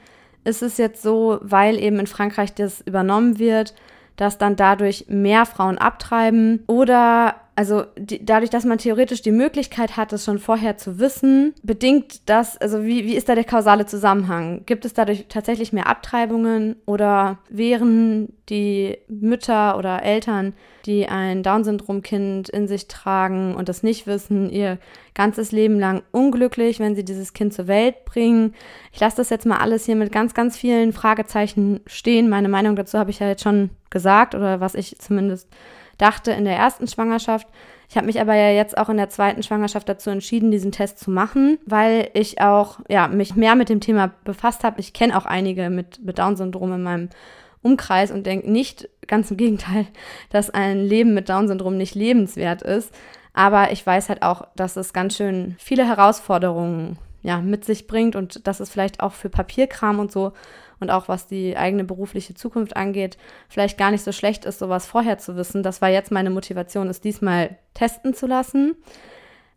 ist 0.45 0.62
es 0.62 0.79
jetzt 0.79 1.03
so, 1.03 1.38
weil 1.42 1.79
eben 1.79 1.99
in 1.99 2.07
Frankreich 2.07 2.55
das 2.55 2.81
übernommen 2.81 3.38
wird, 3.38 3.75
dass 4.16 4.38
dann 4.38 4.57
dadurch 4.57 5.07
mehr 5.09 5.45
Frauen 5.45 5.77
abtreiben 5.77 6.62
oder 6.66 7.35
also 7.57 7.85
die, 7.97 8.23
dadurch, 8.23 8.51
dass 8.51 8.66
man 8.66 8.77
theoretisch 8.77 9.23
die 9.23 9.33
Möglichkeit 9.33 9.97
hat, 9.97 10.12
es 10.12 10.27
schon 10.27 10.38
vorher 10.38 10.77
zu 10.77 10.99
wissen, 10.99 11.55
bedingt 11.62 12.29
das, 12.29 12.59
also 12.59 12.85
wie, 12.85 13.07
wie 13.07 13.16
ist 13.16 13.31
da 13.31 13.35
der 13.35 13.45
kausale 13.45 13.87
Zusammenhang? 13.87 14.64
Gibt 14.66 14.85
es 14.85 14.92
dadurch 14.92 15.25
tatsächlich 15.31 15.73
mehr 15.73 15.87
Abtreibungen 15.87 16.77
oder 16.85 17.38
wären 17.49 18.35
die 18.51 18.99
Mütter 19.09 19.79
oder 19.79 20.03
Eltern, 20.03 20.53
die 20.85 21.09
ein 21.09 21.42
Down-Syndrom-Kind 21.42 22.51
in 22.51 22.69
sich 22.69 22.88
tragen 22.88 23.55
und 23.55 23.71
das 23.71 23.83
nicht 23.83 24.07
wissen, 24.07 24.51
ihr 24.51 24.77
ganzes 25.14 25.51
Leben 25.51 25.81
lang 25.81 26.03
unglücklich, 26.12 26.79
wenn 26.79 26.95
sie 26.95 27.07
dieses 27.07 27.33
Kind 27.33 27.55
zur 27.55 27.69
Welt 27.69 28.05
bringen? 28.05 28.55
Ich 28.92 29.01
lasse 29.01 29.16
das 29.16 29.31
jetzt 29.31 29.47
mal 29.47 29.59
alles 29.59 29.87
hier 29.87 29.97
mit 29.97 30.12
ganz, 30.12 30.35
ganz 30.35 30.59
vielen 30.59 30.92
Fragezeichen 30.92 31.81
stehen. 31.87 32.29
Meine 32.29 32.51
Meinung 32.51 32.77
dazu 32.77 32.99
habe 32.99 33.11
ich 33.11 33.21
ja 33.21 33.29
jetzt 33.29 33.42
schon 33.42 33.71
gesagt 33.88 34.35
oder 34.35 34.61
was 34.61 34.75
ich 34.75 34.99
zumindest 34.99 35.49
dachte 35.98 36.32
in 36.32 36.44
der 36.44 36.56
ersten 36.56 36.87
Schwangerschaft. 36.87 37.46
Ich 37.88 37.96
habe 37.96 38.06
mich 38.06 38.20
aber 38.20 38.35
ja 38.35 38.50
jetzt 38.50 38.76
auch 38.76 38.88
in 38.88 38.96
der 38.96 39.11
zweiten 39.11 39.42
Schwangerschaft 39.42 39.88
dazu 39.88 40.11
entschieden, 40.11 40.50
diesen 40.50 40.72
Test 40.72 40.98
zu 40.98 41.11
machen, 41.11 41.59
weil 41.66 42.11
ich 42.14 42.40
auch 42.40 42.80
ja, 42.88 43.06
mich 43.09 43.37
mehr 43.37 43.54
mit 43.54 43.68
dem 43.68 43.80
Thema 43.80 44.11
befasst 44.24 44.64
habe. 44.64 44.80
Ich 44.80 44.92
kenne 44.92 45.16
auch 45.16 45.26
einige 45.26 45.70
mit, 45.70 46.04
mit 46.04 46.18
Down-Syndrom 46.18 46.72
in 46.72 46.82
meinem 46.82 47.09
Umkreis 47.62 48.11
und 48.11 48.26
denke 48.26 48.50
nicht, 48.50 48.88
ganz 49.06 49.30
im 49.30 49.37
Gegenteil, 49.37 49.87
dass 50.30 50.50
ein 50.50 50.80
Leben 50.80 51.14
mit 51.14 51.28
Down-Syndrom 51.28 51.76
nicht 51.76 51.94
lebenswert 51.94 52.62
ist. 52.62 52.92
Aber 53.32 53.70
ich 53.70 53.87
weiß 53.87 54.09
halt 54.09 54.22
auch, 54.22 54.46
dass 54.56 54.76
es 54.76 54.92
ganz 54.92 55.16
schön 55.16 55.56
viele 55.59 55.87
Herausforderungen 55.87 56.98
ja, 57.22 57.40
mit 57.40 57.64
sich 57.64 57.87
bringt 57.87 58.16
und 58.16 58.46
dass 58.46 58.61
es 58.61 58.70
vielleicht 58.70 59.00
auch 59.00 59.12
für 59.12 59.28
Papierkram 59.28 59.98
und 59.98 60.11
so 60.11 60.32
und 60.81 60.91
auch 60.91 61.09
was 61.09 61.27
die 61.27 61.57
eigene 61.57 61.85
berufliche 61.85 62.35
Zukunft 62.35 62.77
angeht, 62.77 63.17
vielleicht 63.49 63.79
gar 63.79 63.91
nicht 63.91 64.05
so 64.05 64.12
schlecht 64.12 64.45
ist, 64.45 64.59
sowas 64.59 64.87
vorher 64.87 65.19
zu 65.19 65.37
wissen. 65.37 65.62
Das 65.62 65.81
war 65.81 65.89
jetzt 65.89 66.11
meine 66.11 66.31
Motivation, 66.31 66.89
es 66.89 67.01
diesmal 67.01 67.57
testen 67.75 68.15
zu 68.15 68.27
lassen. 68.27 68.77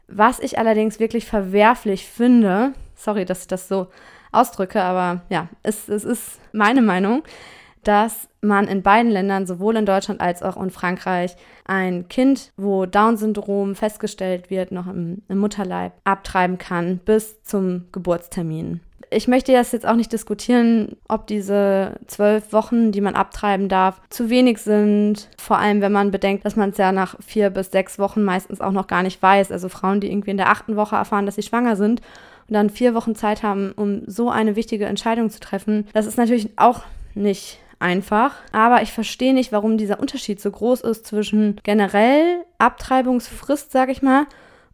Was 0.08 0.40
ich 0.40 0.58
allerdings 0.58 1.00
wirklich 1.00 1.26
verwerflich 1.26 2.08
finde, 2.08 2.74
sorry, 2.96 3.26
dass 3.26 3.42
ich 3.42 3.48
das 3.48 3.68
so 3.68 3.88
ausdrücke, 4.32 4.82
aber 4.82 5.22
ja, 5.30 5.50
es, 5.64 5.90
es 5.90 6.04
ist 6.04 6.40
meine 6.52 6.82
Meinung, 6.82 7.24
dass 7.84 8.28
man 8.42 8.68
in 8.68 8.84
beiden 8.84 9.12
Ländern, 9.12 9.48
sowohl 9.48 9.78
in 9.78 9.86
Deutschland 9.86 10.22
als 10.22 10.44
auch 10.44 10.62
in 10.62 10.70
Frankreich, 10.70 11.36
ein 11.66 12.08
Kind, 12.10 12.52
wo 12.58 12.86
Down-Syndrom 12.86 13.76
festgestellt 13.76 14.50
wird, 14.50 14.72
noch 14.72 14.88
im, 14.88 15.22
im 15.28 15.38
Mutterleib 15.38 15.94
abtreiben 16.04 16.58
kann 16.58 16.98
bis 16.98 17.42
zum 17.44 17.86
Geburtstermin 17.92 18.82
ich 19.12 19.28
möchte 19.28 19.52
das 19.52 19.72
jetzt 19.72 19.88
auch 19.88 19.96
nicht 19.96 20.14
diskutieren, 20.14 20.98
ob 21.08 21.28
diese 21.28 22.00
zwölf 22.08 22.54
Wochen, 22.54 22.92
die 22.92 23.02
man 23.02 23.16
abtreiben 23.16 23.70
darf, 23.70 24.02
zu 24.10 24.30
wenig 24.30 24.60
sind. 24.60 25.30
Vor 25.38 25.58
allem, 25.58 25.82
wenn 25.82 25.92
man 25.92 26.12
bedenkt, 26.12 26.46
dass 26.46 26.56
man 26.56 26.70
es 26.70 26.78
ja 26.78 26.92
nach 26.92 27.16
vier 27.20 27.50
bis 27.50 27.72
sechs 27.72 27.98
Wochen 27.98 28.24
meistens 28.24 28.62
auch 28.62 28.72
noch 28.72 28.88
gar 28.88 29.04
nicht 29.04 29.22
weiß. 29.22 29.52
Also 29.52 29.70
Frauen, 29.70 30.00
die 30.00 30.12
irgendwie 30.12 30.32
in 30.32 30.38
der 30.38 30.50
achten 30.50 30.76
Woche 30.76 30.96
erfahren, 30.96 31.26
dass 31.26 31.36
sie 31.36 31.44
schwanger 31.44 31.76
sind 31.76 32.02
und 32.48 32.54
dann 32.54 32.70
vier 32.70 32.94
Wochen 32.94 33.16
Zeit 33.16 33.44
haben, 33.44 33.72
um 33.72 34.04
so 34.06 34.30
eine 34.30 34.56
wichtige 34.56 34.86
Entscheidung 34.86 35.30
zu 35.30 35.40
treffen, 35.40 35.88
das 35.94 36.06
ist 36.06 36.18
natürlich 36.18 36.52
auch 36.58 36.82
nicht 37.16 37.60
einfach. 37.80 38.36
Aber 38.52 38.82
ich 38.82 38.92
verstehe 38.92 39.34
nicht, 39.34 39.52
warum 39.52 39.78
dieser 39.78 40.00
Unterschied 40.00 40.40
so 40.40 40.52
groß 40.52 40.82
ist 40.82 41.08
zwischen 41.08 41.60
generell 41.64 42.46
Abtreibungsfrist, 42.58 43.72
sag 43.72 43.90
ich 43.90 44.02
mal, 44.02 44.26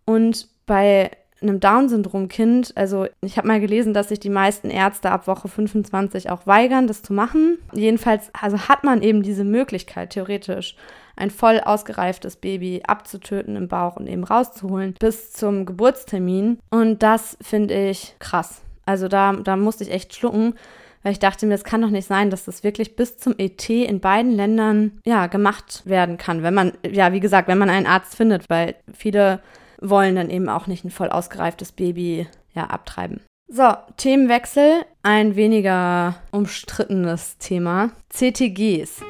und 0.05 0.47
bei 0.65 1.11
einem 1.41 1.59
Down-Syndrom-Kind, 1.59 2.73
also 2.75 3.07
ich 3.21 3.37
habe 3.37 3.47
mal 3.47 3.59
gelesen, 3.59 3.93
dass 3.93 4.09
sich 4.09 4.19
die 4.19 4.29
meisten 4.29 4.69
Ärzte 4.69 5.11
ab 5.11 5.27
Woche 5.27 5.47
25 5.47 6.29
auch 6.29 6.47
weigern, 6.47 6.87
das 6.87 7.01
zu 7.01 7.13
machen. 7.13 7.57
Jedenfalls, 7.73 8.29
also 8.39 8.57
hat 8.67 8.83
man 8.83 9.01
eben 9.01 9.21
diese 9.21 9.43
Möglichkeit, 9.43 10.11
theoretisch 10.11 10.75
ein 11.17 11.31
voll 11.31 11.59
ausgereiftes 11.59 12.35
Baby 12.37 12.83
abzutöten 12.85 13.55
im 13.55 13.67
Bauch 13.67 13.95
und 13.97 14.07
eben 14.07 14.23
rauszuholen 14.23 14.95
bis 14.99 15.31
zum 15.31 15.65
Geburtstermin. 15.65 16.59
Und 16.69 17.03
das 17.03 17.37
finde 17.41 17.89
ich 17.89 18.15
krass. 18.19 18.61
Also 18.85 19.07
da, 19.07 19.33
da 19.33 19.55
musste 19.55 19.83
ich 19.83 19.91
echt 19.91 20.15
schlucken, 20.15 20.55
weil 21.03 21.11
ich 21.11 21.19
dachte 21.19 21.45
mir, 21.45 21.53
es 21.53 21.63
kann 21.63 21.81
doch 21.81 21.89
nicht 21.89 22.07
sein, 22.07 22.29
dass 22.29 22.45
das 22.45 22.63
wirklich 22.63 22.95
bis 22.95 23.17
zum 23.17 23.35
ET 23.37 23.69
in 23.69 23.99
beiden 23.99 24.31
Ländern 24.31 24.99
ja 25.05 25.27
gemacht 25.27 25.83
werden 25.85 26.17
kann, 26.17 26.43
wenn 26.43 26.53
man 26.53 26.73
ja 26.83 27.13
wie 27.13 27.19
gesagt, 27.19 27.47
wenn 27.47 27.57
man 27.57 27.69
einen 27.69 27.85
Arzt 27.85 28.15
findet, 28.15 28.49
weil 28.49 28.75
viele 28.93 29.39
wollen 29.81 30.15
dann 30.15 30.29
eben 30.29 30.49
auch 30.49 30.67
nicht 30.67 30.85
ein 30.85 30.91
voll 30.91 31.09
ausgereiftes 31.09 31.71
Baby 31.71 32.27
ja, 32.53 32.65
abtreiben. 32.65 33.21
So, 33.47 33.73
Themenwechsel, 33.97 34.85
ein 35.03 35.35
weniger 35.35 36.15
umstrittenes 36.31 37.37
Thema. 37.37 37.91
CTGs. 38.09 39.01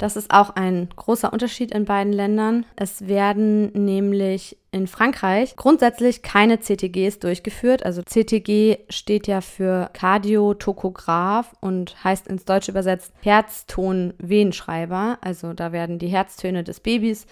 Das 0.00 0.16
ist 0.16 0.30
auch 0.30 0.56
ein 0.56 0.88
großer 0.96 1.30
Unterschied 1.30 1.72
in 1.72 1.84
beiden 1.84 2.14
Ländern. 2.14 2.64
Es 2.74 3.06
werden 3.06 3.70
nämlich 3.72 4.56
in 4.72 4.86
Frankreich 4.86 5.56
grundsätzlich 5.56 6.22
keine 6.22 6.58
CTGs 6.58 7.18
durchgeführt. 7.18 7.84
Also 7.84 8.00
CTG 8.02 8.78
steht 8.88 9.26
ja 9.26 9.42
für 9.42 9.90
Kardiotokograph 9.92 11.54
und 11.60 12.02
heißt 12.02 12.28
ins 12.28 12.46
Deutsche 12.46 12.70
übersetzt 12.70 13.12
Herzton-Wehenschreiber. 13.20 15.18
Also 15.20 15.52
da 15.52 15.70
werden 15.70 15.98
die 15.98 16.08
Herztöne 16.08 16.64
des 16.64 16.80
Babys 16.80 17.26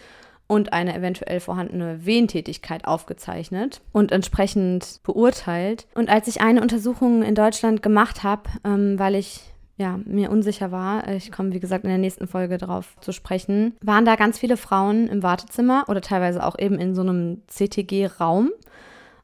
und 0.47 0.75
eine 0.75 0.95
eventuell 0.95 1.41
vorhandene 1.41 2.05
Wehentätigkeit 2.05 2.85
aufgezeichnet 2.85 3.81
und 3.93 4.13
entsprechend 4.13 5.01
beurteilt. 5.05 5.87
Und 5.95 6.11
als 6.11 6.29
ich 6.29 6.43
eine 6.43 6.61
Untersuchung 6.61 7.23
in 7.23 7.35
Deutschland 7.35 7.83
gemacht 7.83 8.25
habe, 8.25 8.43
ähm, 8.63 8.99
weil 8.99 9.15
ich 9.15 9.41
ja, 9.79 9.99
mir 10.05 10.31
unsicher 10.31 10.73
war, 10.73 11.07
ich 11.09 11.31
komme 11.31 11.53
wie 11.53 11.61
gesagt 11.61 11.85
in 11.85 11.91
der 11.91 11.99
nächsten 11.99 12.27
Folge 12.27 12.59
darauf 12.59 12.97
zu 13.01 13.13
sprechen, 13.13 13.77
waren 13.81 14.05
da 14.05 14.17
ganz 14.17 14.39
viele 14.39 14.57
Frauen 14.57 15.07
im 15.07 15.23
Wartezimmer 15.23 15.85
oder 15.87 16.01
teilweise 16.01 16.45
auch 16.45 16.59
eben 16.59 16.81
in 16.81 16.97
so 16.97 17.03
einem 17.03 17.43
CTG-Raum. 17.47 18.51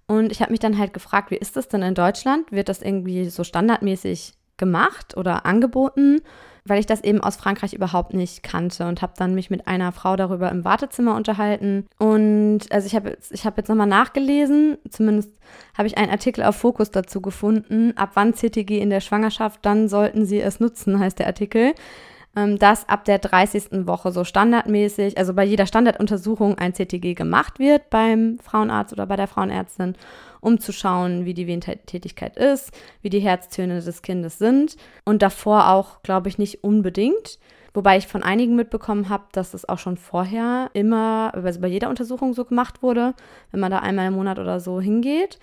Und 0.07 0.31
ich 0.31 0.41
habe 0.41 0.53
mich 0.53 0.61
dann 0.61 0.79
halt 0.79 0.93
gefragt, 0.93 1.31
wie 1.33 1.37
ist 1.37 1.57
das 1.57 1.69
denn 1.69 1.83
in 1.83 1.95
Deutschland? 1.95 2.53
Wird 2.53 2.69
das 2.69 2.83
irgendwie 2.83 3.29
so 3.31 3.43
standardmäßig 3.43 4.35
gemacht 4.57 5.17
oder 5.17 5.45
angeboten? 5.45 6.21
Weil 6.67 6.81
ich 6.81 6.87
das 6.87 7.05
eben 7.05 7.21
aus 7.21 7.37
Frankreich 7.37 7.75
überhaupt 7.75 8.15
nicht 8.15 8.43
kannte 8.43 8.87
und 8.87 9.03
habe 9.03 9.13
dann 9.17 9.35
mich 9.35 9.51
mit 9.51 9.69
einer 9.69 9.93
Frau 9.93 10.17
darüber 10.17 10.51
im 10.51 10.65
Wartezimmer 10.65 11.15
unterhalten. 11.15 11.87
Und 11.99 12.61
also 12.71 12.87
ich 12.87 12.95
habe 12.95 13.11
jetzt, 13.11 13.33
ich 13.33 13.45
hab 13.45 13.59
jetzt 13.59 13.69
nochmal 13.69 13.87
nachgelesen, 13.87 14.79
zumindest 14.89 15.31
habe 15.77 15.87
ich 15.87 15.99
einen 15.99 16.11
Artikel 16.11 16.43
auf 16.43 16.57
Fokus 16.57 16.91
dazu 16.91 17.21
gefunden, 17.21 17.93
ab 17.97 18.13
wann 18.15 18.35
CTG 18.35 18.79
in 18.79 18.91
der 18.91 19.01
Schwangerschaft, 19.01 19.61
dann 19.63 19.89
sollten 19.89 20.25
Sie 20.25 20.41
es 20.41 20.59
nutzen, 20.59 20.99
heißt 20.99 21.19
der 21.19 21.27
Artikel 21.27 21.75
ähm, 22.37 22.59
dass 22.59 22.89
ab 22.89 23.05
der 23.05 23.19
30. 23.19 23.87
Woche 23.87 24.13
so 24.13 24.25
standardmäßig, 24.25 25.19
also 25.19 25.35
bei 25.35 25.45
jeder 25.45 25.67
Standarduntersuchung 25.67 26.59
ein 26.59 26.75
CTG 26.75 27.15
gemacht 27.15 27.59
wird 27.59 27.91
beim 27.91 28.39
Frauenarzt 28.43 28.93
oder 28.93 29.07
bei 29.07 29.17
der 29.17 29.29
Frauenärztin 29.29 29.97
um 30.45 30.61
zu 30.61 30.73
schauen, 30.73 31.25
wie 31.25 31.33
die 31.33 31.47
Wehentätigkeit 31.47 32.37
ist, 32.37 32.71
wie 33.01 33.09
die 33.09 33.21
Herztöne 33.21 33.81
des 33.81 34.03
Kindes 34.03 34.39
sind. 34.39 34.77
Und 35.05 35.23
davor 35.23 35.71
auch, 35.71 36.03
glaube 36.03 36.29
ich, 36.29 36.37
nicht 36.37 36.63
unbedingt. 36.63 37.39
Wobei 37.73 37.97
ich 37.97 38.07
von 38.07 38.23
einigen 38.23 38.55
mitbekommen 38.55 39.09
habe, 39.09 39.25
dass 39.33 39.55
es 39.55 39.67
auch 39.69 39.79
schon 39.79 39.97
vorher 39.97 40.71
immer, 40.75 41.33
also 41.35 41.61
bei 41.61 41.67
jeder 41.67 41.89
Untersuchung 41.89 42.35
so 42.35 42.45
gemacht 42.45 42.83
wurde, 42.83 43.15
wenn 43.51 43.61
man 43.61 43.71
da 43.71 43.79
einmal 43.79 44.09
im 44.09 44.15
Monat 44.15 44.39
oder 44.39 44.61
so 44.61 44.81
hingeht. 44.81 45.39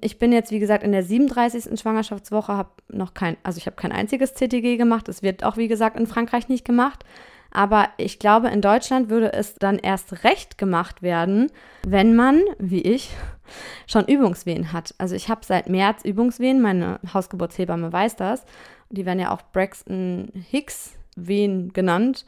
Ich 0.00 0.18
bin 0.18 0.32
jetzt, 0.32 0.50
wie 0.50 0.58
gesagt, 0.58 0.82
in 0.82 0.92
der 0.92 1.02
37. 1.02 1.78
Schwangerschaftswoche, 1.78 2.52
habe 2.56 2.70
noch 2.88 3.14
kein, 3.14 3.36
also 3.42 3.58
ich 3.58 3.66
habe 3.66 3.76
kein 3.76 3.92
einziges 3.92 4.34
CTG 4.34 4.76
gemacht. 4.76 5.08
Es 5.08 5.22
wird 5.22 5.44
auch, 5.44 5.56
wie 5.56 5.68
gesagt, 5.68 5.98
in 5.98 6.06
Frankreich 6.06 6.48
nicht 6.48 6.64
gemacht. 6.64 7.04
Aber 7.50 7.88
ich 7.96 8.18
glaube, 8.18 8.48
in 8.48 8.60
Deutschland 8.60 9.10
würde 9.10 9.32
es 9.32 9.56
dann 9.56 9.78
erst 9.78 10.24
recht 10.24 10.56
gemacht 10.56 11.02
werden, 11.02 11.50
wenn 11.86 12.14
man, 12.14 12.42
wie 12.58 12.82
ich, 12.82 13.10
schon 13.86 14.06
Übungswehen 14.06 14.72
hat. 14.72 14.94
Also 14.98 15.14
ich 15.14 15.28
habe 15.28 15.40
seit 15.44 15.68
März 15.68 16.04
Übungswehen, 16.04 16.62
meine 16.62 17.00
Hausgeburtshebamme 17.12 17.92
weiß 17.92 18.16
das. 18.16 18.44
Die 18.90 19.06
werden 19.06 19.20
ja 19.20 19.32
auch 19.32 19.42
Braxton 19.52 20.30
Hicks 20.50 20.96
Wehen 21.16 21.72
genannt. 21.72 22.24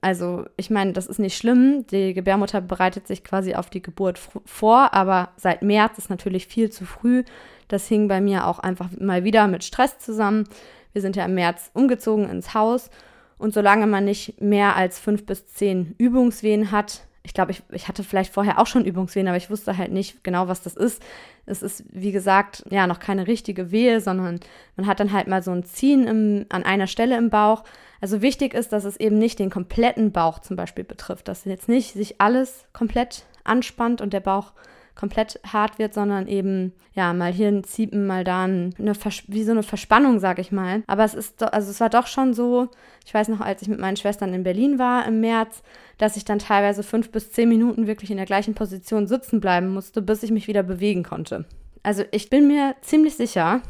Also 0.00 0.46
ich 0.56 0.70
meine, 0.70 0.92
das 0.92 1.06
ist 1.06 1.18
nicht 1.18 1.36
schlimm. 1.36 1.86
Die 1.88 2.14
Gebärmutter 2.14 2.60
bereitet 2.60 3.06
sich 3.06 3.22
quasi 3.22 3.54
auf 3.54 3.68
die 3.68 3.82
Geburt 3.82 4.18
vor, 4.46 4.94
aber 4.94 5.30
seit 5.36 5.62
März 5.62 5.98
ist 5.98 6.10
natürlich 6.10 6.46
viel 6.46 6.70
zu 6.70 6.86
früh. 6.86 7.24
Das 7.68 7.86
hing 7.86 8.08
bei 8.08 8.20
mir 8.20 8.46
auch 8.46 8.58
einfach 8.58 8.88
mal 8.98 9.24
wieder 9.24 9.46
mit 9.46 9.62
Stress 9.62 9.98
zusammen. 9.98 10.48
Wir 10.92 11.02
sind 11.02 11.16
ja 11.16 11.24
im 11.26 11.34
März 11.34 11.70
umgezogen 11.74 12.28
ins 12.28 12.54
Haus 12.54 12.90
und 13.38 13.54
solange 13.54 13.86
man 13.86 14.04
nicht 14.04 14.40
mehr 14.40 14.76
als 14.76 14.98
fünf 14.98 15.24
bis 15.26 15.46
zehn 15.46 15.94
Übungswehen 15.98 16.72
hat, 16.72 17.06
ich 17.22 17.34
glaube, 17.34 17.52
ich, 17.52 17.62
ich 17.70 17.86
hatte 17.86 18.02
vielleicht 18.02 18.32
vorher 18.32 18.58
auch 18.58 18.66
schon 18.66 18.84
Übungswehen, 18.84 19.28
aber 19.28 19.36
ich 19.36 19.50
wusste 19.50 19.76
halt 19.76 19.92
nicht 19.92 20.24
genau, 20.24 20.48
was 20.48 20.62
das 20.62 20.74
ist. 20.74 21.02
Es 21.44 21.62
ist, 21.62 21.84
wie 21.90 22.12
gesagt, 22.12 22.64
ja, 22.70 22.86
noch 22.86 22.98
keine 22.98 23.26
richtige 23.26 23.70
Wehe, 23.70 24.00
sondern 24.00 24.40
man 24.76 24.86
hat 24.86 25.00
dann 25.00 25.12
halt 25.12 25.26
mal 25.26 25.42
so 25.42 25.50
ein 25.50 25.64
Ziehen 25.64 26.06
im, 26.06 26.46
an 26.48 26.64
einer 26.64 26.86
Stelle 26.86 27.18
im 27.18 27.28
Bauch. 27.28 27.64
Also 28.00 28.22
wichtig 28.22 28.54
ist, 28.54 28.72
dass 28.72 28.84
es 28.84 28.96
eben 28.96 29.18
nicht 29.18 29.38
den 29.38 29.50
kompletten 29.50 30.12
Bauch 30.12 30.38
zum 30.38 30.56
Beispiel 30.56 30.84
betrifft, 30.84 31.28
dass 31.28 31.44
jetzt 31.44 31.68
nicht 31.68 31.92
sich 31.92 32.20
alles 32.20 32.64
komplett 32.72 33.24
anspannt 33.44 34.00
und 34.00 34.12
der 34.14 34.20
Bauch 34.20 34.52
komplett 35.00 35.40
hart 35.50 35.78
wird, 35.78 35.94
sondern 35.94 36.28
eben, 36.28 36.74
ja, 36.94 37.14
mal 37.14 37.32
hier 37.32 37.48
ein 37.48 37.64
Ziepen, 37.64 38.06
mal 38.06 38.22
da 38.22 38.44
eine, 38.44 38.70
wie 39.28 39.44
so 39.44 39.52
eine 39.52 39.62
Verspannung, 39.62 40.18
sag 40.20 40.38
ich 40.38 40.52
mal. 40.52 40.82
Aber 40.86 41.04
es 41.04 41.14
ist, 41.14 41.42
also 41.42 41.70
es 41.70 41.80
war 41.80 41.88
doch 41.88 42.06
schon 42.06 42.34
so, 42.34 42.68
ich 43.06 43.14
weiß 43.14 43.28
noch, 43.28 43.40
als 43.40 43.62
ich 43.62 43.68
mit 43.68 43.80
meinen 43.80 43.96
Schwestern 43.96 44.34
in 44.34 44.42
Berlin 44.42 44.78
war 44.78 45.06
im 45.06 45.20
März, 45.20 45.62
dass 45.96 46.18
ich 46.18 46.26
dann 46.26 46.38
teilweise 46.38 46.82
fünf 46.82 47.10
bis 47.10 47.32
zehn 47.32 47.48
Minuten 47.48 47.86
wirklich 47.86 48.10
in 48.10 48.18
der 48.18 48.26
gleichen 48.26 48.54
Position 48.54 49.06
sitzen 49.06 49.40
bleiben 49.40 49.72
musste, 49.72 50.02
bis 50.02 50.22
ich 50.22 50.30
mich 50.30 50.48
wieder 50.48 50.62
bewegen 50.62 51.02
konnte. 51.02 51.46
Also 51.82 52.04
ich 52.10 52.30
bin 52.30 52.46
mir 52.46 52.74
ziemlich 52.82 53.16
sicher, 53.16 53.62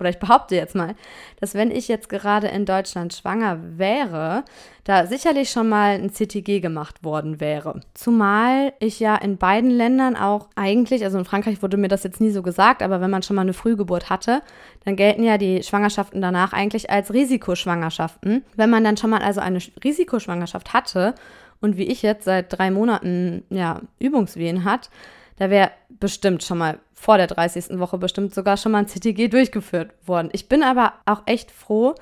oder 0.00 0.10
ich 0.10 0.18
behaupte 0.18 0.54
jetzt 0.54 0.74
mal, 0.74 0.94
dass 1.40 1.54
wenn 1.54 1.70
ich 1.70 1.88
jetzt 1.88 2.08
gerade 2.08 2.46
in 2.48 2.64
Deutschland 2.64 3.12
schwanger 3.12 3.58
wäre, 3.76 4.44
da 4.84 5.06
sicherlich 5.06 5.50
schon 5.50 5.68
mal 5.68 5.94
ein 5.94 6.10
CTG 6.10 6.60
gemacht 6.60 7.04
worden 7.04 7.40
wäre. 7.40 7.80
Zumal 7.94 8.72
ich 8.78 9.00
ja 9.00 9.16
in 9.16 9.36
beiden 9.38 9.70
Ländern 9.70 10.16
auch 10.16 10.48
eigentlich, 10.54 11.04
also 11.04 11.18
in 11.18 11.24
Frankreich 11.24 11.62
wurde 11.62 11.76
mir 11.76 11.88
das 11.88 12.04
jetzt 12.04 12.20
nie 12.20 12.30
so 12.30 12.42
gesagt, 12.42 12.82
aber 12.82 13.00
wenn 13.00 13.10
man 13.10 13.22
schon 13.22 13.36
mal 13.36 13.42
eine 13.42 13.52
Frühgeburt 13.52 14.08
hatte, 14.08 14.42
dann 14.84 14.96
gelten 14.96 15.24
ja 15.24 15.36
die 15.36 15.62
Schwangerschaften 15.62 16.22
danach 16.22 16.52
eigentlich 16.52 16.90
als 16.90 17.12
Risikoschwangerschaften. 17.12 18.44
Wenn 18.56 18.70
man 18.70 18.84
dann 18.84 18.96
schon 18.96 19.10
mal 19.10 19.22
also 19.22 19.40
eine 19.40 19.58
Risikoschwangerschaft 19.82 20.72
hatte 20.72 21.14
und 21.60 21.76
wie 21.76 21.88
ich 21.88 22.02
jetzt 22.02 22.24
seit 22.24 22.56
drei 22.56 22.70
Monaten 22.70 23.42
ja 23.50 23.80
Übungswehen 23.98 24.64
hat, 24.64 24.90
da 25.38 25.50
wäre 25.50 25.70
bestimmt 25.88 26.42
schon 26.42 26.58
mal 26.58 26.78
vor 26.94 27.16
der 27.16 27.28
30. 27.28 27.78
Woche 27.78 27.98
bestimmt 27.98 28.34
sogar 28.34 28.56
schon 28.56 28.72
mal 28.72 28.78
ein 28.78 28.88
CTG 28.88 29.28
durchgeführt 29.28 29.92
worden. 30.06 30.30
Ich 30.32 30.48
bin 30.48 30.62
aber 30.62 30.94
auch 31.06 31.22
echt 31.26 31.50
froh, 31.50 31.94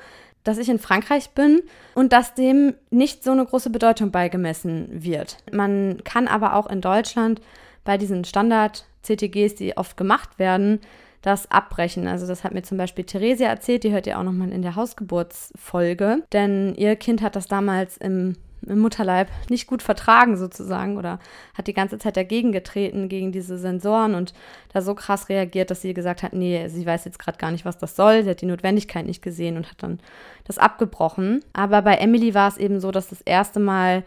dass 0.43 0.59
ich 0.59 0.69
in 0.69 0.79
Frankreich 0.79 1.31
bin 1.31 1.63
und 1.95 2.13
dass 2.13 2.35
dem 2.35 2.75
nicht 2.91 3.25
so 3.25 3.33
eine 3.33 3.45
große 3.45 3.71
Bedeutung 3.71 4.11
beigemessen 4.11 4.89
wird. 4.91 5.39
Man 5.53 6.03
kann 6.05 6.29
aber 6.29 6.55
auch 6.55 6.69
in 6.69 6.81
Deutschland 6.81 7.41
bei 7.85 7.99
diesen 7.99 8.25
Standard-CTGs, 8.25 9.57
die 9.57 9.77
oft 9.77 9.97
gemacht 9.97 10.39
werden, 10.39 10.81
das 11.21 11.51
abbrechen. 11.51 12.07
Also 12.07 12.27
das 12.27 12.45
hat 12.45 12.55
mir 12.55 12.63
zum 12.63 12.79
Beispiel 12.79 13.05
Theresia 13.05 13.49
erzählt, 13.49 13.83
die 13.83 13.91
hört 13.91 14.07
ihr 14.07 14.19
auch 14.19 14.23
nochmal 14.23 14.53
in 14.53 14.63
der 14.63 14.77
Hausgeburtsfolge, 14.77 16.23
denn 16.33 16.75
ihr 16.77 16.95
Kind 16.97 17.21
hat 17.23 17.35
das 17.35 17.49
damals 17.49 17.97
im 17.97 18.37
im 18.67 18.81
Mutterleib 18.81 19.29
nicht 19.49 19.67
gut 19.67 19.83
vertragen 19.83 20.37
sozusagen 20.37 20.97
oder 20.97 21.19
hat 21.55 21.67
die 21.67 21.75
ganze 21.75 21.99
Zeit 21.99 22.17
dagegen 22.17 22.53
getreten, 22.53 23.09
gegen 23.09 23.33
diese 23.33 23.59
Sensoren 23.59 24.15
und 24.15 24.35
da 24.73 24.81
so 24.81 24.95
krass 24.95 25.29
reagiert, 25.29 25.71
dass 25.71 25.83
sie 25.83 25.95
gesagt 25.95 26.23
hat, 26.23 26.33
nee, 26.33 26.69
sie 26.69 26.87
weiß 26.87 27.05
jetzt 27.05 27.19
gerade 27.19 27.39
gar 27.39 27.51
nicht, 27.51 27.65
was 27.65 27.79
das 27.79 27.97
soll, 27.97 28.25
sie 28.25 28.31
hat 28.31 28.41
die 28.41 28.47
Notwendigkeit 28.47 29.07
nicht 29.07 29.23
gesehen 29.23 29.57
und 29.57 29.71
hat 29.71 29.83
dann 29.83 30.01
das 30.45 30.59
abgebrochen. 30.59 31.45
Aber 31.53 31.83
bei 31.83 31.95
Emily 31.97 32.35
war 32.35 32.49
es 32.49 32.57
eben 32.57 32.81
so, 32.81 32.91
dass 32.91 33.09
das 33.09 33.21
erste 33.23 33.61
Mal 33.61 34.05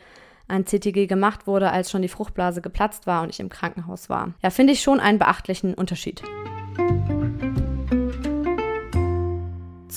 ein 0.48 0.66
CTG 0.66 1.08
gemacht 1.08 1.48
wurde, 1.48 1.72
als 1.72 1.92
schon 1.92 2.02
die 2.02 2.08
Fruchtblase 2.08 2.62
geplatzt 2.62 3.08
war 3.08 3.24
und 3.24 3.30
ich 3.30 3.40
im 3.40 3.50
Krankenhaus 3.50 4.10
war. 4.10 4.34
Ja, 4.42 4.50
finde 4.50 4.74
ich 4.74 4.82
schon 4.82 5.00
einen 5.00 5.20
beachtlichen 5.20 5.74
Unterschied. 5.74 6.24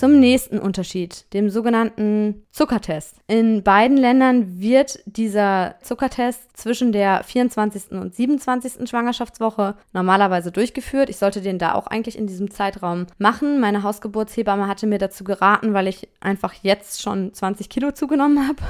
Zum 0.02 0.18
nächsten 0.18 0.58
Unterschied, 0.58 1.32
dem 1.32 1.48
sogenannten 1.48 2.44
Zuckertest. 2.50 3.14
In 3.28 3.62
beiden 3.62 3.96
Ländern 3.96 4.58
wird 4.58 4.98
dieser 5.06 5.76
Zuckertest 5.80 6.56
zwischen 6.56 6.90
der 6.90 7.22
24. 7.22 7.92
und 7.92 8.12
27. 8.12 8.90
Schwangerschaftswoche 8.90 9.76
normalerweise 9.92 10.50
durchgeführt. 10.50 11.08
Ich 11.08 11.18
sollte 11.18 11.40
den 11.40 11.60
da 11.60 11.74
auch 11.74 11.86
eigentlich 11.86 12.18
in 12.18 12.26
diesem 12.26 12.50
Zeitraum 12.50 13.06
machen. 13.18 13.60
Meine 13.60 13.84
Hausgeburtshebamme 13.84 14.66
hatte 14.66 14.88
mir 14.88 14.98
dazu 14.98 15.22
geraten, 15.22 15.72
weil 15.72 15.86
ich 15.86 16.08
einfach 16.18 16.52
jetzt 16.62 17.00
schon 17.00 17.32
20 17.32 17.68
Kilo 17.68 17.92
zugenommen 17.92 18.48
habe 18.48 18.60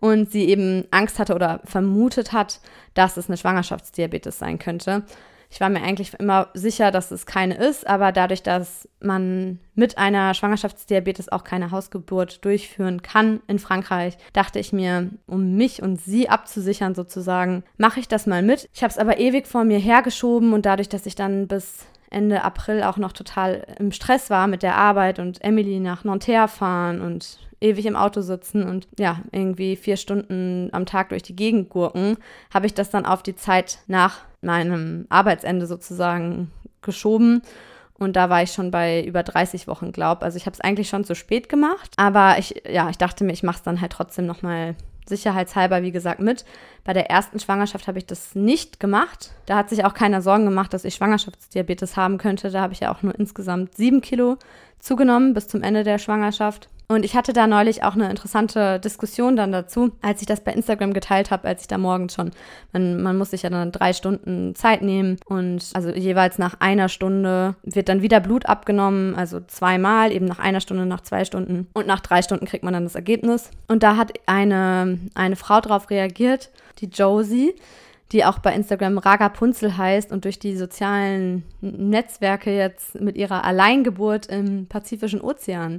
und 0.00 0.30
sie 0.30 0.44
eben 0.44 0.84
Angst 0.92 1.18
hatte 1.18 1.34
oder 1.34 1.60
vermutet 1.64 2.32
hat, 2.32 2.60
dass 2.94 3.16
es 3.16 3.26
eine 3.26 3.36
Schwangerschaftsdiabetes 3.36 4.38
sein 4.38 4.60
könnte. 4.60 5.02
Ich 5.52 5.60
war 5.60 5.68
mir 5.68 5.82
eigentlich 5.82 6.14
immer 6.18 6.48
sicher, 6.54 6.90
dass 6.90 7.10
es 7.10 7.26
keine 7.26 7.56
ist, 7.56 7.86
aber 7.86 8.10
dadurch, 8.10 8.42
dass 8.42 8.88
man 9.00 9.58
mit 9.74 9.98
einer 9.98 10.32
Schwangerschaftsdiabetes 10.32 11.30
auch 11.30 11.44
keine 11.44 11.70
Hausgeburt 11.70 12.42
durchführen 12.42 13.02
kann 13.02 13.42
in 13.48 13.58
Frankreich, 13.58 14.16
dachte 14.32 14.58
ich 14.58 14.72
mir, 14.72 15.10
um 15.26 15.54
mich 15.56 15.82
und 15.82 16.00
sie 16.00 16.30
abzusichern 16.30 16.94
sozusagen, 16.94 17.64
mache 17.76 18.00
ich 18.00 18.08
das 18.08 18.26
mal 18.26 18.42
mit. 18.42 18.66
Ich 18.72 18.82
habe 18.82 18.92
es 18.92 18.96
aber 18.96 19.18
ewig 19.18 19.46
vor 19.46 19.64
mir 19.64 19.78
hergeschoben 19.78 20.54
und 20.54 20.64
dadurch, 20.64 20.88
dass 20.88 21.04
ich 21.04 21.16
dann 21.16 21.48
bis 21.48 21.84
Ende 22.08 22.44
April 22.44 22.82
auch 22.82 22.96
noch 22.96 23.12
total 23.12 23.66
im 23.78 23.92
Stress 23.92 24.30
war 24.30 24.46
mit 24.46 24.62
der 24.62 24.76
Arbeit 24.76 25.18
und 25.18 25.44
Emily 25.44 25.80
nach 25.80 26.02
Nanterre 26.02 26.48
fahren 26.48 27.02
und 27.02 27.38
ewig 27.60 27.84
im 27.84 27.96
Auto 27.96 28.22
sitzen 28.22 28.62
und 28.62 28.88
ja, 28.98 29.20
irgendwie 29.32 29.76
vier 29.76 29.98
Stunden 29.98 30.70
am 30.72 30.86
Tag 30.86 31.10
durch 31.10 31.22
die 31.22 31.36
Gegend 31.36 31.68
gurken, 31.68 32.16
habe 32.54 32.64
ich 32.64 32.72
das 32.72 32.88
dann 32.88 33.04
auf 33.04 33.22
die 33.22 33.36
Zeit 33.36 33.80
nach 33.86 34.20
meinem 34.42 35.06
Arbeitsende 35.08 35.66
sozusagen 35.66 36.50
geschoben. 36.82 37.42
Und 37.94 38.16
da 38.16 38.28
war 38.28 38.42
ich 38.42 38.52
schon 38.52 38.70
bei 38.70 39.04
über 39.04 39.22
30 39.22 39.68
Wochen, 39.68 39.92
glaube 39.92 40.22
Also 40.22 40.36
ich 40.36 40.46
habe 40.46 40.54
es 40.54 40.60
eigentlich 40.60 40.88
schon 40.88 41.04
zu 41.04 41.14
spät 41.14 41.48
gemacht. 41.48 41.92
Aber 41.96 42.36
ich, 42.38 42.62
ja, 42.68 42.90
ich 42.90 42.98
dachte 42.98 43.24
mir, 43.24 43.32
ich 43.32 43.42
mache 43.42 43.58
es 43.58 43.62
dann 43.62 43.80
halt 43.80 43.92
trotzdem 43.92 44.26
nochmal 44.26 44.74
sicherheitshalber, 45.08 45.82
wie 45.82 45.92
gesagt, 45.92 46.20
mit. 46.20 46.44
Bei 46.84 46.92
der 46.92 47.10
ersten 47.10 47.38
Schwangerschaft 47.38 47.86
habe 47.86 47.98
ich 47.98 48.06
das 48.06 48.34
nicht 48.34 48.80
gemacht. 48.80 49.30
Da 49.46 49.56
hat 49.56 49.68
sich 49.68 49.84
auch 49.84 49.94
keiner 49.94 50.22
Sorgen 50.22 50.44
gemacht, 50.44 50.72
dass 50.74 50.84
ich 50.84 50.94
Schwangerschaftsdiabetes 50.94 51.96
haben 51.96 52.18
könnte. 52.18 52.50
Da 52.50 52.60
habe 52.60 52.72
ich 52.72 52.80
ja 52.80 52.92
auch 52.92 53.02
nur 53.02 53.18
insgesamt 53.18 53.76
sieben 53.76 54.00
Kilo 54.00 54.36
zugenommen 54.78 55.34
bis 55.34 55.48
zum 55.48 55.62
Ende 55.62 55.84
der 55.84 55.98
Schwangerschaft. 55.98 56.68
Und 56.92 57.06
ich 57.06 57.16
hatte 57.16 57.32
da 57.32 57.46
neulich 57.46 57.84
auch 57.84 57.94
eine 57.94 58.10
interessante 58.10 58.78
Diskussion 58.78 59.34
dann 59.34 59.50
dazu, 59.50 59.92
als 60.02 60.20
ich 60.20 60.26
das 60.26 60.44
bei 60.44 60.52
Instagram 60.52 60.92
geteilt 60.92 61.30
habe, 61.30 61.48
als 61.48 61.62
ich 61.62 61.68
da 61.68 61.78
morgens 61.78 62.14
schon, 62.14 62.32
man, 62.72 63.02
man 63.02 63.16
muss 63.16 63.30
sich 63.30 63.42
ja 63.42 63.50
dann 63.50 63.72
drei 63.72 63.94
Stunden 63.94 64.54
Zeit 64.54 64.82
nehmen 64.82 65.16
und 65.24 65.70
also 65.72 65.88
jeweils 65.90 66.36
nach 66.36 66.60
einer 66.60 66.90
Stunde 66.90 67.54
wird 67.62 67.88
dann 67.88 68.02
wieder 68.02 68.20
Blut 68.20 68.44
abgenommen, 68.44 69.14
also 69.14 69.40
zweimal, 69.40 70.12
eben 70.12 70.26
nach 70.26 70.38
einer 70.38 70.60
Stunde, 70.60 70.84
nach 70.84 71.00
zwei 71.00 71.24
Stunden 71.24 71.66
und 71.72 71.86
nach 71.86 72.00
drei 72.00 72.20
Stunden 72.20 72.44
kriegt 72.44 72.62
man 72.62 72.74
dann 72.74 72.84
das 72.84 72.94
Ergebnis. 72.94 73.50
Und 73.68 73.82
da 73.82 73.96
hat 73.96 74.12
eine, 74.26 74.98
eine 75.14 75.36
Frau 75.36 75.62
drauf 75.62 75.88
reagiert, 75.88 76.50
die 76.80 76.86
Josie, 76.86 77.54
die 78.12 78.26
auch 78.26 78.38
bei 78.38 78.52
Instagram 78.52 78.98
Raga 78.98 79.30
Punzel 79.30 79.78
heißt 79.78 80.12
und 80.12 80.26
durch 80.26 80.38
die 80.38 80.56
sozialen 80.56 81.44
Netzwerke 81.62 82.54
jetzt 82.54 83.00
mit 83.00 83.16
ihrer 83.16 83.44
Alleingeburt 83.44 84.26
im 84.26 84.66
Pazifischen 84.66 85.22
Ozean 85.22 85.78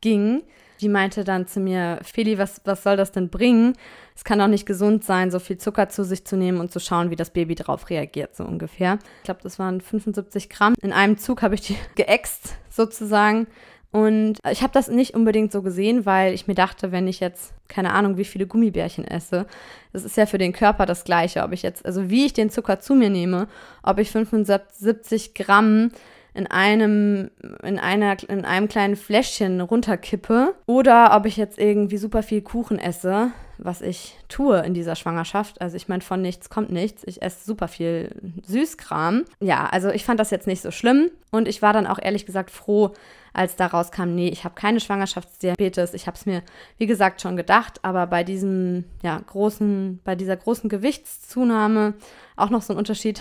ging. 0.00 0.42
Die 0.80 0.88
meinte 0.88 1.24
dann 1.24 1.46
zu 1.46 1.60
mir, 1.60 1.98
Feli, 2.02 2.38
was, 2.38 2.62
was 2.64 2.82
soll 2.82 2.96
das 2.96 3.12
denn 3.12 3.28
bringen? 3.28 3.74
Es 4.16 4.24
kann 4.24 4.38
doch 4.38 4.48
nicht 4.48 4.66
gesund 4.66 5.04
sein, 5.04 5.30
so 5.30 5.38
viel 5.38 5.58
Zucker 5.58 5.88
zu 5.88 6.04
sich 6.04 6.24
zu 6.24 6.36
nehmen 6.36 6.60
und 6.60 6.72
zu 6.72 6.80
schauen, 6.80 7.10
wie 7.10 7.16
das 7.16 7.30
Baby 7.30 7.54
darauf 7.54 7.90
reagiert, 7.90 8.34
so 8.34 8.44
ungefähr. 8.44 8.98
Ich 9.18 9.24
glaube, 9.24 9.40
das 9.42 9.58
waren 9.58 9.80
75 9.80 10.48
Gramm. 10.48 10.74
In 10.80 10.92
einem 10.92 11.18
Zug 11.18 11.42
habe 11.42 11.54
ich 11.54 11.62
die 11.62 11.76
geäxt, 11.96 12.56
sozusagen. 12.70 13.46
Und 13.92 14.38
ich 14.48 14.62
habe 14.62 14.72
das 14.72 14.88
nicht 14.88 15.14
unbedingt 15.14 15.50
so 15.50 15.62
gesehen, 15.62 16.06
weil 16.06 16.32
ich 16.32 16.46
mir 16.46 16.54
dachte, 16.54 16.92
wenn 16.92 17.08
ich 17.08 17.18
jetzt, 17.18 17.52
keine 17.66 17.92
Ahnung, 17.92 18.16
wie 18.18 18.24
viele 18.24 18.46
Gummibärchen 18.46 19.04
esse, 19.04 19.46
das 19.92 20.04
ist 20.04 20.16
ja 20.16 20.26
für 20.26 20.38
den 20.38 20.52
Körper 20.52 20.86
das 20.86 21.04
Gleiche. 21.04 21.42
Ob 21.42 21.52
ich 21.52 21.62
jetzt, 21.62 21.84
also 21.84 22.08
wie 22.08 22.24
ich 22.24 22.32
den 22.32 22.50
Zucker 22.50 22.78
zu 22.78 22.94
mir 22.94 23.10
nehme, 23.10 23.48
ob 23.82 23.98
ich 23.98 24.10
75 24.10 25.34
Gramm 25.34 25.90
in 26.34 26.46
einem, 26.46 27.30
in 27.62 27.78
einer, 27.78 28.16
in 28.28 28.44
einem 28.44 28.68
kleinen 28.68 28.96
Fläschchen 28.96 29.60
runterkippe 29.60 30.54
oder 30.66 31.16
ob 31.16 31.26
ich 31.26 31.36
jetzt 31.36 31.58
irgendwie 31.58 31.98
super 31.98 32.22
viel 32.22 32.42
Kuchen 32.42 32.78
esse, 32.78 33.32
was 33.58 33.80
ich 33.80 34.16
tue 34.28 34.58
in 34.60 34.74
dieser 34.74 34.96
Schwangerschaft. 34.96 35.60
Also 35.60 35.76
ich 35.76 35.88
meine, 35.88 36.02
von 36.02 36.22
nichts 36.22 36.48
kommt 36.48 36.70
nichts. 36.70 37.02
Ich 37.04 37.22
esse 37.22 37.44
super 37.44 37.68
viel 37.68 38.14
Süßkram. 38.46 39.24
Ja, 39.40 39.66
also 39.66 39.90
ich 39.90 40.04
fand 40.04 40.20
das 40.20 40.30
jetzt 40.30 40.46
nicht 40.46 40.62
so 40.62 40.70
schlimm 40.70 41.10
und 41.30 41.48
ich 41.48 41.62
war 41.62 41.72
dann 41.72 41.86
auch 41.86 41.98
ehrlich 42.00 42.26
gesagt 42.26 42.50
froh, 42.50 42.92
als 43.32 43.56
da 43.56 43.66
rauskam, 43.66 44.14
nee, 44.14 44.28
ich 44.28 44.44
habe 44.44 44.54
keine 44.54 44.80
Schwangerschaftsdiabetes. 44.80 45.94
Ich 45.94 46.06
habe 46.06 46.16
es 46.16 46.26
mir, 46.26 46.42
wie 46.78 46.86
gesagt, 46.86 47.20
schon 47.20 47.36
gedacht, 47.36 47.78
aber 47.82 48.06
bei 48.06 48.24
diesem, 48.24 48.84
ja, 49.02 49.20
großen, 49.24 50.00
bei 50.04 50.16
dieser 50.16 50.36
großen 50.36 50.68
Gewichtszunahme 50.68 51.94
auch 52.36 52.50
noch 52.50 52.62
so 52.62 52.72
ein 52.72 52.78
Unterschied. 52.78 53.20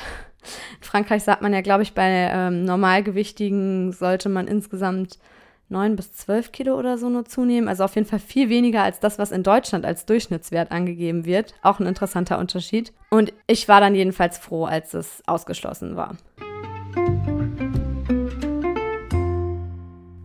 In 0.80 0.84
Frankreich 0.84 1.24
sagt 1.24 1.42
man 1.42 1.54
ja, 1.54 1.62
glaube 1.62 1.84
ich, 1.84 1.94
bei 1.94 2.30
ähm, 2.32 2.64
Normalgewichtigen 2.66 3.92
sollte 3.92 4.30
man 4.30 4.48
insgesamt 4.48 5.20
9 5.70 5.96
bis 5.96 6.14
12 6.14 6.52
Kilo 6.52 6.78
oder 6.78 6.98
so 6.98 7.10
nur 7.10 7.26
zunehmen. 7.26 7.70
Also 7.70 7.84
auf 7.84 7.96
jeden 7.96 8.08
Fall 8.08 8.20
viel 8.20 8.50
weniger 8.50 8.84
als 8.84 9.00
das, 9.00 9.20
was 9.20 9.32
in 9.32 9.44
Deutschland 9.44 9.86
als 9.86 10.06
Durchschnittswert 10.06 10.72
angegeben 10.72 11.26
wird. 11.26 11.54
Auch 11.62 11.80
ein 11.80 11.86
interessanter 11.86 12.40
Unterschied. 12.40 12.92
Und 13.10 13.34
ich 13.48 13.68
war 13.68 13.80
dann 13.80 13.96
jedenfalls 13.96 14.38
froh, 14.38 14.66
als 14.66 14.94
es 14.94 15.24
ausgeschlossen 15.28 15.96
war. 15.96 16.18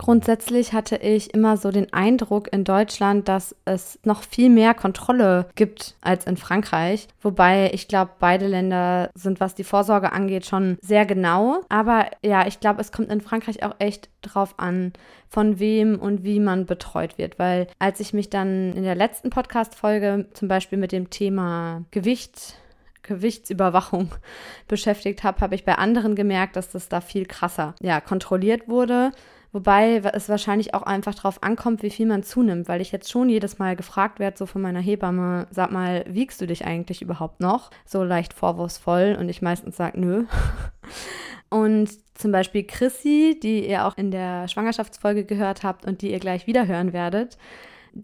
Grundsätzlich 0.05 0.71
hatte 0.71 0.97
ich 0.97 1.33
immer 1.33 1.57
so 1.57 1.71
den 1.71 1.91
Eindruck 1.91 2.53
in 2.53 2.63
Deutschland, 2.63 3.27
dass 3.27 3.55
es 3.65 3.97
noch 4.03 4.21
viel 4.21 4.51
mehr 4.51 4.75
Kontrolle 4.75 5.47
gibt 5.55 5.95
als 5.99 6.25
in 6.25 6.37
Frankreich. 6.37 7.07
Wobei 7.23 7.71
ich 7.73 7.87
glaube, 7.87 8.11
beide 8.19 8.45
Länder 8.45 9.09
sind, 9.15 9.39
was 9.39 9.55
die 9.55 9.63
Vorsorge 9.63 10.11
angeht, 10.11 10.45
schon 10.45 10.77
sehr 10.79 11.07
genau. 11.07 11.61
Aber 11.69 12.05
ja, 12.23 12.45
ich 12.45 12.59
glaube, 12.59 12.81
es 12.81 12.91
kommt 12.91 13.09
in 13.09 13.19
Frankreich 13.19 13.63
auch 13.63 13.73
echt 13.79 14.09
drauf 14.21 14.53
an, 14.57 14.93
von 15.27 15.57
wem 15.57 15.97
und 15.97 16.23
wie 16.23 16.39
man 16.39 16.67
betreut 16.67 17.17
wird. 17.17 17.39
Weil 17.39 17.65
als 17.79 17.99
ich 17.99 18.13
mich 18.13 18.29
dann 18.29 18.73
in 18.73 18.83
der 18.83 18.93
letzten 18.93 19.31
Podcast-Folge 19.31 20.27
zum 20.33 20.47
Beispiel 20.47 20.77
mit 20.77 20.91
dem 20.91 21.09
Thema 21.09 21.83
Gewicht 21.89 22.59
Gewichtsüberwachung 23.01 24.11
beschäftigt 24.67 25.23
habe, 25.23 25.41
habe 25.41 25.55
ich 25.55 25.65
bei 25.65 25.79
anderen 25.79 26.13
gemerkt, 26.13 26.57
dass 26.57 26.69
das 26.69 26.89
da 26.89 27.01
viel 27.01 27.25
krasser 27.25 27.73
ja, 27.81 28.01
kontrolliert 28.01 28.67
wurde. 28.67 29.11
Wobei 29.55 30.01
es 30.11 30.27
wahrscheinlich 30.27 30.73
auch 30.73 30.81
einfach 30.81 31.15
darauf 31.15 31.41
ankommt, 31.41 31.81
wie 31.81 31.89
viel 31.89 32.05
man 32.05 32.23
zunimmt, 32.23 32.67
weil 32.67 32.81
ich 32.81 32.91
jetzt 32.91 33.09
schon 33.09 33.29
jedes 33.29 33.57
Mal 33.57 33.77
gefragt 33.77 34.19
werde, 34.19 34.37
so 34.37 34.45
von 34.45 34.61
meiner 34.61 34.81
Hebamme, 34.81 35.47
sag 35.49 35.71
mal, 35.71 36.03
wiegst 36.09 36.41
du 36.41 36.45
dich 36.45 36.65
eigentlich 36.65 37.01
überhaupt 37.01 37.39
noch? 37.39 37.71
So 37.85 38.03
leicht 38.03 38.33
vorwurfsvoll 38.33 39.15
und 39.17 39.29
ich 39.29 39.41
meistens 39.41 39.77
sage, 39.77 39.97
nö. 39.97 40.25
Und 41.49 41.89
zum 42.15 42.33
Beispiel 42.33 42.63
Chrissy, 42.63 43.39
die 43.41 43.65
ihr 43.69 43.85
auch 43.85 43.95
in 43.95 44.11
der 44.11 44.49
Schwangerschaftsfolge 44.49 45.23
gehört 45.23 45.63
habt 45.63 45.85
und 45.85 46.01
die 46.01 46.11
ihr 46.11 46.19
gleich 46.19 46.47
wieder 46.47 46.67
hören 46.67 46.91
werdet, 46.91 47.37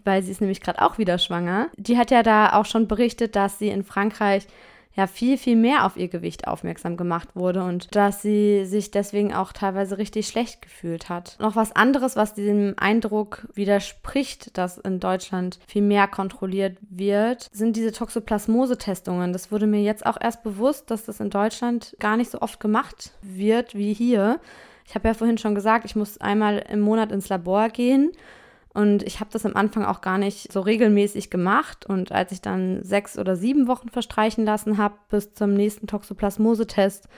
weil 0.06 0.24
sie 0.24 0.32
ist 0.32 0.40
nämlich 0.40 0.62
gerade 0.62 0.82
auch 0.82 1.00
wieder 1.00 1.18
schwanger, 1.18 1.70
die 1.76 1.98
hat 1.98 2.12
ja 2.12 2.24
da 2.24 2.54
auch 2.54 2.66
schon 2.66 2.88
berichtet, 2.88 3.36
dass 3.36 3.60
sie 3.60 3.70
in 3.70 3.84
Frankreich 3.84 4.48
ja 4.96 5.08
viel, 5.08 5.38
viel 5.38 5.56
mehr 5.56 5.86
auf 5.86 5.96
ihr 5.96 6.10
Gewicht 6.10 6.48
aufmerksam 6.48 6.98
gemacht 6.98 7.30
wurde 7.34 7.64
und 7.64 7.96
dass 7.96 8.22
sie 8.22 8.66
sich 8.66 8.92
deswegen 8.92 9.34
auch 9.34 9.54
teilweise 9.54 9.98
richtig 9.98 10.28
schlecht 10.28 10.62
gefühlt 10.62 11.10
hat. 11.10 11.38
Noch 11.40 11.56
was 11.56 11.76
anderes, 11.76 12.16
was 12.16 12.34
diesem 12.34 12.74
Eindruck 12.78 13.48
widerspricht, 13.54 14.58
dass 14.58 14.78
in 14.78 15.00
Deutschland 15.00 15.60
viel 15.68 15.82
mehr 15.82 16.08
kontrolliert 16.08 16.78
wird, 16.82 17.48
sind 17.54 17.76
diese 17.76 17.94
Toxoplasmose-Testungen. 17.94 19.32
Das 19.34 19.52
wurde 19.52 19.68
mir 19.68 19.82
jetzt 19.82 20.06
auch 20.06 20.18
erst 20.20 20.44
bewusst, 20.44 20.92
dass 20.92 21.06
das 21.06 21.20
in 21.20 21.30
Deutschland 21.30 21.96
gar 22.00 22.18
nicht 22.18 22.32
so 22.32 22.42
oft 22.42 22.60
gemacht 22.60 23.12
wird 23.22 23.76
wie 23.76 23.94
hier. 23.94 24.40
Ich 24.86 24.96
habe 24.96 25.08
ja 25.08 25.14
vorhin 25.14 25.38
schon 25.38 25.56
gesagt, 25.56 25.86
ich 25.86 25.96
muss 25.96 26.20
einmal 26.20 26.66
im 26.70 26.82
Monat 26.82 27.12
ins 27.12 27.30
Labor 27.30 27.70
gehen 27.70 28.12
und 28.74 29.04
ich 29.04 29.20
habe 29.20 29.32
das 29.32 29.46
am 29.46 29.56
Anfang 29.56 29.84
auch 29.84 30.02
gar 30.02 30.18
nicht 30.18 30.52
so 30.52 30.62
regelmäßig 30.62 31.30
gemacht. 31.30 31.86
Und 31.86 32.12
als 32.12 32.32
ich 32.32 32.42
dann 32.42 32.84
sechs 32.84 33.20
oder 33.20 33.36
sieben 33.36 33.68
Wochen 33.68 33.90
verstreichen 33.90 34.46
lassen 34.46 34.78
habe 34.78 34.96
bis 35.10 35.34
zum 35.34 35.54
nächsten 35.54 35.88
Toxoplasmose-Test, 35.88 37.10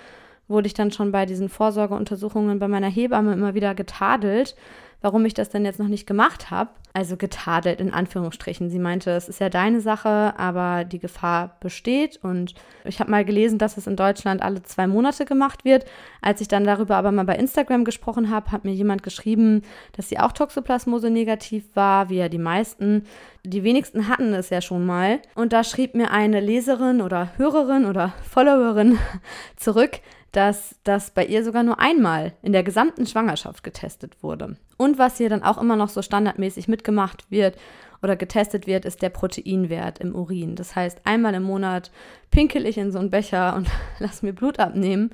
wurde 0.47 0.67
ich 0.67 0.73
dann 0.73 0.91
schon 0.91 1.11
bei 1.11 1.25
diesen 1.25 1.49
Vorsorgeuntersuchungen 1.49 2.59
bei 2.59 2.67
meiner 2.67 2.89
Hebamme 2.89 3.33
immer 3.33 3.53
wieder 3.53 3.75
getadelt, 3.75 4.55
warum 5.01 5.25
ich 5.25 5.33
das 5.35 5.49
denn 5.49 5.65
jetzt 5.65 5.79
noch 5.79 5.87
nicht 5.87 6.07
gemacht 6.07 6.49
habe. 6.49 6.71
Also 6.95 7.17
getadelt 7.17 7.81
in 7.81 7.91
Anführungsstrichen. 7.91 8.69
Sie 8.69 8.77
meinte, 8.77 9.09
es 9.11 9.27
ist 9.27 9.39
ja 9.39 9.49
deine 9.49 9.81
Sache, 9.81 10.35
aber 10.37 10.83
die 10.83 10.99
Gefahr 10.99 11.57
besteht. 11.59 12.19
Und 12.21 12.53
ich 12.85 12.99
habe 12.99 13.09
mal 13.09 13.25
gelesen, 13.25 13.57
dass 13.57 13.77
es 13.77 13.87
in 13.87 13.95
Deutschland 13.95 14.43
alle 14.43 14.61
zwei 14.61 14.85
Monate 14.85 15.25
gemacht 15.25 15.65
wird. 15.65 15.85
Als 16.21 16.39
ich 16.39 16.47
dann 16.47 16.65
darüber 16.65 16.95
aber 16.95 17.11
mal 17.11 17.25
bei 17.25 17.35
Instagram 17.35 17.83
gesprochen 17.83 18.29
habe, 18.29 18.51
hat 18.51 18.63
mir 18.63 18.73
jemand 18.73 19.01
geschrieben, 19.01 19.63
dass 19.93 20.09
sie 20.09 20.19
auch 20.19 20.33
Toxoplasmose 20.33 21.09
negativ 21.09 21.63
war, 21.73 22.09
wie 22.09 22.17
ja 22.17 22.29
die 22.29 22.37
meisten. 22.37 23.05
Die 23.43 23.63
wenigsten 23.63 24.07
hatten 24.07 24.31
es 24.33 24.51
ja 24.51 24.61
schon 24.61 24.85
mal. 24.85 25.19
Und 25.33 25.51
da 25.51 25.63
schrieb 25.63 25.95
mir 25.95 26.11
eine 26.11 26.41
Leserin 26.41 27.01
oder 27.01 27.31
Hörerin 27.37 27.85
oder 27.85 28.13
Followerin 28.29 28.99
zurück, 29.55 29.99
dass 30.33 30.75
das 30.83 31.11
bei 31.11 31.25
ihr 31.25 31.43
sogar 31.43 31.63
nur 31.63 31.79
einmal 31.79 32.33
in 32.41 32.53
der 32.53 32.63
gesamten 32.63 33.05
Schwangerschaft 33.05 33.63
getestet 33.63 34.21
wurde. 34.21 34.57
Und 34.77 34.97
was 34.97 35.17
hier 35.17 35.29
dann 35.29 35.43
auch 35.43 35.61
immer 35.61 35.75
noch 35.75 35.89
so 35.89 36.01
standardmäßig 36.01 36.67
mitgemacht 36.67 37.29
wird 37.29 37.55
oder 38.01 38.15
getestet 38.15 38.67
wird, 38.67 38.83
ist 38.83 39.03
der 39.03 39.09
Proteinwert 39.09 39.99
im 39.99 40.15
Urin. 40.15 40.55
Das 40.55 40.75
heißt, 40.75 41.01
einmal 41.05 41.35
im 41.35 41.43
Monat 41.43 41.91
pinkel 42.31 42.65
ich 42.65 42.79
in 42.79 42.91
so 42.91 42.97
einen 42.97 43.11
Becher 43.11 43.55
und 43.55 43.67
lass 43.99 44.23
mir 44.23 44.33
Blut 44.33 44.59
abnehmen. 44.59 45.11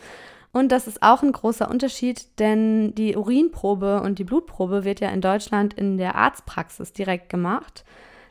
Und 0.51 0.71
das 0.71 0.87
ist 0.87 1.03
auch 1.03 1.21
ein 1.21 1.33
großer 1.33 1.69
Unterschied, 1.69 2.39
denn 2.39 2.95
die 2.95 3.15
Urinprobe 3.15 4.01
und 4.01 4.19
die 4.19 4.23
Blutprobe 4.23 4.83
wird 4.83 5.01
ja 5.01 5.09
in 5.09 5.21
Deutschland 5.21 5.73
in 5.73 5.97
der 5.97 6.15
Arztpraxis 6.15 6.93
direkt 6.93 7.29
gemacht. 7.29 7.83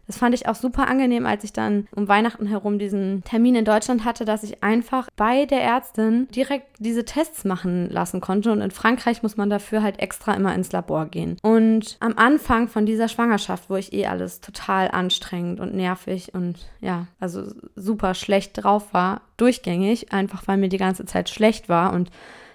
Das 0.09 0.17
fand 0.17 0.35
ich 0.35 0.49
auch 0.49 0.55
super 0.55 0.89
angenehm, 0.89 1.27
als 1.27 1.45
ich 1.45 1.53
dann 1.53 1.87
um 1.95 2.09
Weihnachten 2.09 2.47
herum 2.47 2.79
diesen 2.79 3.23
Termin 3.25 3.55
in 3.55 3.67
Deutschland 3.67 4.07
hatte, 4.07 4.25
dass 4.25 4.43
ich 4.43 4.65
einfach 4.65 5.09
bei 5.17 5.45
der 5.45 5.63
Ärztin 5.63 6.29
direkt 6.35 6.67
diese 6.79 7.05
Tests 7.05 7.45
machen 7.45 7.91
lassen 7.91 8.23
konnte. 8.23 8.51
Und 8.51 8.63
in 8.63 8.71
Frankreich 8.71 9.23
muss 9.23 9.37
man 9.37 9.51
dafür 9.51 9.83
halt 9.83 10.01
extra 10.01 10.33
immer 10.33 10.55
ins 10.55 10.73
Labor 10.73 11.07
gehen. 11.07 11.37
Und 11.43 11.99
am 12.01 12.17
Anfang 12.17 12.69
von 12.69 12.87
dieser 12.87 13.09
Schwangerschaft, 13.09 13.69
wo 13.69 13.77
ich 13.77 13.93
eh 13.93 14.07
alles 14.07 14.41
total 14.41 14.91
anstrengend 14.91 15.61
und 15.61 15.75
nervig 15.75 16.33
und 16.33 16.57
ja, 16.81 17.07
also 17.21 17.45
super 17.77 18.15
schlecht 18.15 18.65
drauf 18.65 18.95
war, 18.95 19.21
durchgängig, 19.37 20.11
einfach 20.11 20.49
weil 20.49 20.57
mir 20.57 20.71
die 20.71 20.79
ganze 20.79 21.05
Zeit 21.05 21.29
schlecht 21.29 21.69
war 21.69 21.93
und 21.93 22.11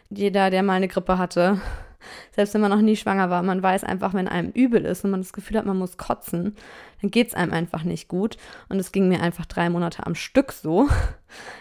jeder, 0.09 0.49
der 0.49 0.63
mal 0.63 0.73
eine 0.73 0.87
Grippe 0.87 1.19
hatte, 1.19 1.61
selbst 2.31 2.53
wenn 2.53 2.61
man 2.61 2.71
noch 2.71 2.81
nie 2.81 2.95
schwanger 2.95 3.29
war, 3.29 3.43
man 3.43 3.61
weiß 3.61 3.83
einfach, 3.83 4.13
wenn 4.13 4.27
einem 4.27 4.49
übel 4.51 4.85
ist 4.85 5.03
und 5.03 5.11
man 5.11 5.21
das 5.21 5.33
Gefühl 5.33 5.57
hat, 5.57 5.65
man 5.65 5.77
muss 5.77 5.97
kotzen, 5.97 6.55
dann 7.03 7.11
geht 7.11 7.27
es 7.27 7.33
einem 7.33 7.51
einfach 7.51 7.83
nicht 7.83 8.07
gut. 8.07 8.37
Und 8.69 8.79
es 8.79 8.93
ging 8.93 9.09
mir 9.09 9.21
einfach 9.21 9.45
drei 9.45 9.69
Monate 9.69 10.07
am 10.07 10.15
Stück 10.15 10.51
so. 10.51 10.87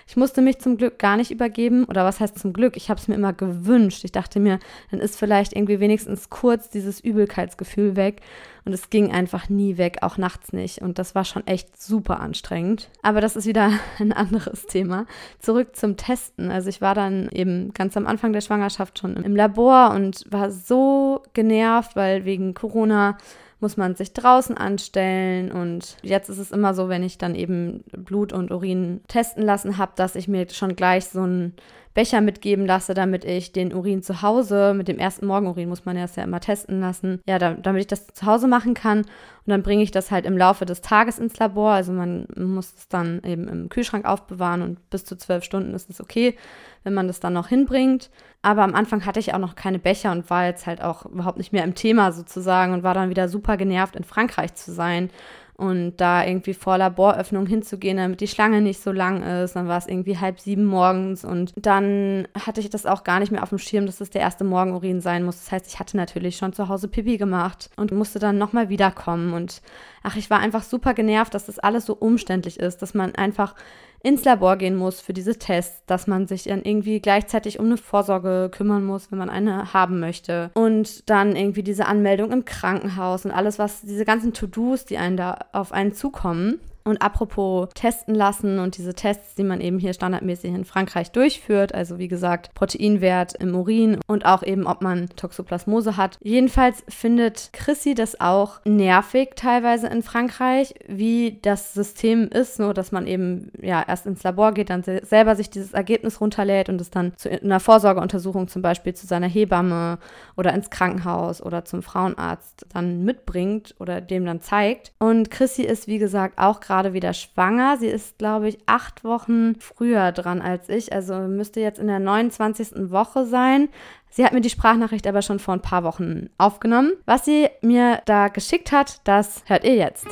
Ich 0.06 0.18
musste 0.18 0.42
mich 0.42 0.58
zum 0.58 0.76
Glück 0.76 0.98
gar 0.98 1.16
nicht 1.16 1.30
übergeben. 1.30 1.84
Oder 1.84 2.04
was 2.04 2.20
heißt 2.20 2.38
zum 2.38 2.52
Glück? 2.52 2.76
Ich 2.76 2.90
habe 2.90 3.00
es 3.00 3.08
mir 3.08 3.14
immer 3.14 3.32
gewünscht. 3.32 4.04
Ich 4.04 4.12
dachte 4.12 4.38
mir, 4.38 4.58
dann 4.90 5.00
ist 5.00 5.18
vielleicht 5.18 5.54
irgendwie 5.54 5.80
wenigstens 5.80 6.28
kurz 6.28 6.68
dieses 6.68 7.00
Übelkeitsgefühl 7.00 7.96
weg. 7.96 8.20
Und 8.66 8.74
es 8.74 8.90
ging 8.90 9.10
einfach 9.10 9.48
nie 9.48 9.78
weg, 9.78 10.00
auch 10.02 10.18
nachts 10.18 10.52
nicht. 10.52 10.82
Und 10.82 10.98
das 10.98 11.14
war 11.14 11.24
schon 11.24 11.46
echt 11.46 11.80
super 11.80 12.20
anstrengend. 12.20 12.90
Aber 13.00 13.22
das 13.22 13.34
ist 13.34 13.46
wieder 13.46 13.70
ein 13.98 14.12
anderes 14.12 14.66
Thema. 14.66 15.06
Zurück 15.38 15.74
zum 15.74 15.96
Testen. 15.96 16.50
Also 16.50 16.68
ich 16.68 16.82
war 16.82 16.94
dann 16.94 17.30
eben 17.30 17.72
ganz 17.72 17.96
am 17.96 18.06
Anfang 18.06 18.34
der 18.34 18.42
Schwangerschaft 18.42 18.98
schon 18.98 19.16
im 19.16 19.34
Labor 19.34 19.92
und 19.94 20.26
war 20.28 20.50
so 20.50 21.22
genervt, 21.32 21.96
weil 21.96 22.26
wegen 22.26 22.52
Corona 22.52 23.16
muss 23.62 23.76
man 23.76 23.94
sich 23.94 24.12
draußen 24.12 24.56
anstellen. 24.56 25.50
Und 25.50 25.96
jetzt 26.02 26.28
ist 26.28 26.38
es 26.38 26.50
immer 26.50 26.74
so, 26.74 26.88
wenn 26.88 27.02
ich 27.02 27.16
dann 27.16 27.34
eben 27.34 27.84
Blut 27.96 28.32
und 28.32 28.50
Urin 28.50 29.00
testen 29.08 29.44
lassen 29.44 29.78
habe, 29.78 29.92
dass 29.96 30.16
ich 30.16 30.28
mir 30.28 30.48
schon 30.50 30.76
gleich 30.76 31.06
so 31.06 31.22
einen 31.22 31.54
Becher 31.94 32.22
mitgeben 32.22 32.64
lasse, 32.64 32.94
damit 32.94 33.24
ich 33.24 33.52
den 33.52 33.74
Urin 33.74 34.02
zu 34.02 34.22
Hause, 34.22 34.72
mit 34.74 34.88
dem 34.88 34.98
ersten 34.98 35.26
Morgenurin 35.26 35.68
muss 35.68 35.84
man 35.84 35.96
erst 35.96 36.16
ja 36.16 36.22
immer 36.22 36.40
testen 36.40 36.80
lassen, 36.80 37.20
ja, 37.26 37.38
da, 37.38 37.52
damit 37.52 37.82
ich 37.82 37.86
das 37.86 38.06
zu 38.06 38.24
Hause 38.24 38.48
machen 38.48 38.72
kann. 38.72 39.00
Und 39.00 39.50
dann 39.50 39.62
bringe 39.62 39.82
ich 39.82 39.90
das 39.90 40.10
halt 40.10 40.24
im 40.24 40.38
Laufe 40.38 40.64
des 40.64 40.80
Tages 40.80 41.18
ins 41.18 41.38
Labor. 41.38 41.72
Also 41.72 41.92
man 41.92 42.26
muss 42.34 42.72
es 42.78 42.88
dann 42.88 43.22
eben 43.24 43.46
im 43.48 43.68
Kühlschrank 43.68 44.06
aufbewahren 44.06 44.62
und 44.62 44.90
bis 44.90 45.04
zu 45.04 45.16
zwölf 45.16 45.44
Stunden 45.44 45.74
ist 45.74 45.90
es 45.90 46.00
okay, 46.00 46.36
wenn 46.84 46.94
man 46.94 47.06
das 47.06 47.20
dann 47.20 47.32
noch 47.32 47.48
hinbringt. 47.48 48.10
Aber 48.42 48.62
am 48.62 48.74
Anfang 48.74 49.06
hatte 49.06 49.20
ich 49.20 49.34
auch 49.34 49.38
noch 49.38 49.54
keine 49.54 49.78
Becher 49.78 50.12
und 50.12 50.28
war 50.28 50.46
jetzt 50.46 50.66
halt 50.66 50.82
auch 50.82 51.06
überhaupt 51.06 51.38
nicht 51.38 51.52
mehr 51.52 51.64
im 51.64 51.74
Thema 51.74 52.12
sozusagen 52.12 52.72
und 52.72 52.82
war 52.82 52.94
dann 52.94 53.10
wieder 53.10 53.28
super 53.28 53.56
genervt, 53.56 53.96
in 53.96 54.04
Frankreich 54.04 54.54
zu 54.54 54.72
sein 54.72 55.10
und 55.54 55.98
da 55.98 56.24
irgendwie 56.24 56.54
vor 56.54 56.76
Laboröffnung 56.76 57.46
hinzugehen, 57.46 57.98
damit 57.98 58.20
die 58.20 58.26
Schlange 58.26 58.60
nicht 58.60 58.82
so 58.82 58.90
lang 58.90 59.22
ist. 59.22 59.54
Dann 59.54 59.68
war 59.68 59.78
es 59.78 59.86
irgendwie 59.86 60.18
halb 60.18 60.40
sieben 60.40 60.64
morgens 60.64 61.24
und 61.24 61.52
dann 61.56 62.26
hatte 62.34 62.60
ich 62.60 62.68
das 62.68 62.84
auch 62.84 63.04
gar 63.04 63.20
nicht 63.20 63.30
mehr 63.30 63.44
auf 63.44 63.50
dem 63.50 63.58
Schirm, 63.58 63.86
dass 63.86 63.96
es 63.96 63.98
das 64.00 64.10
der 64.10 64.22
erste 64.22 64.42
Morgenurin 64.42 65.00
sein 65.00 65.24
muss. 65.24 65.36
Das 65.38 65.52
heißt, 65.52 65.66
ich 65.68 65.78
hatte 65.78 65.96
natürlich 65.96 66.36
schon 66.36 66.52
zu 66.52 66.68
Hause 66.68 66.88
Pipi 66.88 67.16
gemacht 67.16 67.70
und 67.76 67.92
musste 67.92 68.18
dann 68.18 68.38
nochmal 68.38 68.70
wiederkommen 68.70 69.34
und 69.34 69.62
ach, 70.02 70.16
ich 70.16 70.30
war 70.30 70.40
einfach 70.40 70.64
super 70.64 70.94
genervt, 70.94 71.32
dass 71.34 71.46
das 71.46 71.60
alles 71.60 71.86
so 71.86 71.94
umständlich 71.94 72.58
ist, 72.58 72.82
dass 72.82 72.94
man 72.94 73.14
einfach 73.14 73.54
ins 74.02 74.24
Labor 74.24 74.56
gehen 74.56 74.76
muss 74.76 75.00
für 75.00 75.12
diese 75.12 75.38
Tests, 75.38 75.82
dass 75.86 76.06
man 76.06 76.26
sich 76.26 76.44
dann 76.44 76.62
irgendwie 76.62 77.00
gleichzeitig 77.00 77.58
um 77.58 77.66
eine 77.66 77.76
Vorsorge 77.76 78.50
kümmern 78.52 78.84
muss, 78.84 79.10
wenn 79.10 79.18
man 79.18 79.30
eine 79.30 79.72
haben 79.72 80.00
möchte. 80.00 80.50
Und 80.54 81.08
dann 81.08 81.36
irgendwie 81.36 81.62
diese 81.62 81.86
Anmeldung 81.86 82.32
im 82.32 82.44
Krankenhaus 82.44 83.24
und 83.24 83.30
alles, 83.30 83.58
was, 83.58 83.82
diese 83.82 84.04
ganzen 84.04 84.32
To-Dos, 84.32 84.84
die 84.84 84.98
einen 84.98 85.16
da 85.16 85.38
auf 85.52 85.72
einen 85.72 85.92
zukommen. 85.92 86.60
Und 86.84 87.00
apropos 87.00 87.68
testen 87.74 88.14
lassen 88.14 88.58
und 88.58 88.76
diese 88.76 88.94
Tests, 88.94 89.34
die 89.34 89.44
man 89.44 89.60
eben 89.60 89.78
hier 89.78 89.92
standardmäßig 89.92 90.52
in 90.52 90.64
Frankreich 90.64 91.12
durchführt, 91.12 91.74
also 91.74 91.98
wie 91.98 92.08
gesagt 92.08 92.54
Proteinwert 92.54 93.34
im 93.40 93.54
Urin 93.54 93.98
und 94.06 94.26
auch 94.26 94.42
eben, 94.42 94.66
ob 94.66 94.82
man 94.82 95.08
Toxoplasmose 95.16 95.96
hat. 95.96 96.18
Jedenfalls 96.22 96.84
findet 96.88 97.50
Chrissy 97.52 97.94
das 97.94 98.20
auch 98.20 98.60
nervig 98.64 99.30
teilweise 99.36 99.86
in 99.86 100.02
Frankreich, 100.02 100.74
wie 100.88 101.38
das 101.42 101.74
System 101.74 102.28
ist, 102.28 102.58
nur 102.58 102.74
dass 102.74 102.90
man 102.90 103.06
eben 103.06 103.52
ja 103.60 103.84
erst 103.86 104.06
ins 104.06 104.22
Labor 104.22 104.52
geht, 104.52 104.70
dann 104.70 104.82
selber 104.82 105.36
sich 105.36 105.50
dieses 105.50 105.72
Ergebnis 105.72 106.20
runterlädt 106.20 106.68
und 106.68 106.80
es 106.80 106.90
dann 106.90 107.12
zu 107.16 107.30
einer 107.30 107.60
Vorsorgeuntersuchung 107.60 108.48
zum 108.48 108.62
Beispiel 108.62 108.94
zu 108.94 109.06
seiner 109.06 109.28
Hebamme 109.28 109.98
oder 110.36 110.52
ins 110.52 110.70
Krankenhaus 110.70 111.42
oder 111.42 111.64
zum 111.64 111.82
Frauenarzt 111.82 112.66
dann 112.72 113.04
mitbringt 113.04 113.74
oder 113.78 114.00
dem 114.00 114.24
dann 114.24 114.40
zeigt. 114.40 114.92
Und 114.98 115.30
Chrissy 115.30 115.62
ist 115.62 115.86
wie 115.86 115.98
gesagt 115.98 116.38
auch 116.38 116.60
gerade 116.60 116.71
gerade 116.72 116.94
wieder 116.94 117.12
schwanger. 117.12 117.76
Sie 117.76 117.88
ist, 117.88 118.16
glaube 118.16 118.48
ich, 118.48 118.58
acht 118.64 119.04
Wochen 119.04 119.56
früher 119.60 120.10
dran 120.10 120.40
als 120.40 120.70
ich. 120.70 120.90
Also 120.90 121.14
müsste 121.16 121.60
jetzt 121.60 121.78
in 121.78 121.86
der 121.86 121.98
29. 121.98 122.90
Woche 122.90 123.26
sein. 123.26 123.68
Sie 124.08 124.24
hat 124.24 124.32
mir 124.32 124.40
die 124.40 124.48
Sprachnachricht 124.48 125.06
aber 125.06 125.20
schon 125.20 125.38
vor 125.38 125.52
ein 125.52 125.60
paar 125.60 125.84
Wochen 125.84 126.30
aufgenommen. 126.38 126.92
Was 127.04 127.26
sie 127.26 127.50
mir 127.60 128.00
da 128.06 128.28
geschickt 128.28 128.72
hat, 128.72 129.02
das 129.04 129.42
hört 129.48 129.64
ihr 129.64 129.74
jetzt. 129.74 130.06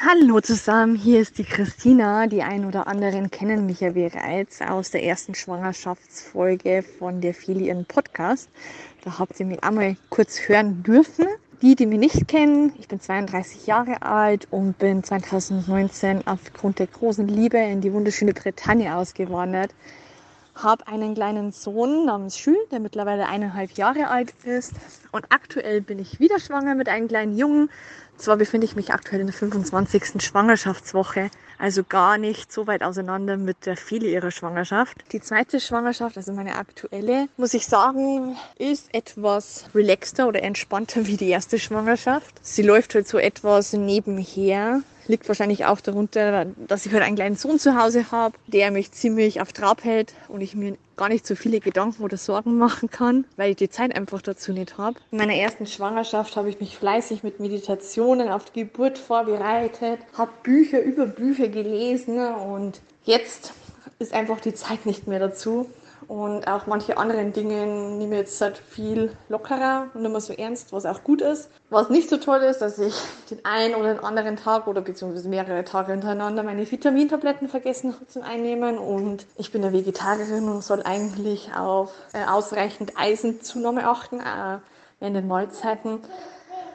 Hallo 0.00 0.40
zusammen, 0.40 0.96
hier 0.96 1.20
ist 1.20 1.38
die 1.38 1.44
Christina. 1.44 2.26
Die 2.26 2.42
ein 2.42 2.64
oder 2.64 2.88
anderen 2.88 3.30
kennen 3.30 3.64
mich 3.66 3.78
ja 3.78 3.90
bereits 3.90 4.60
aus 4.60 4.90
der 4.90 5.04
ersten 5.04 5.36
Schwangerschaftsfolge 5.36 6.82
von 6.98 7.20
der 7.20 7.34
Filien 7.34 7.84
Podcast. 7.84 8.50
Da 9.04 9.20
habt 9.20 9.38
ihr 9.38 9.46
mich 9.46 9.62
einmal 9.62 9.96
kurz 10.08 10.48
hören 10.48 10.82
dürfen. 10.82 11.26
Die, 11.60 11.74
die 11.74 11.86
mich 11.86 11.98
nicht 11.98 12.28
kennen, 12.28 12.72
ich 12.78 12.86
bin 12.86 13.00
32 13.00 13.66
Jahre 13.66 14.02
alt 14.02 14.46
und 14.52 14.78
bin 14.78 15.02
2019 15.02 16.24
aufgrund 16.24 16.78
der 16.78 16.86
großen 16.86 17.26
Liebe 17.26 17.58
in 17.58 17.80
die 17.80 17.92
wunderschöne 17.92 18.32
Bretagne 18.32 18.94
ausgewandert. 18.94 19.74
Habe 20.62 20.88
einen 20.88 21.14
kleinen 21.14 21.52
Sohn 21.52 22.04
namens 22.04 22.44
Jules, 22.44 22.68
der 22.70 22.80
mittlerweile 22.80 23.26
eineinhalb 23.26 23.72
Jahre 23.72 24.08
alt 24.08 24.34
ist. 24.44 24.72
Und 25.12 25.26
aktuell 25.28 25.80
bin 25.80 25.98
ich 26.00 26.18
wieder 26.18 26.40
schwanger 26.40 26.74
mit 26.74 26.88
einem 26.88 27.06
kleinen 27.06 27.36
Jungen. 27.36 27.70
Zwar 28.16 28.36
befinde 28.36 28.64
ich 28.64 28.74
mich 28.74 28.92
aktuell 28.92 29.20
in 29.20 29.28
der 29.28 29.36
25. 29.36 30.20
Schwangerschaftswoche, 30.20 31.30
also 31.56 31.84
gar 31.84 32.18
nicht 32.18 32.52
so 32.52 32.66
weit 32.66 32.82
auseinander 32.82 33.36
mit 33.36 33.64
der 33.64 33.76
Fili 33.76 34.12
ihrer 34.12 34.32
Schwangerschaft. 34.32 34.96
Die 35.12 35.20
zweite 35.20 35.60
Schwangerschaft, 35.60 36.16
also 36.16 36.32
meine 36.32 36.56
aktuelle, 36.56 37.28
muss 37.36 37.54
ich 37.54 37.66
sagen, 37.66 38.36
ist 38.58 38.92
etwas 38.92 39.66
relaxter 39.72 40.26
oder 40.26 40.42
entspannter 40.42 41.06
wie 41.06 41.16
die 41.16 41.28
erste 41.28 41.60
Schwangerschaft. 41.60 42.34
Sie 42.42 42.62
läuft 42.62 42.96
halt 42.96 43.06
so 43.06 43.18
etwas 43.18 43.72
nebenher 43.74 44.82
liegt 45.08 45.26
wahrscheinlich 45.28 45.64
auch 45.64 45.80
darunter, 45.80 46.46
dass 46.66 46.86
ich 46.86 46.92
halt 46.92 47.02
einen 47.02 47.16
kleinen 47.16 47.36
Sohn 47.36 47.58
zu 47.58 47.80
Hause 47.80 48.10
habe, 48.10 48.36
der 48.46 48.70
mich 48.70 48.92
ziemlich 48.92 49.40
auf 49.40 49.52
Trab 49.52 49.84
hält 49.84 50.14
und 50.28 50.40
ich 50.40 50.54
mir 50.54 50.76
gar 50.96 51.08
nicht 51.08 51.26
so 51.26 51.34
viele 51.34 51.60
Gedanken 51.60 52.02
oder 52.02 52.16
Sorgen 52.16 52.58
machen 52.58 52.90
kann, 52.90 53.24
weil 53.36 53.50
ich 53.50 53.56
die 53.56 53.70
Zeit 53.70 53.94
einfach 53.96 54.20
dazu 54.20 54.52
nicht 54.52 54.78
habe. 54.78 54.98
In 55.10 55.18
meiner 55.18 55.34
ersten 55.34 55.66
Schwangerschaft 55.66 56.36
habe 56.36 56.50
ich 56.50 56.60
mich 56.60 56.76
fleißig 56.76 57.22
mit 57.22 57.40
Meditationen 57.40 58.28
auf 58.28 58.46
die 58.46 58.64
Geburt 58.64 58.98
vorbereitet, 58.98 60.00
habe 60.16 60.30
Bücher 60.42 60.82
über 60.82 61.06
Bücher 61.06 61.48
gelesen 61.48 62.18
und 62.18 62.80
jetzt 63.04 63.52
ist 63.98 64.12
einfach 64.12 64.40
die 64.40 64.54
Zeit 64.54 64.86
nicht 64.86 65.06
mehr 65.06 65.18
dazu. 65.18 65.70
Und 66.08 66.48
auch 66.48 66.66
manche 66.66 66.96
anderen 66.96 67.34
Dinge 67.34 67.66
nehme 67.66 68.14
ich 68.14 68.20
jetzt 68.22 68.40
halt 68.40 68.56
viel 68.56 69.14
lockerer 69.28 69.88
und 69.92 70.00
nicht 70.00 70.10
mehr 70.10 70.20
so 70.22 70.32
ernst, 70.32 70.72
was 70.72 70.86
auch 70.86 71.04
gut 71.04 71.20
ist. 71.20 71.50
Was 71.68 71.90
nicht 71.90 72.08
so 72.08 72.16
toll 72.16 72.38
ist, 72.38 72.60
dass 72.60 72.78
ich 72.78 72.94
den 73.30 73.44
einen 73.44 73.74
oder 73.74 73.92
den 73.92 74.02
anderen 74.02 74.36
Tag 74.36 74.66
oder 74.66 74.80
beziehungsweise 74.80 75.28
mehrere 75.28 75.64
Tage 75.64 75.92
hintereinander 75.92 76.42
meine 76.42 76.70
Vitamintabletten 76.70 77.48
vergessen 77.48 77.92
habe 77.92 78.06
zum 78.06 78.22
Einnehmen. 78.22 78.78
Und 78.78 79.26
ich 79.36 79.52
bin 79.52 79.62
eine 79.62 79.74
Vegetarierin 79.74 80.48
und 80.48 80.64
soll 80.64 80.82
eigentlich 80.82 81.50
auf 81.54 81.92
äh, 82.14 82.24
ausreichend 82.24 82.92
Eisenzunahme 82.96 83.86
achten, 83.86 84.20
äh, 84.20 84.58
während 85.00 85.16
den 85.16 85.28
Mahlzeiten 85.28 86.00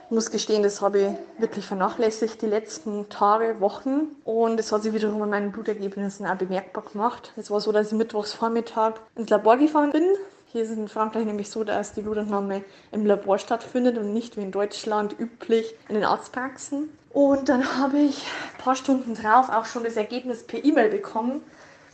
muss 0.10 0.32
gestehen, 0.32 0.64
das 0.64 0.82
habe 0.82 1.00
ich 1.00 1.42
wirklich 1.42 1.66
vernachlässigt 1.66 2.42
die 2.42 2.48
letzten 2.48 3.10
Tage, 3.10 3.60
Wochen. 3.60 4.16
Und 4.24 4.60
es 4.60 4.72
hat 4.72 4.84
sich 4.84 4.94
wiederum 4.94 5.22
an 5.22 5.30
meinen 5.30 5.52
Blutergebnissen 5.52 6.26
auch 6.26 6.36
bemerkbar 6.36 6.84
gemacht. 6.92 7.34
Es 7.38 7.50
war 7.50 7.62
so, 7.62 7.72
dass 7.72 7.92
ich 7.92 7.98
mittwochs 7.98 8.34
Vormittag 8.34 9.00
ins 9.16 9.30
Labor 9.30 9.58
gefahren 9.58 9.92
bin. 9.92 10.06
Hier 10.52 10.64
ist 10.64 10.70
in 10.70 10.88
Frankreich 10.88 11.26
nämlich 11.26 11.50
so, 11.50 11.64
dass 11.64 11.94
die 11.94 12.02
Blutentnahme 12.02 12.64
im 12.92 13.06
Labor 13.06 13.40
stattfindet 13.40 13.98
und 13.98 14.14
nicht 14.14 14.38
wie 14.38 14.42
in 14.42 14.52
Deutschland 14.52 15.16
üblich 15.20 15.74
in 15.90 15.96
den 15.96 16.04
Arztpraxen. 16.04 16.90
Und 17.10 17.50
dann 17.50 17.78
habe 17.78 17.98
ich 17.98 18.24
ein 18.24 18.64
paar 18.64 18.76
Stunden 18.76 19.16
drauf 19.16 19.50
auch 19.50 19.66
schon 19.66 19.84
das 19.84 19.96
Ergebnis 19.96 20.44
per 20.44 20.64
E-Mail 20.64 20.90
bekommen 20.90 21.42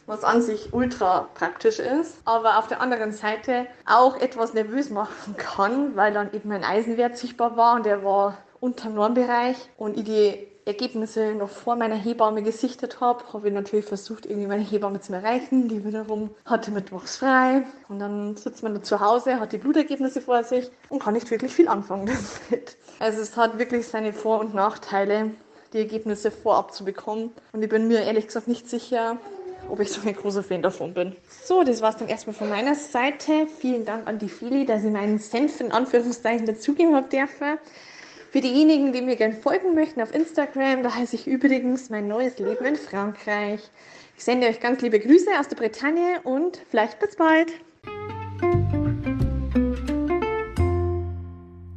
was 0.09 0.23
an 0.23 0.41
sich 0.41 0.73
ultra 0.73 1.29
praktisch 1.35 1.77
ist, 1.77 2.19
aber 2.25 2.57
auf 2.57 2.67
der 2.67 2.81
anderen 2.81 3.11
Seite 3.11 3.67
auch 3.85 4.19
etwas 4.19 4.55
nervös 4.55 4.89
machen 4.89 5.35
kann, 5.37 5.95
weil 5.95 6.11
dann 6.11 6.33
eben 6.33 6.49
mein 6.49 6.63
Eisenwert 6.63 7.15
sichtbar 7.17 7.55
war 7.55 7.75
und 7.75 7.85
der 7.85 8.03
war 8.03 8.37
unter 8.59 8.89
Normbereich 8.89 9.55
und 9.77 9.97
ich 9.97 10.03
die 10.05 10.47
Ergebnisse 10.65 11.33
noch 11.33 11.49
vor 11.49 11.75
meiner 11.75 11.95
Hebamme 11.95 12.43
gesichtet 12.43 12.99
habe, 13.01 13.23
habe 13.33 13.47
ich 13.47 13.53
natürlich 13.53 13.85
versucht, 13.85 14.25
irgendwie 14.25 14.47
meine 14.47 14.63
Hebamme 14.63 14.99
zu 14.99 15.13
erreichen. 15.13 15.67
Die 15.67 15.83
wiederum 15.83 16.29
hatte 16.45 16.69
mittwochs 16.69 17.17
frei. 17.17 17.63
Und 17.87 17.99
dann 17.99 18.35
sitzt 18.35 18.61
man 18.61 18.75
da 18.75 18.83
zu 18.83 18.99
Hause, 18.99 19.39
hat 19.39 19.51
die 19.51 19.57
Blutergebnisse 19.57 20.21
vor 20.21 20.43
sich 20.43 20.69
und 20.89 21.01
kann 21.01 21.15
nicht 21.15 21.31
wirklich 21.31 21.53
viel 21.53 21.67
anfangen 21.67 22.05
damit. 22.49 22.77
Also 22.99 23.21
es 23.21 23.35
hat 23.35 23.57
wirklich 23.57 23.87
seine 23.87 24.13
Vor- 24.13 24.41
und 24.41 24.53
Nachteile, 24.53 25.31
die 25.73 25.79
Ergebnisse 25.79 26.29
vorab 26.29 26.73
zu 26.73 26.85
bekommen. 26.85 27.31
Und 27.51 27.63
ich 27.63 27.69
bin 27.69 27.87
mir 27.87 28.01
ehrlich 28.01 28.27
gesagt 28.27 28.47
nicht 28.47 28.69
sicher, 28.69 29.17
ob 29.69 29.79
ich 29.79 29.91
so 29.91 30.07
ein 30.07 30.15
großer 30.15 30.43
Fan 30.43 30.61
davon 30.61 30.93
bin. 30.93 31.15
So, 31.43 31.63
das 31.63 31.81
war 31.81 31.91
es 31.91 31.97
dann 31.97 32.07
erstmal 32.07 32.35
von 32.35 32.49
meiner 32.49 32.75
Seite. 32.75 33.47
Vielen 33.59 33.85
Dank 33.85 34.07
an 34.07 34.19
die 34.19 34.29
Fili, 34.29 34.65
dass 34.65 34.83
ich 34.83 34.91
meinen 34.91 35.19
Senf 35.19 35.59
in 35.59 35.71
Anführungszeichen 35.71 36.45
dazugeben 36.45 36.95
habe 36.95 37.09
dürfen. 37.09 37.57
Für 38.31 38.41
diejenigen, 38.41 38.93
die 38.93 39.01
mir 39.01 39.15
gerne 39.15 39.35
folgen 39.35 39.73
möchten 39.73 40.01
auf 40.01 40.13
Instagram, 40.13 40.83
da 40.83 40.93
heiße 40.93 41.15
ich 41.15 41.25
übrigens 41.25 41.89
mein 41.89 42.07
neues 42.07 42.37
Leben 42.37 42.63
in 42.63 42.75
Frankreich. 42.75 43.61
Ich 44.17 44.23
sende 44.23 44.47
euch 44.47 44.59
ganz 44.59 44.81
liebe 44.81 44.99
Grüße 44.99 45.31
aus 45.39 45.47
der 45.47 45.55
Bretagne 45.55 46.21
und 46.23 46.61
vielleicht 46.69 46.99
bis 46.99 47.15
bald. 47.15 47.51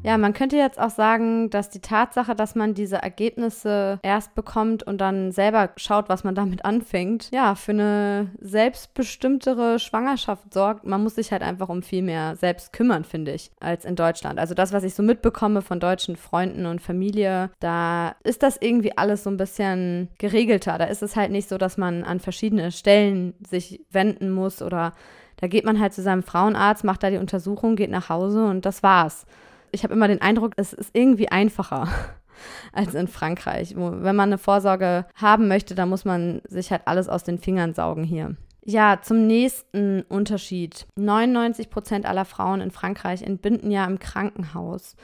Ja, 0.04 0.18
man 0.18 0.32
könnte 0.32 0.56
jetzt 0.56 0.80
auch 0.80 0.90
sagen, 0.90 1.48
dass 1.50 1.70
die 1.70 1.80
Tatsache, 1.80 2.34
dass 2.34 2.56
man 2.56 2.74
diese 2.74 2.96
Ergebnisse 2.96 4.00
erst 4.02 4.34
bekommt 4.34 4.82
und 4.82 5.00
dann 5.00 5.30
selber 5.30 5.70
schaut, 5.76 6.08
was 6.08 6.24
man 6.24 6.34
damit 6.34 6.64
anfängt, 6.64 7.30
ja, 7.32 7.54
für 7.54 7.70
eine 7.70 8.30
selbstbestimmtere 8.40 9.78
Schwangerschaft 9.78 10.52
sorgt. 10.52 10.84
Man 10.84 11.04
muss 11.04 11.14
sich 11.14 11.30
halt 11.30 11.42
einfach 11.42 11.68
um 11.68 11.82
viel 11.82 12.02
mehr 12.02 12.34
selbst 12.34 12.72
kümmern, 12.72 13.04
finde 13.04 13.32
ich, 13.32 13.52
als 13.60 13.84
in 13.84 13.94
Deutschland. 13.94 14.40
Also 14.40 14.54
das, 14.54 14.72
was 14.72 14.82
ich 14.82 14.94
so 14.94 15.04
mitbekomme 15.04 15.62
von 15.62 15.78
deutschen 15.78 16.16
Freunden 16.16 16.66
und 16.66 16.82
Familie, 16.82 17.50
da 17.60 18.16
ist 18.24 18.42
das 18.42 18.56
irgendwie 18.60 18.98
alles 18.98 19.22
so 19.22 19.30
ein 19.30 19.36
bisschen 19.36 20.08
geregelter. 20.18 20.78
Da 20.78 20.84
ist 20.86 21.04
es 21.04 21.14
halt 21.14 21.30
nicht 21.30 21.48
so, 21.48 21.58
dass 21.58 21.76
man 21.76 22.02
an 22.02 22.18
verschiedene 22.18 22.72
Stellen 22.72 23.34
sich 23.48 23.84
wenden 23.92 24.30
muss 24.30 24.62
oder 24.62 24.94
da 25.36 25.46
geht 25.46 25.64
man 25.64 25.78
halt 25.78 25.92
zu 25.92 26.02
seinem 26.02 26.24
Frauenarzt, 26.24 26.82
macht 26.82 27.04
da 27.04 27.10
die 27.10 27.18
Untersuchung, 27.18 27.76
geht 27.76 27.90
nach 27.90 28.08
Hause 28.08 28.44
und 28.46 28.66
das 28.66 28.82
war's 28.82 29.26
ich 29.72 29.84
habe 29.84 29.94
immer 29.94 30.08
den 30.08 30.22
Eindruck, 30.22 30.52
es 30.56 30.72
ist 30.72 30.90
irgendwie 30.92 31.28
einfacher 31.28 31.88
als 32.72 32.94
in 32.94 33.08
Frankreich. 33.08 33.74
Wenn 33.76 34.16
man 34.16 34.28
eine 34.28 34.38
Vorsorge 34.38 35.06
haben 35.14 35.48
möchte, 35.48 35.74
dann 35.74 35.88
muss 35.88 36.04
man 36.04 36.42
sich 36.46 36.70
halt 36.70 36.82
alles 36.86 37.08
aus 37.08 37.24
den 37.24 37.38
Fingern 37.38 37.74
saugen 37.74 38.04
hier. 38.04 38.36
Ja, 38.64 39.00
zum 39.02 39.26
nächsten 39.26 40.02
Unterschied. 40.02 40.86
99 40.96 41.68
Prozent 41.68 42.06
aller 42.06 42.24
Frauen 42.24 42.60
in 42.60 42.70
Frankreich 42.70 43.22
entbinden 43.22 43.72
ja 43.72 43.84
im 43.86 43.98
Krankenhaus. 43.98 44.94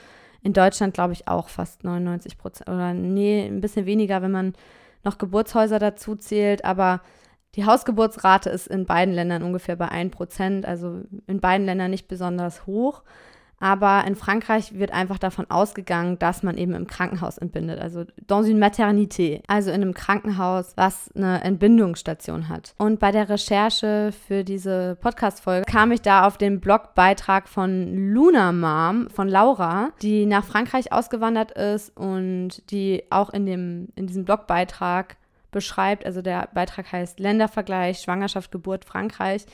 In 0.41 0.53
Deutschland 0.53 0.93
glaube 0.93 1.11
ich 1.11 1.27
auch 1.27 1.49
fast 1.49 1.83
99 1.83 2.37
Prozent. 2.37 2.69
Oder 2.69 2.93
nee, 2.93 3.45
ein 3.45 3.59
bisschen 3.59 3.85
weniger, 3.85 4.21
wenn 4.21 4.31
man 4.31 4.53
noch 5.03 5.17
Geburtshäuser 5.17 5.77
dazu 5.77 6.15
zählt. 6.15 6.63
Aber 6.63 7.01
die 7.55 7.65
Hausgeburtsrate 7.65 8.49
ist 8.49 8.67
in 8.67 8.85
beiden 8.85 9.13
Ländern 9.13 9.43
ungefähr 9.43 9.75
bei 9.75 9.89
1 9.89 10.15
Prozent. 10.15 10.65
Also 10.65 11.01
in 11.27 11.41
beiden 11.41 11.65
Ländern 11.65 11.91
nicht 11.91 12.07
besonders 12.07 12.65
hoch. 12.65 13.03
Aber 13.59 14.03
in 14.07 14.15
Frankreich 14.15 14.77
wird 14.77 14.91
einfach 14.91 15.17
davon 15.17 15.49
ausgegangen, 15.49 16.17
dass 16.19 16.43
man 16.43 16.57
eben 16.57 16.73
im 16.73 16.87
Krankenhaus 16.87 17.37
entbindet, 17.37 17.79
also 17.79 18.05
dans 18.27 18.47
une 18.47 18.59
maternité, 18.59 19.41
also 19.47 19.69
in 19.69 19.81
einem 19.81 19.93
Krankenhaus, 19.93 20.73
was 20.75 21.11
eine 21.15 21.43
Entbindungsstation 21.43 22.47
hat. 22.47 22.73
Und 22.77 22.99
bei 22.99 23.11
der 23.11 23.29
Recherche 23.29 24.13
für 24.27 24.43
diese 24.43 24.97
Podcast-Folge 25.01 25.65
kam 25.65 25.91
ich 25.91 26.01
da 26.01 26.25
auf 26.25 26.37
den 26.37 26.59
Blogbeitrag 26.61 27.49
von 27.49 28.13
Luna 28.13 28.51
Mom, 28.51 29.09
von 29.09 29.27
Laura, 29.27 29.89
die 30.01 30.25
nach 30.25 30.45
Frankreich 30.45 30.91
ausgewandert 30.93 31.51
ist 31.51 31.95
und 31.97 32.71
die 32.71 33.03
auch 33.09 33.29
in, 33.31 33.45
dem, 33.45 33.89
in 33.95 34.07
diesem 34.07 34.25
Blogbeitrag 34.25 35.17
beschreibt, 35.51 36.05
also 36.05 36.21
der 36.21 36.47
Beitrag 36.53 36.91
heißt 36.91 37.19
Ländervergleich, 37.19 37.99
Schwangerschaft, 37.99 38.51
Geburt, 38.51 38.85
Frankreich, 38.85 39.45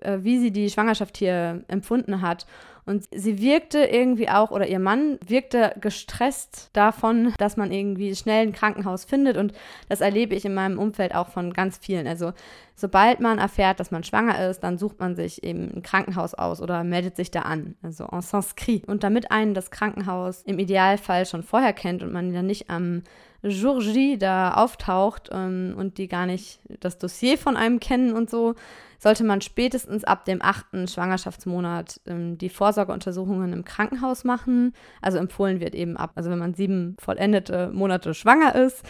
äh, 0.00 0.18
wie 0.20 0.38
sie 0.38 0.50
die 0.50 0.70
Schwangerschaft 0.70 1.16
hier 1.16 1.64
empfunden 1.68 2.20
hat. 2.20 2.46
Und 2.86 3.04
sie 3.10 3.40
wirkte 3.40 3.78
irgendwie 3.78 4.28
auch, 4.28 4.50
oder 4.50 4.66
ihr 4.66 4.78
Mann 4.78 5.18
wirkte 5.26 5.74
gestresst 5.80 6.68
davon, 6.74 7.32
dass 7.38 7.56
man 7.56 7.72
irgendwie 7.72 8.14
schnell 8.14 8.46
ein 8.46 8.52
Krankenhaus 8.52 9.04
findet. 9.04 9.36
Und 9.38 9.54
das 9.88 10.02
erlebe 10.02 10.34
ich 10.34 10.44
in 10.44 10.54
meinem 10.54 10.78
Umfeld 10.78 11.14
auch 11.14 11.28
von 11.28 11.52
ganz 11.54 11.78
vielen. 11.78 12.06
Also 12.06 12.32
sobald 12.74 13.20
man 13.20 13.38
erfährt, 13.38 13.80
dass 13.80 13.90
man 13.90 14.04
schwanger 14.04 14.48
ist, 14.50 14.60
dann 14.60 14.76
sucht 14.76 15.00
man 15.00 15.16
sich 15.16 15.42
eben 15.42 15.72
ein 15.74 15.82
Krankenhaus 15.82 16.34
aus 16.34 16.60
oder 16.60 16.84
meldet 16.84 17.16
sich 17.16 17.30
da 17.30 17.42
an. 17.42 17.76
Also 17.82 18.06
en 18.12 18.20
s'inscrit. 18.20 18.86
Und 18.86 19.02
damit 19.02 19.30
einen 19.30 19.54
das 19.54 19.70
Krankenhaus 19.70 20.42
im 20.42 20.58
Idealfall 20.58 21.24
schon 21.24 21.42
vorher 21.42 21.72
kennt 21.72 22.02
und 22.02 22.12
man 22.12 22.34
dann 22.34 22.46
nicht 22.46 22.68
am 22.68 23.02
Jour 23.44 23.82
da 24.18 24.54
auftaucht 24.54 25.28
ähm, 25.32 25.74
und 25.76 25.98
die 25.98 26.08
gar 26.08 26.26
nicht 26.26 26.60
das 26.80 26.98
Dossier 26.98 27.38
von 27.38 27.56
einem 27.56 27.80
kennen 27.80 28.14
und 28.14 28.30
so, 28.30 28.54
sollte 28.98 29.24
man 29.24 29.42
spätestens 29.42 30.04
ab 30.04 30.24
dem 30.24 30.40
achten 30.40 30.88
Schwangerschaftsmonat 30.88 32.00
ähm, 32.06 32.38
die 32.38 32.48
Vorsorgeuntersuchungen 32.48 33.52
im 33.52 33.64
Krankenhaus 33.64 34.24
machen. 34.24 34.72
Also 35.02 35.18
empfohlen 35.18 35.60
wird 35.60 35.74
eben 35.74 35.96
ab, 35.96 36.12
also 36.14 36.30
wenn 36.30 36.38
man 36.38 36.54
sieben 36.54 36.96
vollendete 36.98 37.70
Monate 37.72 38.14
schwanger 38.14 38.54
ist. 38.54 38.82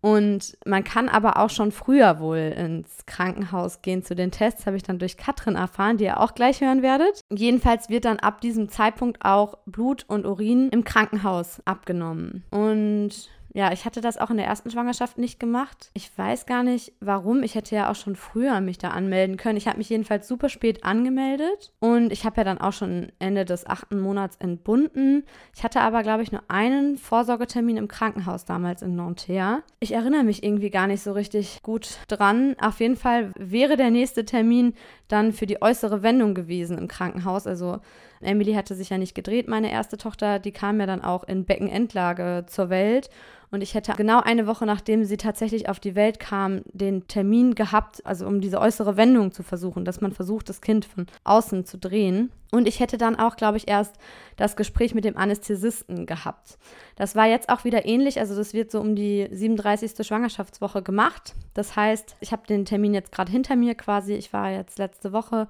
Und 0.00 0.56
man 0.64 0.84
kann 0.84 1.08
aber 1.08 1.38
auch 1.38 1.50
schon 1.50 1.72
früher 1.72 2.20
wohl 2.20 2.36
ins 2.36 3.06
Krankenhaus 3.06 3.82
gehen 3.82 4.04
zu 4.04 4.14
den 4.14 4.30
Tests, 4.30 4.64
habe 4.66 4.76
ich 4.76 4.84
dann 4.84 5.00
durch 5.00 5.16
Katrin 5.16 5.56
erfahren, 5.56 5.96
die 5.96 6.04
ihr 6.04 6.20
auch 6.20 6.34
gleich 6.34 6.60
hören 6.60 6.82
werdet. 6.82 7.22
Jedenfalls 7.34 7.88
wird 7.88 8.04
dann 8.04 8.20
ab 8.20 8.40
diesem 8.40 8.68
Zeitpunkt 8.68 9.24
auch 9.24 9.58
Blut 9.66 10.04
und 10.06 10.24
Urin 10.24 10.68
im 10.68 10.84
Krankenhaus 10.84 11.60
abgenommen. 11.64 12.44
Und 12.50 13.30
ja, 13.56 13.72
ich 13.72 13.86
hatte 13.86 14.02
das 14.02 14.18
auch 14.18 14.28
in 14.28 14.36
der 14.36 14.44
ersten 14.44 14.70
Schwangerschaft 14.70 15.16
nicht 15.16 15.40
gemacht. 15.40 15.90
Ich 15.94 16.10
weiß 16.18 16.44
gar 16.44 16.62
nicht, 16.62 16.92
warum. 17.00 17.42
Ich 17.42 17.54
hätte 17.54 17.74
ja 17.74 17.90
auch 17.90 17.94
schon 17.94 18.14
früher 18.14 18.60
mich 18.60 18.76
da 18.76 18.88
anmelden 18.88 19.38
können. 19.38 19.56
Ich 19.56 19.66
habe 19.66 19.78
mich 19.78 19.88
jedenfalls 19.88 20.28
super 20.28 20.50
spät 20.50 20.84
angemeldet 20.84 21.72
und 21.80 22.12
ich 22.12 22.26
habe 22.26 22.36
ja 22.36 22.44
dann 22.44 22.60
auch 22.60 22.74
schon 22.74 23.12
Ende 23.18 23.46
des 23.46 23.66
achten 23.66 23.98
Monats 23.98 24.36
entbunden. 24.36 25.24
Ich 25.54 25.64
hatte 25.64 25.80
aber, 25.80 26.02
glaube 26.02 26.22
ich, 26.22 26.32
nur 26.32 26.42
einen 26.48 26.98
Vorsorgetermin 26.98 27.78
im 27.78 27.88
Krankenhaus 27.88 28.44
damals 28.44 28.82
in 28.82 28.94
Nanterre. 28.94 29.62
Ich 29.80 29.92
erinnere 29.92 30.24
mich 30.24 30.42
irgendwie 30.42 30.68
gar 30.68 30.86
nicht 30.86 31.02
so 31.02 31.12
richtig 31.12 31.62
gut 31.62 32.00
dran. 32.08 32.56
Auf 32.60 32.80
jeden 32.80 32.96
Fall 32.96 33.32
wäre 33.38 33.78
der 33.78 33.90
nächste 33.90 34.26
Termin 34.26 34.74
dann 35.08 35.32
für 35.32 35.46
die 35.46 35.62
äußere 35.62 36.02
Wendung 36.02 36.34
gewesen 36.34 36.76
im 36.76 36.88
Krankenhaus. 36.88 37.46
Also 37.46 37.80
Emily 38.20 38.54
hatte 38.54 38.74
sich 38.74 38.90
ja 38.90 38.98
nicht 38.98 39.14
gedreht, 39.14 39.48
meine 39.48 39.70
erste 39.70 39.96
Tochter. 39.96 40.38
Die 40.38 40.52
kam 40.52 40.80
ja 40.80 40.86
dann 40.86 41.02
auch 41.02 41.24
in 41.24 41.44
Beckenendlage 41.44 42.44
zur 42.46 42.70
Welt. 42.70 43.10
Und 43.50 43.62
ich 43.62 43.74
hätte 43.74 43.92
genau 43.92 44.20
eine 44.20 44.46
Woche 44.46 44.66
nachdem 44.66 45.04
sie 45.04 45.16
tatsächlich 45.16 45.68
auf 45.68 45.78
die 45.78 45.94
Welt 45.94 46.18
kam, 46.18 46.62
den 46.72 47.06
Termin 47.06 47.54
gehabt, 47.54 48.04
also 48.04 48.26
um 48.26 48.40
diese 48.40 48.60
äußere 48.60 48.96
Wendung 48.96 49.30
zu 49.32 49.42
versuchen, 49.42 49.84
dass 49.84 50.00
man 50.00 50.12
versucht, 50.12 50.48
das 50.48 50.60
Kind 50.60 50.84
von 50.84 51.06
außen 51.24 51.64
zu 51.64 51.78
drehen. 51.78 52.32
Und 52.50 52.66
ich 52.66 52.80
hätte 52.80 52.98
dann 52.98 53.16
auch, 53.16 53.36
glaube 53.36 53.56
ich, 53.56 53.68
erst 53.68 53.94
das 54.36 54.56
Gespräch 54.56 54.94
mit 54.94 55.04
dem 55.04 55.16
Anästhesisten 55.16 56.06
gehabt. 56.06 56.58
Das 56.96 57.14
war 57.14 57.26
jetzt 57.26 57.48
auch 57.48 57.64
wieder 57.64 57.86
ähnlich. 57.86 58.18
Also 58.18 58.34
das 58.34 58.52
wird 58.52 58.70
so 58.70 58.80
um 58.80 58.96
die 58.96 59.28
37. 59.30 60.06
Schwangerschaftswoche 60.06 60.82
gemacht. 60.82 61.34
Das 61.54 61.76
heißt, 61.76 62.16
ich 62.20 62.32
habe 62.32 62.46
den 62.46 62.64
Termin 62.64 62.94
jetzt 62.94 63.12
gerade 63.12 63.30
hinter 63.30 63.56
mir 63.56 63.74
quasi. 63.74 64.14
Ich 64.14 64.32
war 64.32 64.50
jetzt 64.50 64.78
letzte 64.78 65.12
Woche 65.12 65.48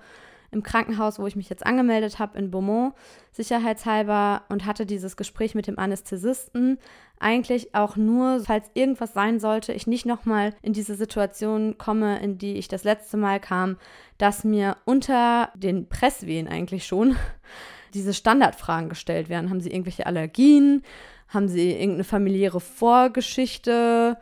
im 0.51 0.63
Krankenhaus, 0.63 1.19
wo 1.19 1.27
ich 1.27 1.37
mich 1.37 1.49
jetzt 1.49 1.67
angemeldet 1.67 2.19
habe, 2.19 2.39
in 2.39 2.51
Beaumont, 2.51 2.95
sicherheitshalber 3.33 4.43
und 4.49 4.67
hatte 4.67 4.87
dieses 4.87 5.17
Gespräch 5.17 5.55
mit 5.55 5.67
dem 5.67 5.79
Anästhesisten. 5.79 6.79
Eigentlich 7.19 7.75
auch 7.75 7.97
nur, 7.97 8.41
falls 8.41 8.71
irgendwas 8.75 9.13
sein 9.13 9.41
sollte, 9.41 9.73
ich 9.73 9.87
nicht 9.87 10.07
nochmal 10.07 10.55
in 10.63 10.73
diese 10.73 10.95
Situation 10.95 11.79
komme, 11.79 12.21
in 12.21 12.39
die 12.39 12.55
ich 12.55 12.69
das 12.69 12.85
letzte 12.85 13.17
Mal 13.17 13.41
kam, 13.41 13.77
dass 14.19 14.45
mir 14.45 14.77
unter 14.85 15.51
den 15.55 15.89
Presswehen 15.89 16.49
eigentlich 16.49 16.87
schon 16.87 17.17
diese 17.95 18.15
Standardfragen 18.15 18.89
gestellt 18.89 19.29
werden. 19.29 19.51
Haben 19.51 19.61
Sie 19.61 19.71
irgendwelche 19.71 20.07
Allergien? 20.07 20.83
Haben 21.29 21.49
Sie 21.49 21.73
irgendeine 21.73 22.05
familiäre 22.05 22.61
Vorgeschichte? 22.61 24.17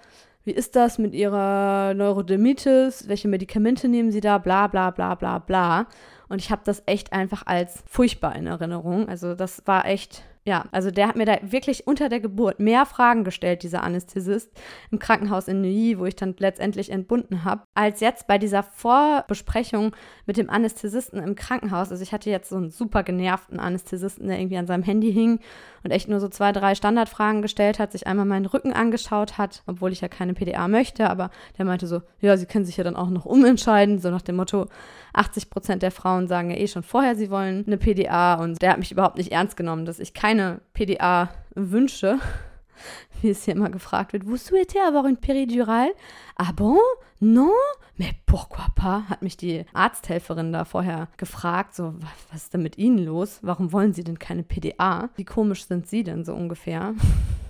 Wie 0.45 0.53
ist 0.53 0.77
das 0.77 0.99
mit 0.99 1.15
Ihrer 1.15 1.95
Neurodermitis? 1.95 3.09
Welche 3.09 3.29
Medikamente 3.29 3.89
nehmen 3.89 4.13
Sie 4.13 4.21
da? 4.21 4.37
Bla 4.37 4.67
bla 4.67 4.91
bla 4.91 5.15
bla 5.15 5.39
bla. 5.39 5.87
Und 6.29 6.39
ich 6.39 6.51
habe 6.51 6.61
das 6.65 6.83
echt 6.85 7.13
einfach 7.15 7.45
als 7.47 7.83
furchtbar 7.89 8.37
in 8.37 8.47
Erinnerung. 8.47 9.09
Also 9.09 9.35
das 9.35 9.63
war 9.67 9.87
echt 9.87 10.23
ja, 10.47 10.67
also 10.73 10.91
der 10.91 11.09
hat 11.09 11.17
mir 11.17 11.25
da 11.25 11.39
wirklich 11.41 11.87
unter 11.87 12.11
der 12.11 12.21
Geburt 12.21 12.61
mehr 12.61 12.85
Fragen 12.85 13.25
gestellt, 13.25 13.63
dieser 13.63 13.83
Anästhesist 13.83 14.51
im 14.91 14.99
Krankenhaus 14.99 15.49
in 15.49 15.63
Neuilly, 15.63 15.99
wo 15.99 16.05
ich 16.05 16.17
dann 16.17 16.35
letztendlich 16.39 16.91
entbunden 16.91 17.45
habe, 17.45 17.63
als 17.73 18.01
jetzt 18.01 18.27
bei 18.27 18.37
dieser 18.37 18.63
Vorbesprechung 18.63 19.97
mit 20.27 20.37
dem 20.37 20.51
Anästhesisten 20.51 21.23
im 21.23 21.35
Krankenhaus. 21.35 21.91
Also 21.91 22.03
ich 22.03 22.13
hatte 22.13 22.29
jetzt 22.29 22.51
so 22.51 22.57
einen 22.57 22.71
super 22.71 23.03
genervten 23.03 23.59
Anästhesisten, 23.59 24.27
der 24.29 24.39
irgendwie 24.39 24.59
an 24.59 24.67
seinem 24.67 24.83
Handy 24.83 25.11
hing 25.15 25.41
und 25.83 25.91
echt 25.93 26.11
nur 26.11 26.21
so 26.21 26.29
zwei, 26.29 26.53
drei 26.53 26.75
Standardfragen 26.75 27.41
gestellt 27.41 27.79
hat, 27.79 27.93
sich 27.93 28.07
einmal 28.07 28.27
meinen 28.27 28.47
Rücken 28.47 28.75
angeschaut 28.75 29.39
hat, 29.39 29.63
obwohl 29.67 29.93
ich 29.93 30.03
ja 30.03 30.09
keine 30.09 30.35
PDA 30.35 30.69
möchte, 30.69 31.09
aber 31.09 31.31
der 31.57 31.65
meinte 31.65 31.87
so, 31.87 32.03
ja, 32.21 32.37
Sie 32.37 32.47
können 32.47 32.67
sich 32.67 32.77
ja 32.77 32.85
dann 32.85 32.97
auch 32.97 33.09
noch 33.09 33.25
umentscheiden, 33.25 33.99
so 33.99 34.11
nach 34.11 34.23
dem 34.23 34.37
Motto, 34.37 34.67
80 35.15 35.49
Prozent 35.49 35.83
der 35.83 35.91
Frauen 35.91 36.27
sagen 36.27 36.51
ja 36.51 36.57
eh 36.57 36.67
schon 36.67 36.83
vorher, 36.83 37.15
sie 37.15 37.31
wollen 37.31 37.65
eine 37.67 37.79
PDA 37.79 38.35
und 38.35 38.61
der 38.61 38.73
hat 38.73 38.79
mich 38.79 38.93
überhaupt 38.93 39.17
nicht 39.17 39.33
ernst 39.33 39.57
genommen, 39.57 39.87
dass 39.87 40.01
ich 40.01 40.13
keine 40.13 40.34
PDA 40.72 41.30
wünsche. 41.55 42.18
Wie 43.22 43.30
es 43.30 43.45
hier 43.45 43.55
immer 43.55 43.70
gefragt 43.70 44.12
wird, 44.12 44.24
vous 44.26 44.37
souhaitez 44.37 44.80
avoir 44.87 45.07
une 45.07 45.16
péridurale? 45.16 45.95
Ah 46.37 46.53
bon? 46.55 46.78
Non? 47.20 47.53
Mais 47.97 48.12
pourquoi 48.26 48.66
pas? 48.74 49.09
Hat 49.09 49.22
mich 49.22 49.37
die 49.37 49.64
Arzthelferin 49.72 50.53
da 50.53 50.64
vorher 50.64 51.09
gefragt, 51.16 51.74
so, 51.74 51.95
was 52.30 52.43
ist 52.43 52.55
denn 52.55 52.62
mit 52.62 52.76
Ihnen 52.76 52.99
los? 52.99 53.39
Warum 53.43 53.72
wollen 53.72 53.93
Sie 53.93 54.03
denn 54.03 54.18
keine 54.18 54.43
PDA? 54.43 55.11
Wie 55.16 55.24
komisch 55.24 55.66
sind 55.66 55.87
Sie 55.87 56.03
denn 56.03 56.24
so 56.24 56.35
ungefähr? 56.35 56.95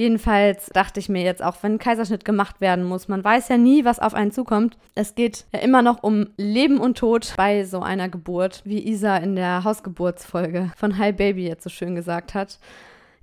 Jedenfalls 0.00 0.70
dachte 0.72 0.98
ich 0.98 1.10
mir 1.10 1.22
jetzt 1.22 1.42
auch, 1.42 1.56
wenn 1.60 1.74
ein 1.74 1.78
Kaiserschnitt 1.78 2.24
gemacht 2.24 2.62
werden 2.62 2.84
muss, 2.84 3.08
man 3.08 3.22
weiß 3.22 3.50
ja 3.50 3.58
nie, 3.58 3.84
was 3.84 3.98
auf 3.98 4.14
einen 4.14 4.32
zukommt. 4.32 4.78
Es 4.94 5.14
geht 5.14 5.44
ja 5.52 5.60
immer 5.60 5.82
noch 5.82 6.02
um 6.02 6.30
Leben 6.38 6.80
und 6.80 6.96
Tod 6.96 7.34
bei 7.36 7.64
so 7.64 7.82
einer 7.82 8.08
Geburt, 8.08 8.62
wie 8.64 8.88
Isa 8.88 9.18
in 9.18 9.36
der 9.36 9.62
Hausgeburtsfolge 9.62 10.72
von 10.74 10.96
Hi 10.96 11.12
Baby 11.12 11.46
jetzt 11.46 11.64
so 11.64 11.68
schön 11.68 11.94
gesagt 11.94 12.32
hat. 12.32 12.58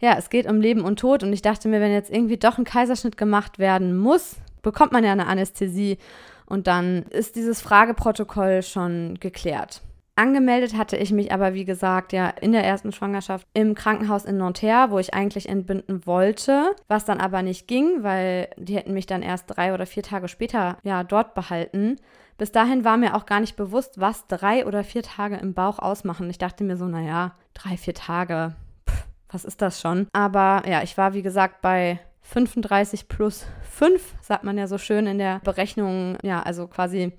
Ja, 0.02 0.18
es 0.20 0.30
geht 0.30 0.46
um 0.46 0.62
Leben 0.62 0.82
und 0.82 1.00
Tod 1.00 1.24
und 1.24 1.34
ich 1.34 1.42
dachte 1.42 1.68
mir, 1.68 1.82
wenn 1.82 1.92
jetzt 1.92 2.12
irgendwie 2.12 2.38
doch 2.38 2.60
ein 2.60 2.64
Kaiserschnitt 2.64 3.18
gemacht 3.18 3.58
werden 3.58 3.98
muss, 3.98 4.36
bekommt 4.62 4.92
man 4.92 5.04
ja 5.04 5.14
eine 5.14 5.26
Anästhesie 5.26 5.98
und 6.46 6.68
dann 6.68 7.08
ist 7.10 7.38
dieses 7.38 7.60
Frageprotokoll 7.60 8.62
schon 8.62 9.16
geklärt. 9.20 9.82
Angemeldet 10.18 10.76
hatte 10.76 10.98
ich 10.98 11.12
mich 11.12 11.32
aber, 11.32 11.54
wie 11.54 11.64
gesagt, 11.64 12.12
ja 12.12 12.30
in 12.30 12.52
der 12.52 12.64
ersten 12.64 12.92
Schwangerschaft 12.92 13.46
im 13.54 13.76
Krankenhaus 13.76 14.26
in 14.26 14.38
Nanterre, 14.38 14.90
wo 14.90 14.98
ich 14.98 15.14
eigentlich 15.14 15.48
entbinden 15.48 16.08
wollte, 16.08 16.72
was 16.88 17.06
dann 17.06 17.20
aber 17.20 17.44
nicht 17.44 17.68
ging, 17.68 18.02
weil 18.02 18.50
die 18.58 18.76
hätten 18.76 18.94
mich 18.94 19.06
dann 19.06 19.22
erst 19.22 19.46
drei 19.48 19.76
oder 19.76 19.86
vier 19.86 20.02
Tage 20.02 20.28
später 20.28 20.80
ja 20.82 21.04
dort 21.04 21.36
behalten. 21.36 21.98
Bis 22.40 22.52
dahin 22.52 22.84
war 22.84 22.98
mir 22.98 23.16
auch 23.16 23.28
gar 23.28 23.40
nicht 23.40 23.56
bewusst, 23.58 24.00
was 24.00 24.26
drei 24.26 24.66
oder 24.66 24.84
vier 24.84 25.04
Tage 25.04 25.38
im 25.38 25.54
Bauch 25.54 25.78
ausmachen. 25.78 26.28
Ich 26.32 26.40
dachte 26.40 26.64
mir 26.64 26.78
so, 26.78 26.86
naja, 26.86 27.36
drei, 27.54 27.78
vier 27.78 27.94
Tage, 27.94 28.56
pff, 28.90 29.06
was 29.30 29.46
ist 29.46 29.62
das 29.62 29.80
schon? 29.80 30.08
Aber 30.14 30.64
ja, 30.68 30.82
ich 30.82 30.98
war 30.98 31.14
wie 31.14 31.22
gesagt 31.22 31.62
bei 31.62 32.00
35 32.24 33.08
plus 33.08 33.46
5, 33.70 34.16
sagt 34.24 34.44
man 34.44 34.58
ja 34.58 34.66
so 34.66 34.80
schön 34.80 35.06
in 35.06 35.20
der 35.20 35.42
Berechnung, 35.44 36.18
ja, 36.24 36.42
also 36.42 36.68
quasi 36.68 37.14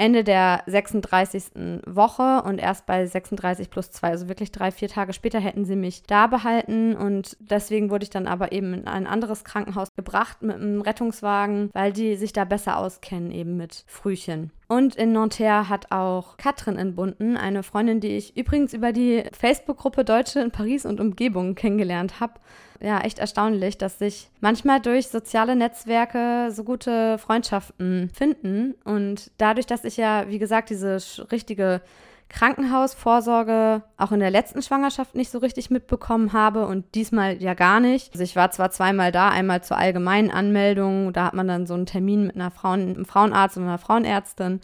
Ende 0.00 0.24
der 0.24 0.62
36. 0.66 1.82
Woche 1.86 2.42
und 2.42 2.58
erst 2.58 2.86
bei 2.86 3.04
36 3.04 3.68
plus 3.68 3.90
2, 3.90 4.08
also 4.08 4.28
wirklich 4.28 4.50
drei, 4.50 4.70
vier 4.70 4.88
Tage 4.88 5.12
später 5.12 5.38
hätten 5.38 5.66
sie 5.66 5.76
mich 5.76 6.04
da 6.04 6.26
behalten 6.26 6.96
und 6.96 7.36
deswegen 7.38 7.90
wurde 7.90 8.04
ich 8.04 8.10
dann 8.10 8.26
aber 8.26 8.50
eben 8.52 8.72
in 8.72 8.86
ein 8.86 9.06
anderes 9.06 9.44
Krankenhaus 9.44 9.88
gebracht 9.94 10.40
mit 10.40 10.56
einem 10.56 10.80
Rettungswagen, 10.80 11.68
weil 11.74 11.92
die 11.92 12.16
sich 12.16 12.32
da 12.32 12.46
besser 12.46 12.78
auskennen 12.78 13.30
eben 13.30 13.58
mit 13.58 13.84
Frühchen. 13.86 14.50
Und 14.68 14.96
in 14.96 15.12
Nanterre 15.12 15.68
hat 15.68 15.92
auch 15.92 16.38
Katrin 16.38 16.76
entbunden, 16.76 17.36
eine 17.36 17.62
Freundin, 17.62 18.00
die 18.00 18.16
ich 18.16 18.38
übrigens 18.38 18.72
über 18.72 18.92
die 18.92 19.24
Facebook-Gruppe 19.32 20.04
Deutsche 20.04 20.40
in 20.40 20.50
Paris 20.50 20.86
und 20.86 20.98
Umgebung 20.98 21.54
kennengelernt 21.54 22.20
habe 22.20 22.34
ja 22.80 23.00
echt 23.00 23.18
erstaunlich, 23.18 23.78
dass 23.78 23.98
sich 23.98 24.30
manchmal 24.40 24.80
durch 24.80 25.08
soziale 25.08 25.56
Netzwerke 25.56 26.48
so 26.50 26.64
gute 26.64 27.18
Freundschaften 27.18 28.10
finden. 28.12 28.74
Und 28.84 29.30
dadurch, 29.38 29.66
dass 29.66 29.84
ich 29.84 29.96
ja, 29.96 30.28
wie 30.28 30.38
gesagt, 30.38 30.70
diese 30.70 30.98
richtige 31.30 31.82
Krankenhausvorsorge 32.30 33.82
auch 33.96 34.12
in 34.12 34.20
der 34.20 34.30
letzten 34.30 34.62
Schwangerschaft 34.62 35.14
nicht 35.14 35.30
so 35.30 35.38
richtig 35.38 35.68
mitbekommen 35.68 36.32
habe 36.32 36.66
und 36.66 36.94
diesmal 36.94 37.42
ja 37.42 37.54
gar 37.54 37.80
nicht. 37.80 38.12
Also 38.12 38.22
ich 38.22 38.36
war 38.36 38.50
zwar 38.52 38.70
zweimal 38.70 39.12
da, 39.12 39.28
einmal 39.28 39.62
zur 39.62 39.76
allgemeinen 39.76 40.30
Anmeldung, 40.30 41.12
da 41.12 41.26
hat 41.26 41.34
man 41.34 41.48
dann 41.48 41.66
so 41.66 41.74
einen 41.74 41.86
Termin 41.86 42.28
mit 42.28 42.36
einer 42.36 42.52
Frauen, 42.52 42.94
einem 42.94 43.04
Frauenarzt 43.04 43.56
und 43.56 43.64
einer 43.64 43.78
Frauenärztin 43.78 44.60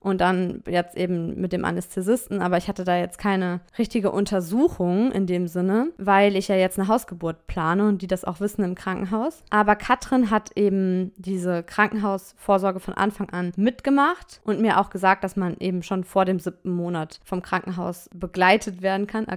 und 0.00 0.20
dann 0.20 0.62
jetzt 0.68 0.96
eben 0.96 1.40
mit 1.40 1.52
dem 1.52 1.64
Anästhesisten. 1.64 2.40
Aber 2.40 2.56
ich 2.56 2.68
hatte 2.68 2.84
da 2.84 2.96
jetzt 2.96 3.18
keine 3.18 3.60
richtige 3.78 4.10
Untersuchung 4.10 5.12
in 5.12 5.26
dem 5.26 5.48
Sinne, 5.48 5.90
weil 5.98 6.36
ich 6.36 6.48
ja 6.48 6.56
jetzt 6.56 6.78
eine 6.78 6.88
Hausgeburt 6.88 7.46
plane 7.46 7.88
und 7.88 8.02
die 8.02 8.06
das 8.06 8.24
auch 8.24 8.40
wissen 8.40 8.62
im 8.64 8.74
Krankenhaus. 8.74 9.42
Aber 9.50 9.76
Katrin 9.76 10.30
hat 10.30 10.50
eben 10.56 11.12
diese 11.16 11.62
Krankenhausvorsorge 11.62 12.80
von 12.80 12.94
Anfang 12.94 13.30
an 13.30 13.52
mitgemacht 13.56 14.40
und 14.44 14.60
mir 14.60 14.80
auch 14.80 14.90
gesagt, 14.90 15.24
dass 15.24 15.36
man 15.36 15.56
eben 15.58 15.82
schon 15.82 16.04
vor 16.04 16.24
dem 16.24 16.38
siebten 16.38 16.70
Monat 16.70 17.20
vom 17.24 17.42
Krankenhaus 17.42 18.08
begleitet 18.14 18.82
werden 18.82 19.06
kann, 19.06 19.26
äh, 19.26 19.36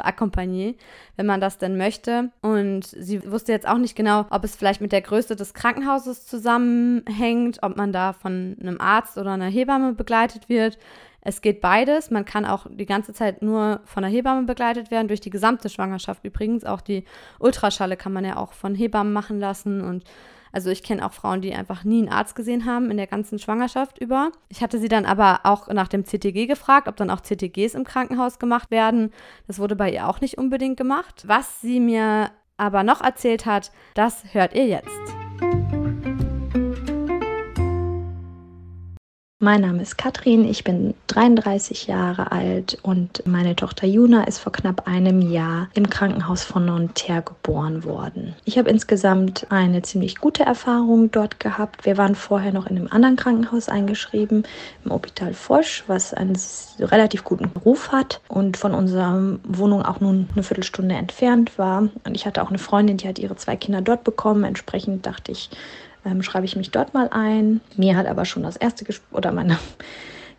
accompagné, 0.00 0.76
wenn 1.16 1.26
man 1.26 1.40
das 1.40 1.58
denn 1.58 1.76
möchte. 1.76 2.30
Und 2.42 2.86
sie 2.86 3.30
wusste 3.30 3.52
jetzt 3.52 3.68
auch 3.68 3.78
nicht 3.78 3.96
genau, 3.96 4.26
ob 4.30 4.44
es 4.44 4.56
vielleicht 4.56 4.80
mit 4.80 4.92
der 4.92 5.02
Größe 5.02 5.36
des 5.36 5.54
Krankenhauses 5.54 6.26
zusammenhängt, 6.26 7.58
ob 7.62 7.76
man 7.76 7.92
da 7.92 8.12
von 8.12 8.56
einem 8.60 8.80
Arzt 8.80 9.18
oder 9.18 9.32
einer 9.32 9.46
Hebamme 9.46 9.69
Hebamme 9.70 9.92
begleitet 9.92 10.48
wird. 10.48 10.78
Es 11.22 11.42
geht 11.42 11.60
beides. 11.60 12.10
Man 12.10 12.24
kann 12.24 12.44
auch 12.44 12.66
die 12.68 12.86
ganze 12.86 13.12
Zeit 13.12 13.42
nur 13.42 13.80
von 13.84 14.02
der 14.02 14.10
Hebamme 14.10 14.46
begleitet 14.46 14.90
werden, 14.90 15.08
durch 15.08 15.20
die 15.20 15.30
gesamte 15.30 15.68
Schwangerschaft 15.68 16.24
übrigens. 16.24 16.64
Auch 16.64 16.80
die 16.80 17.04
Ultraschalle 17.38 17.96
kann 17.96 18.12
man 18.12 18.24
ja 18.24 18.36
auch 18.36 18.52
von 18.52 18.74
Hebammen 18.74 19.12
machen 19.12 19.38
lassen. 19.38 19.82
Und 19.82 20.04
also 20.50 20.70
ich 20.70 20.82
kenne 20.82 21.04
auch 21.06 21.12
Frauen, 21.12 21.42
die 21.42 21.54
einfach 21.54 21.84
nie 21.84 21.98
einen 21.98 22.08
Arzt 22.08 22.34
gesehen 22.34 22.64
haben 22.64 22.90
in 22.90 22.96
der 22.96 23.06
ganzen 23.06 23.38
Schwangerschaft 23.38 23.98
über. 23.98 24.32
Ich 24.48 24.62
hatte 24.62 24.78
sie 24.78 24.88
dann 24.88 25.04
aber 25.04 25.40
auch 25.44 25.68
nach 25.68 25.88
dem 25.88 26.04
CTG 26.04 26.46
gefragt, 26.46 26.88
ob 26.88 26.96
dann 26.96 27.10
auch 27.10 27.20
CTGs 27.20 27.74
im 27.74 27.84
Krankenhaus 27.84 28.38
gemacht 28.38 28.70
werden. 28.70 29.12
Das 29.46 29.58
wurde 29.58 29.76
bei 29.76 29.92
ihr 29.92 30.08
auch 30.08 30.20
nicht 30.20 30.38
unbedingt 30.38 30.78
gemacht. 30.78 31.24
Was 31.26 31.60
sie 31.60 31.80
mir 31.80 32.30
aber 32.56 32.82
noch 32.82 33.02
erzählt 33.02 33.46
hat, 33.46 33.70
das 33.94 34.24
hört 34.32 34.54
ihr 34.54 34.66
jetzt. 34.66 35.79
Mein 39.42 39.62
Name 39.62 39.80
ist 39.80 39.96
Katrin, 39.96 40.44
ich 40.46 40.64
bin 40.64 40.92
33 41.06 41.86
Jahre 41.86 42.30
alt 42.30 42.76
und 42.82 43.26
meine 43.26 43.56
Tochter 43.56 43.86
Juna 43.86 44.24
ist 44.24 44.38
vor 44.38 44.52
knapp 44.52 44.86
einem 44.86 45.22
Jahr 45.22 45.70
im 45.72 45.88
Krankenhaus 45.88 46.44
von 46.44 46.66
Nanterre 46.66 47.22
geboren 47.22 47.84
worden. 47.84 48.34
Ich 48.44 48.58
habe 48.58 48.68
insgesamt 48.68 49.46
eine 49.48 49.80
ziemlich 49.80 50.18
gute 50.18 50.42
Erfahrung 50.42 51.10
dort 51.10 51.40
gehabt. 51.40 51.86
Wir 51.86 51.96
waren 51.96 52.16
vorher 52.16 52.52
noch 52.52 52.66
in 52.66 52.76
einem 52.76 52.88
anderen 52.90 53.16
Krankenhaus 53.16 53.70
eingeschrieben, 53.70 54.42
im 54.84 54.92
Hospital 54.92 55.32
Foch, 55.32 55.84
was 55.86 56.12
einen 56.12 56.36
relativ 56.78 57.24
guten 57.24 57.46
Ruf 57.64 57.92
hat 57.92 58.20
und 58.28 58.58
von 58.58 58.74
unserer 58.74 59.38
Wohnung 59.44 59.82
auch 59.86 60.00
nun 60.00 60.28
eine 60.34 60.42
Viertelstunde 60.42 60.96
entfernt 60.96 61.56
war. 61.56 61.88
Und 62.04 62.14
ich 62.14 62.26
hatte 62.26 62.42
auch 62.42 62.50
eine 62.50 62.58
Freundin, 62.58 62.98
die 62.98 63.08
hat 63.08 63.18
ihre 63.18 63.36
zwei 63.36 63.56
Kinder 63.56 63.80
dort 63.80 64.04
bekommen. 64.04 64.44
Entsprechend 64.44 65.06
dachte 65.06 65.32
ich, 65.32 65.48
ähm, 66.04 66.22
schreibe 66.22 66.46
ich 66.46 66.56
mich 66.56 66.70
dort 66.70 66.94
mal 66.94 67.08
ein. 67.10 67.60
Mir 67.76 67.96
hat 67.96 68.06
aber 68.06 68.24
schon 68.24 68.42
das 68.42 68.56
erste 68.56 68.84
Gespräch 68.84 69.12
oder 69.12 69.32
meine 69.32 69.58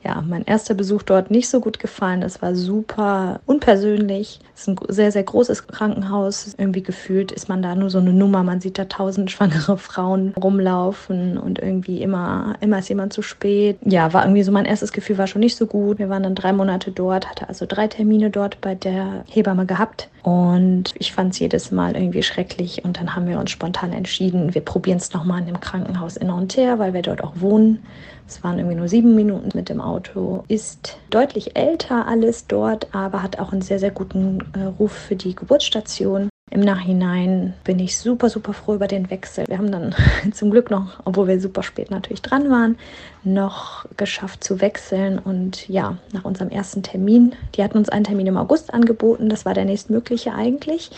ja, 0.04 0.24
mein 0.28 0.44
erster 0.46 0.74
Besuch 0.74 1.04
dort 1.04 1.30
nicht 1.30 1.48
so 1.48 1.60
gut 1.60 1.78
gefallen. 1.78 2.24
Es 2.24 2.42
war 2.42 2.56
super 2.56 3.40
unpersönlich. 3.46 4.40
Es 4.56 4.62
ist 4.62 4.68
ein 4.70 4.78
sehr, 4.88 5.12
sehr 5.12 5.24
großes 5.24 5.68
Krankenhaus. 5.68 6.56
Irgendwie 6.58 6.82
gefühlt 6.82 7.32
ist 7.32 7.50
man 7.50 7.62
da 7.62 7.76
nur 7.76 7.92
so 7.92 8.00
eine 8.00 8.12
Nummer. 8.12 8.44
Man 8.44 8.62
sieht 8.62 8.80
da 8.80 8.86
tausend 8.86 9.30
schwangere 9.32 9.78
Frauen 9.78 10.34
rumlaufen 10.34 11.38
und 11.38 11.60
irgendwie 11.60 12.02
immer, 12.02 12.56
immer 12.62 12.80
ist 12.80 12.90
jemand 12.90 13.14
zu 13.14 13.22
spät. 13.22 13.78
Ja, 13.86 14.12
war 14.12 14.24
irgendwie 14.24 14.44
so 14.44 14.52
mein 14.52 14.66
erstes 14.66 14.92
Gefühl 14.92 15.20
war 15.20 15.28
schon 15.28 15.42
nicht 15.42 15.56
so 15.56 15.68
gut. 15.68 16.00
Wir 16.00 16.10
waren 16.10 16.24
dann 16.24 16.36
drei 16.36 16.52
Monate 16.52 16.92
dort, 16.92 17.30
hatte 17.30 17.48
also 17.48 17.66
drei 17.68 17.88
Termine 17.88 18.32
dort 18.32 18.60
bei 18.60 18.74
der 18.74 19.24
Hebamme 19.30 19.68
gehabt. 19.68 20.10
Und 20.24 20.96
ich 20.98 21.14
fand 21.14 21.34
es 21.34 21.40
jedes 21.40 21.72
Mal 21.72 21.96
irgendwie 21.96 22.24
schrecklich. 22.24 22.84
Und 22.84 22.98
dann 22.98 23.16
haben 23.16 23.28
wir 23.28 23.40
uns 23.40 23.52
spontan 23.52 23.94
entschieden, 23.94 24.56
wir 24.56 24.62
probieren 24.62 24.98
es 24.98 25.14
nochmal 25.14 25.42
in 25.42 25.46
dem 25.46 25.60
Krankenhaus 25.60 26.18
in 26.18 26.28
Nanterre, 26.28 26.80
weil 26.80 26.94
wir 26.94 27.04
dort 27.04 27.24
auch 27.24 27.34
wohnen. 27.36 27.84
Es 28.32 28.46
waren 28.46 28.60
irgendwie 28.60 28.78
nur 28.78 28.88
sieben 28.88 29.14
Minuten 29.14 29.50
mit 29.54 29.68
dem 29.68 29.82
Auto. 29.82 30.46
Ist 30.48 30.98
deutlich 31.10 31.58
älter 31.58 32.08
alles 32.08 32.48
dort, 32.48 32.88
aber 32.96 33.22
hat 33.22 33.40
auch 33.40 33.52
einen 33.52 33.62
sehr, 33.62 33.78
sehr 33.78 33.92
guten 33.92 34.40
äh, 34.54 34.64
Ruf 34.80 34.94
für 34.94 35.18
die 35.18 35.36
Geburtsstation. 35.36 36.30
Im 36.50 36.62
Nachhinein 36.62 37.54
bin 37.66 37.80
ich 37.80 37.98
super, 37.98 38.30
super 38.30 38.54
froh 38.54 38.76
über 38.76 38.88
den 38.88 39.10
Wechsel. 39.10 39.46
Wir 39.48 39.58
haben 39.58 39.72
dann 39.72 39.94
zum 40.34 40.50
Glück 40.50 40.72
noch, 40.72 41.02
obwohl 41.04 41.28
wir 41.28 41.42
super 41.42 41.62
spät 41.62 41.92
natürlich 41.92 42.22
dran 42.22 42.50
waren, 42.50 42.78
noch 43.24 43.86
geschafft 43.98 44.46
zu 44.46 44.62
wechseln. 44.62 45.20
Und 45.20 45.68
ja, 45.68 45.98
nach 46.14 46.24
unserem 46.24 46.50
ersten 46.50 46.84
Termin, 46.84 47.36
die 47.56 47.64
hatten 47.64 47.78
uns 47.78 47.90
einen 47.90 48.06
Termin 48.06 48.28
im 48.28 48.38
August 48.38 48.74
angeboten, 48.74 49.28
das 49.28 49.44
war 49.44 49.54
der 49.54 49.66
nächstmögliche 49.66 50.34
eigentlich. 50.34 50.92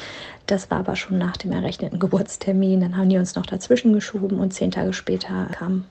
Das 0.45 0.69
war 0.69 0.79
aber 0.79 0.95
schon 0.95 1.17
nach 1.17 1.37
dem 1.37 1.51
errechneten 1.51 1.99
Geburtstermin. 1.99 2.81
Dann 2.81 2.97
haben 2.97 3.09
die 3.09 3.17
uns 3.17 3.35
noch 3.35 3.45
dazwischen 3.45 3.93
geschoben 3.93 4.39
und 4.39 4.53
zehn 4.53 4.71
Tage 4.71 4.93
später 4.93 5.47
kam 5.51 5.85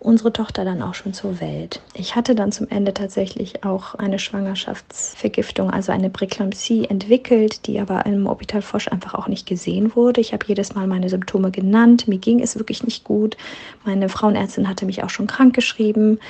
unsere 0.00 0.32
Tochter 0.32 0.64
dann 0.64 0.82
auch 0.82 0.94
schon 0.94 1.12
zur 1.12 1.40
Welt. 1.40 1.80
Ich 1.94 2.14
hatte 2.14 2.34
dann 2.34 2.52
zum 2.52 2.68
Ende 2.68 2.94
tatsächlich 2.94 3.64
auch 3.64 3.94
eine 3.94 4.18
Schwangerschaftsvergiftung, 4.18 5.70
also 5.70 5.92
eine 5.92 6.10
Präklampsie 6.10 6.84
entwickelt, 6.84 7.66
die 7.66 7.80
aber 7.80 8.06
im 8.06 8.26
Orbital 8.26 8.62
Fosch 8.62 8.88
einfach 8.88 9.14
auch 9.14 9.28
nicht 9.28 9.46
gesehen 9.46 9.96
wurde. 9.96 10.20
Ich 10.20 10.32
habe 10.32 10.46
jedes 10.46 10.74
Mal 10.74 10.86
meine 10.86 11.08
Symptome 11.08 11.50
genannt. 11.50 12.06
Mir 12.06 12.18
ging 12.18 12.40
es 12.40 12.56
wirklich 12.56 12.84
nicht 12.84 13.04
gut. 13.04 13.36
Meine 13.84 14.08
Frauenärztin 14.08 14.68
hatte 14.68 14.86
mich 14.86 15.02
auch 15.02 15.10
schon 15.10 15.26
krank 15.26 15.54
geschrieben. 15.54 16.20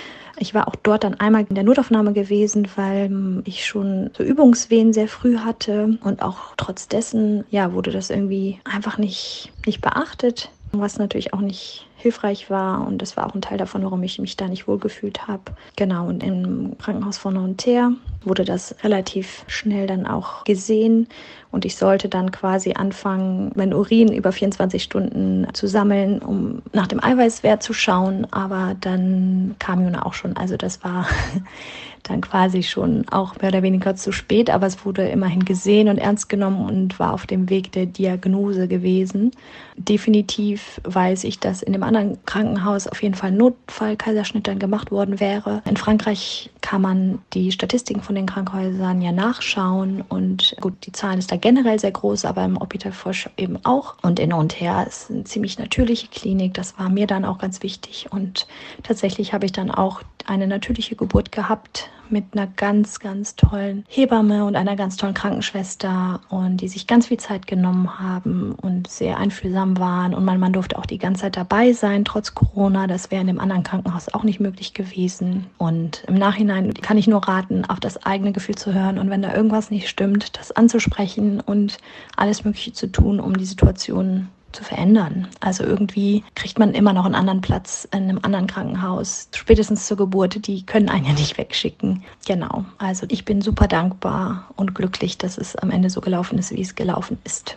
Ich 0.40 0.54
war 0.54 0.68
auch 0.68 0.76
dort 0.76 1.04
dann 1.04 1.14
einmal 1.14 1.44
in 1.48 1.54
der 1.54 1.64
Notaufnahme 1.64 2.12
gewesen, 2.12 2.68
weil 2.76 3.42
ich 3.44 3.66
schon 3.66 4.10
so 4.16 4.22
Übungswehen 4.22 4.92
sehr 4.92 5.08
früh 5.08 5.38
hatte 5.38 5.98
und 6.04 6.22
auch 6.22 6.54
trotz 6.56 6.88
dessen, 6.88 7.44
ja, 7.50 7.72
wurde 7.72 7.90
das 7.90 8.10
irgendwie 8.10 8.60
einfach 8.64 8.98
nicht, 8.98 9.50
nicht 9.66 9.80
beachtet, 9.80 10.50
was 10.72 10.98
natürlich 10.98 11.32
auch 11.32 11.40
nicht 11.40 11.86
hilfreich 11.96 12.48
war 12.48 12.86
und 12.86 13.02
das 13.02 13.16
war 13.16 13.26
auch 13.26 13.34
ein 13.34 13.42
Teil 13.42 13.58
davon, 13.58 13.82
warum 13.82 14.02
ich 14.02 14.18
mich 14.18 14.36
da 14.36 14.46
nicht 14.46 14.68
wohlgefühlt 14.68 15.26
habe. 15.26 15.42
Genau, 15.76 16.06
und 16.06 16.22
im 16.22 16.78
Krankenhaus 16.78 17.18
von 17.18 17.34
Nanterre 17.34 17.92
wurde 18.22 18.44
das 18.44 18.74
relativ 18.84 19.44
schnell 19.48 19.86
dann 19.86 20.06
auch 20.06 20.44
gesehen 20.44 21.08
und 21.50 21.64
ich 21.64 21.76
sollte 21.76 22.08
dann 22.08 22.30
quasi 22.30 22.74
anfangen, 22.74 23.50
mein 23.54 23.74
Urin 23.74 24.12
über 24.12 24.32
24 24.32 24.82
Stunden 24.82 25.46
zu 25.54 25.66
sammeln, 25.66 26.20
um 26.20 26.62
nach 26.72 26.86
dem 26.86 27.02
Eiweißwert 27.02 27.62
zu 27.62 27.72
schauen, 27.72 28.26
aber 28.30 28.76
dann 28.80 29.56
kam 29.58 29.82
Juna 29.82 30.06
auch 30.06 30.14
schon, 30.14 30.36
also 30.36 30.56
das 30.56 30.84
war 30.84 31.06
dann 32.02 32.20
quasi 32.20 32.62
schon 32.62 33.08
auch 33.08 33.36
mehr 33.40 33.50
oder 33.50 33.62
weniger 33.62 33.96
zu 33.96 34.12
spät, 34.12 34.50
aber 34.50 34.66
es 34.66 34.84
wurde 34.84 35.08
immerhin 35.08 35.44
gesehen 35.44 35.88
und 35.88 35.98
ernst 35.98 36.28
genommen 36.28 36.68
und 36.68 36.98
war 36.98 37.12
auf 37.12 37.26
dem 37.26 37.50
Weg 37.50 37.72
der 37.72 37.86
Diagnose 37.86 38.68
gewesen. 38.68 39.32
Definitiv 39.76 40.80
weiß 40.84 41.24
ich, 41.24 41.38
dass 41.38 41.62
in 41.62 41.72
dem 41.72 41.82
anderen 41.82 42.18
Krankenhaus 42.26 42.88
auf 42.88 43.02
jeden 43.02 43.14
Fall 43.14 43.32
Notfall-Kaiserschnitt 43.32 44.48
dann 44.48 44.58
gemacht 44.58 44.90
worden 44.90 45.20
wäre. 45.20 45.62
In 45.64 45.76
Frankreich 45.76 46.50
kann 46.60 46.82
man 46.82 47.18
die 47.34 47.52
Statistiken 47.52 48.02
von 48.02 48.14
den 48.14 48.26
Krankenhäusern 48.26 49.00
ja 49.00 49.12
nachschauen 49.12 50.02
und 50.08 50.56
gut, 50.60 50.74
die 50.84 50.92
Zahlen 50.92 51.18
ist 51.18 51.30
da 51.30 51.36
generell 51.36 51.78
sehr 51.78 51.92
groß, 51.92 52.24
aber 52.24 52.44
im 52.44 52.58
Hôpital 52.58 52.92
Foch 52.92 53.30
eben 53.36 53.58
auch. 53.64 53.94
Und 54.02 54.18
in 54.18 54.30
Nanterre 54.30 54.86
ist 54.86 55.10
eine 55.10 55.24
ziemlich 55.24 55.58
natürliche 55.58 56.08
Klinik, 56.08 56.54
das 56.54 56.78
war 56.78 56.88
mir 56.88 57.06
dann 57.06 57.24
auch 57.24 57.38
ganz 57.38 57.62
wichtig 57.62 58.06
und 58.10 58.46
tatsächlich 58.82 59.32
habe 59.32 59.46
ich 59.46 59.52
dann 59.52 59.70
auch 59.70 60.02
eine 60.28 60.46
natürliche 60.46 60.94
Geburt 60.94 61.32
gehabt 61.32 61.90
mit 62.10 62.24
einer 62.32 62.46
ganz, 62.46 63.00
ganz 63.00 63.36
tollen 63.36 63.84
Hebamme 63.88 64.44
und 64.44 64.56
einer 64.56 64.76
ganz 64.76 64.96
tollen 64.96 65.14
Krankenschwester 65.14 66.20
und 66.28 66.58
die 66.58 66.68
sich 66.68 66.86
ganz 66.86 67.06
viel 67.06 67.18
Zeit 67.18 67.46
genommen 67.46 67.98
haben 67.98 68.52
und 68.52 68.88
sehr 68.88 69.18
einfühlsam 69.18 69.78
waren. 69.78 70.14
Und 70.14 70.24
mein 70.24 70.40
Mann 70.40 70.52
durfte 70.52 70.78
auch 70.78 70.86
die 70.86 70.98
ganze 70.98 71.22
Zeit 71.22 71.36
dabei 71.36 71.72
sein, 71.72 72.04
trotz 72.04 72.34
Corona. 72.34 72.86
Das 72.86 73.10
wäre 73.10 73.20
in 73.20 73.26
dem 73.26 73.40
anderen 73.40 73.62
Krankenhaus 73.62 74.12
auch 74.12 74.24
nicht 74.24 74.40
möglich 74.40 74.74
gewesen. 74.74 75.46
Und 75.58 76.04
im 76.06 76.14
Nachhinein 76.14 76.72
kann 76.74 76.98
ich 76.98 77.08
nur 77.08 77.26
raten, 77.26 77.64
auf 77.64 77.80
das 77.80 78.04
eigene 78.04 78.32
Gefühl 78.32 78.54
zu 78.54 78.72
hören 78.72 78.98
und 78.98 79.10
wenn 79.10 79.22
da 79.22 79.34
irgendwas 79.34 79.70
nicht 79.70 79.88
stimmt, 79.88 80.38
das 80.38 80.52
anzusprechen 80.52 81.40
und 81.40 81.78
alles 82.16 82.44
Mögliche 82.44 82.72
zu 82.72 82.90
tun, 82.90 83.20
um 83.20 83.36
die 83.36 83.44
Situation 83.44 84.28
zu 84.52 84.64
verändern. 84.64 85.28
Also 85.40 85.64
irgendwie 85.64 86.24
kriegt 86.34 86.58
man 86.58 86.74
immer 86.74 86.92
noch 86.92 87.04
einen 87.04 87.14
anderen 87.14 87.40
Platz 87.40 87.86
in 87.92 88.04
einem 88.04 88.20
anderen 88.22 88.46
Krankenhaus, 88.46 89.28
spätestens 89.34 89.86
zur 89.86 89.96
Geburt. 89.96 90.46
Die 90.46 90.64
können 90.64 90.88
einen 90.88 91.04
ja 91.04 91.12
nicht 91.12 91.38
wegschicken. 91.38 92.02
Genau. 92.26 92.64
Also 92.78 93.06
ich 93.08 93.24
bin 93.24 93.40
super 93.40 93.68
dankbar 93.68 94.48
und 94.56 94.74
glücklich, 94.74 95.18
dass 95.18 95.38
es 95.38 95.56
am 95.56 95.70
Ende 95.70 95.90
so 95.90 96.00
gelaufen 96.00 96.38
ist, 96.38 96.50
wie 96.52 96.62
es 96.62 96.74
gelaufen 96.74 97.18
ist. 97.24 97.56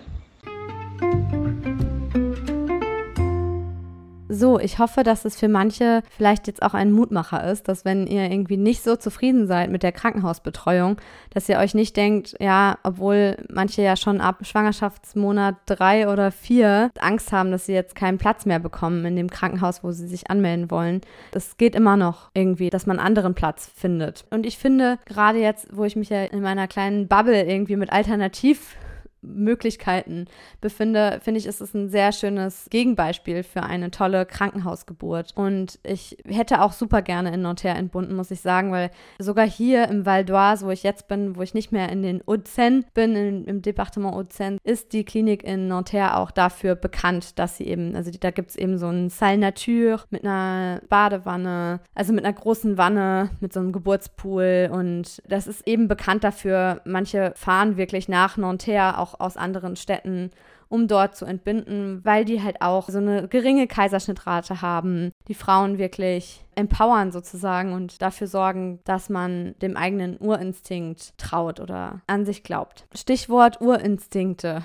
So, 4.33 4.59
ich 4.59 4.79
hoffe, 4.79 5.03
dass 5.03 5.25
es 5.25 5.35
für 5.35 5.49
manche 5.49 6.03
vielleicht 6.15 6.47
jetzt 6.47 6.63
auch 6.63 6.73
ein 6.73 6.93
Mutmacher 6.93 7.51
ist, 7.51 7.67
dass 7.67 7.83
wenn 7.83 8.07
ihr 8.07 8.31
irgendwie 8.31 8.55
nicht 8.55 8.81
so 8.81 8.95
zufrieden 8.95 9.45
seid 9.45 9.69
mit 9.69 9.83
der 9.83 9.91
Krankenhausbetreuung, 9.91 10.95
dass 11.33 11.49
ihr 11.49 11.57
euch 11.57 11.73
nicht 11.73 11.97
denkt, 11.97 12.37
ja, 12.39 12.77
obwohl 12.83 13.35
manche 13.49 13.81
ja 13.81 13.97
schon 13.97 14.21
ab 14.21 14.37
Schwangerschaftsmonat 14.43 15.55
drei 15.65 16.07
oder 16.07 16.31
vier 16.31 16.91
Angst 16.97 17.33
haben, 17.33 17.51
dass 17.51 17.65
sie 17.65 17.73
jetzt 17.73 17.93
keinen 17.93 18.19
Platz 18.19 18.45
mehr 18.45 18.59
bekommen 18.59 19.03
in 19.03 19.17
dem 19.17 19.29
Krankenhaus, 19.29 19.83
wo 19.83 19.91
sie 19.91 20.07
sich 20.07 20.31
anmelden 20.31 20.71
wollen. 20.71 21.01
Das 21.31 21.57
geht 21.57 21.75
immer 21.75 21.97
noch 21.97 22.29
irgendwie, 22.33 22.69
dass 22.69 22.85
man 22.85 22.99
anderen 22.99 23.33
Platz 23.33 23.69
findet. 23.75 24.23
Und 24.29 24.45
ich 24.45 24.57
finde, 24.57 24.97
gerade 25.03 25.39
jetzt, 25.39 25.75
wo 25.75 25.83
ich 25.83 25.97
mich 25.97 26.07
ja 26.07 26.23
in 26.23 26.41
meiner 26.41 26.69
kleinen 26.69 27.09
Bubble 27.09 27.43
irgendwie 27.43 27.75
mit 27.75 27.91
Alternativ 27.91 28.77
Möglichkeiten 29.21 30.25
befinde, 30.61 31.19
finde 31.21 31.39
ich, 31.39 31.45
ist 31.45 31.61
es 31.61 31.73
ein 31.73 31.89
sehr 31.89 32.11
schönes 32.11 32.67
Gegenbeispiel 32.69 33.43
für 33.43 33.63
eine 33.63 33.91
tolle 33.91 34.25
Krankenhausgeburt. 34.25 35.33
Und 35.35 35.79
ich 35.83 36.17
hätte 36.25 36.61
auch 36.61 36.73
super 36.73 37.01
gerne 37.01 37.33
in 37.33 37.41
Nanterre 37.41 37.77
entbunden, 37.77 38.15
muss 38.15 38.31
ich 38.31 38.41
sagen, 38.41 38.71
weil 38.71 38.91
sogar 39.19 39.47
hier 39.47 39.87
im 39.87 40.05
Val 40.05 40.21
d'Oise, 40.21 40.65
wo 40.65 40.69
ich 40.71 40.83
jetzt 40.83 41.07
bin, 41.07 41.35
wo 41.35 41.41
ich 41.41 41.53
nicht 41.53 41.71
mehr 41.71 41.89
in 41.89 42.01
den 42.01 42.23
Hauts-de-Seine 42.27 42.83
bin, 42.93 43.15
in, 43.15 43.45
im 43.45 43.61
Departement 43.61 44.15
Hauts-de-Seine, 44.15 44.57
ist 44.63 44.93
die 44.93 45.05
Klinik 45.05 45.43
in 45.43 45.67
Nanterre 45.67 46.17
auch 46.17 46.31
dafür 46.31 46.75
bekannt, 46.75 47.37
dass 47.39 47.57
sie 47.57 47.65
eben, 47.65 47.95
also 47.95 48.11
da 48.19 48.31
gibt 48.31 48.51
es 48.51 48.55
eben 48.55 48.77
so 48.77 48.87
ein 48.87 49.09
Salle 49.09 49.37
Nature 49.37 50.01
mit 50.09 50.25
einer 50.25 50.81
Badewanne, 50.89 51.79
also 51.93 52.13
mit 52.13 52.25
einer 52.25 52.33
großen 52.33 52.77
Wanne, 52.77 53.29
mit 53.39 53.53
so 53.53 53.59
einem 53.59 53.71
Geburtspool 53.71 54.69
und 54.71 55.21
das 55.27 55.47
ist 55.47 55.67
eben 55.67 55.87
bekannt 55.87 56.23
dafür, 56.23 56.81
manche 56.85 57.33
fahren 57.35 57.77
wirklich 57.77 58.09
nach 58.09 58.37
Nanterre 58.37 58.97
auch 58.97 59.10
auch 59.13 59.19
aus 59.19 59.37
anderen 59.37 59.75
Städten, 59.75 60.31
um 60.69 60.87
dort 60.87 61.15
zu 61.15 61.25
entbinden, 61.25 61.99
weil 62.03 62.23
die 62.23 62.41
halt 62.41 62.61
auch 62.61 62.87
so 62.89 62.97
eine 62.97 63.27
geringe 63.27 63.67
Kaiserschnittrate 63.67 64.61
haben, 64.61 65.11
die 65.27 65.33
Frauen 65.33 65.77
wirklich 65.77 66.45
empowern 66.55 67.11
sozusagen 67.11 67.73
und 67.73 68.01
dafür 68.01 68.27
sorgen, 68.27 68.79
dass 68.85 69.09
man 69.09 69.55
dem 69.61 69.75
eigenen 69.75 70.17
Urinstinkt 70.19 71.17
traut 71.17 71.59
oder 71.59 72.01
an 72.07 72.25
sich 72.25 72.43
glaubt. 72.43 72.85
Stichwort 72.95 73.59
Urinstinkte. 73.59 74.63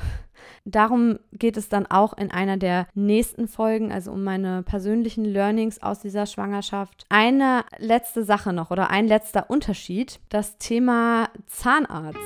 Darum 0.65 1.19
geht 1.33 1.57
es 1.57 1.69
dann 1.69 1.87
auch 1.87 2.13
in 2.13 2.31
einer 2.31 2.57
der 2.57 2.87
nächsten 2.95 3.49
Folgen, 3.49 3.91
also 3.91 4.13
um 4.13 4.23
meine 4.23 4.63
persönlichen 4.63 5.25
Learnings 5.25 5.83
aus 5.83 6.01
dieser 6.01 6.27
Schwangerschaft. 6.27 7.05
Eine 7.09 7.65
letzte 7.79 8.25
Sache 8.25 8.53
noch 8.53 8.71
oder 8.71 8.91
ein 8.91 9.09
letzter 9.09 9.51
Unterschied, 9.51 10.21
das 10.29 10.59
Thema 10.59 11.31
Zahnarzt. 11.47 12.19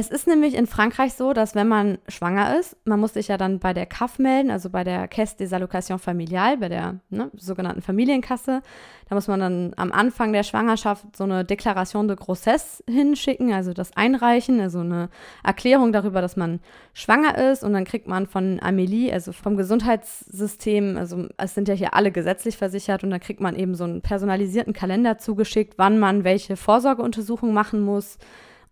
Es 0.00 0.10
ist 0.10 0.28
nämlich 0.28 0.54
in 0.54 0.68
Frankreich 0.68 1.14
so, 1.14 1.32
dass 1.32 1.56
wenn 1.56 1.66
man 1.66 1.98
schwanger 2.06 2.56
ist, 2.56 2.76
man 2.84 3.00
muss 3.00 3.14
sich 3.14 3.26
ja 3.26 3.36
dann 3.36 3.58
bei 3.58 3.72
der 3.74 3.84
CAF 3.84 4.20
melden, 4.20 4.52
also 4.52 4.70
bei 4.70 4.84
der 4.84 5.08
Caisse 5.08 5.36
des 5.38 5.52
Allocations 5.52 6.00
Familiales, 6.00 6.60
bei 6.60 6.68
der 6.68 7.00
ne, 7.10 7.32
sogenannten 7.34 7.82
Familienkasse. 7.82 8.62
Da 9.08 9.14
muss 9.16 9.26
man 9.26 9.40
dann 9.40 9.72
am 9.74 9.90
Anfang 9.90 10.32
der 10.32 10.44
Schwangerschaft 10.44 11.16
so 11.16 11.24
eine 11.24 11.44
Deklaration 11.44 12.06
de 12.06 12.16
Grossesse 12.16 12.84
hinschicken, 12.88 13.52
also 13.52 13.72
das 13.72 13.96
einreichen, 13.96 14.60
also 14.60 14.78
eine 14.78 15.08
Erklärung 15.42 15.92
darüber, 15.92 16.20
dass 16.20 16.36
man 16.36 16.60
schwanger 16.94 17.36
ist. 17.36 17.64
Und 17.64 17.72
dann 17.72 17.84
kriegt 17.84 18.06
man 18.06 18.28
von 18.28 18.60
Amélie, 18.60 19.12
also 19.12 19.32
vom 19.32 19.56
Gesundheitssystem, 19.56 20.96
also 20.96 21.26
es 21.38 21.56
sind 21.56 21.66
ja 21.66 21.74
hier 21.74 21.94
alle 21.94 22.12
gesetzlich 22.12 22.56
versichert, 22.56 23.02
und 23.02 23.10
dann 23.10 23.18
kriegt 23.18 23.40
man 23.40 23.56
eben 23.56 23.74
so 23.74 23.82
einen 23.82 24.00
personalisierten 24.00 24.74
Kalender 24.74 25.18
zugeschickt, 25.18 25.74
wann 25.76 25.98
man 25.98 26.22
welche 26.22 26.56
Vorsorgeuntersuchung 26.56 27.52
machen 27.52 27.80
muss 27.80 28.16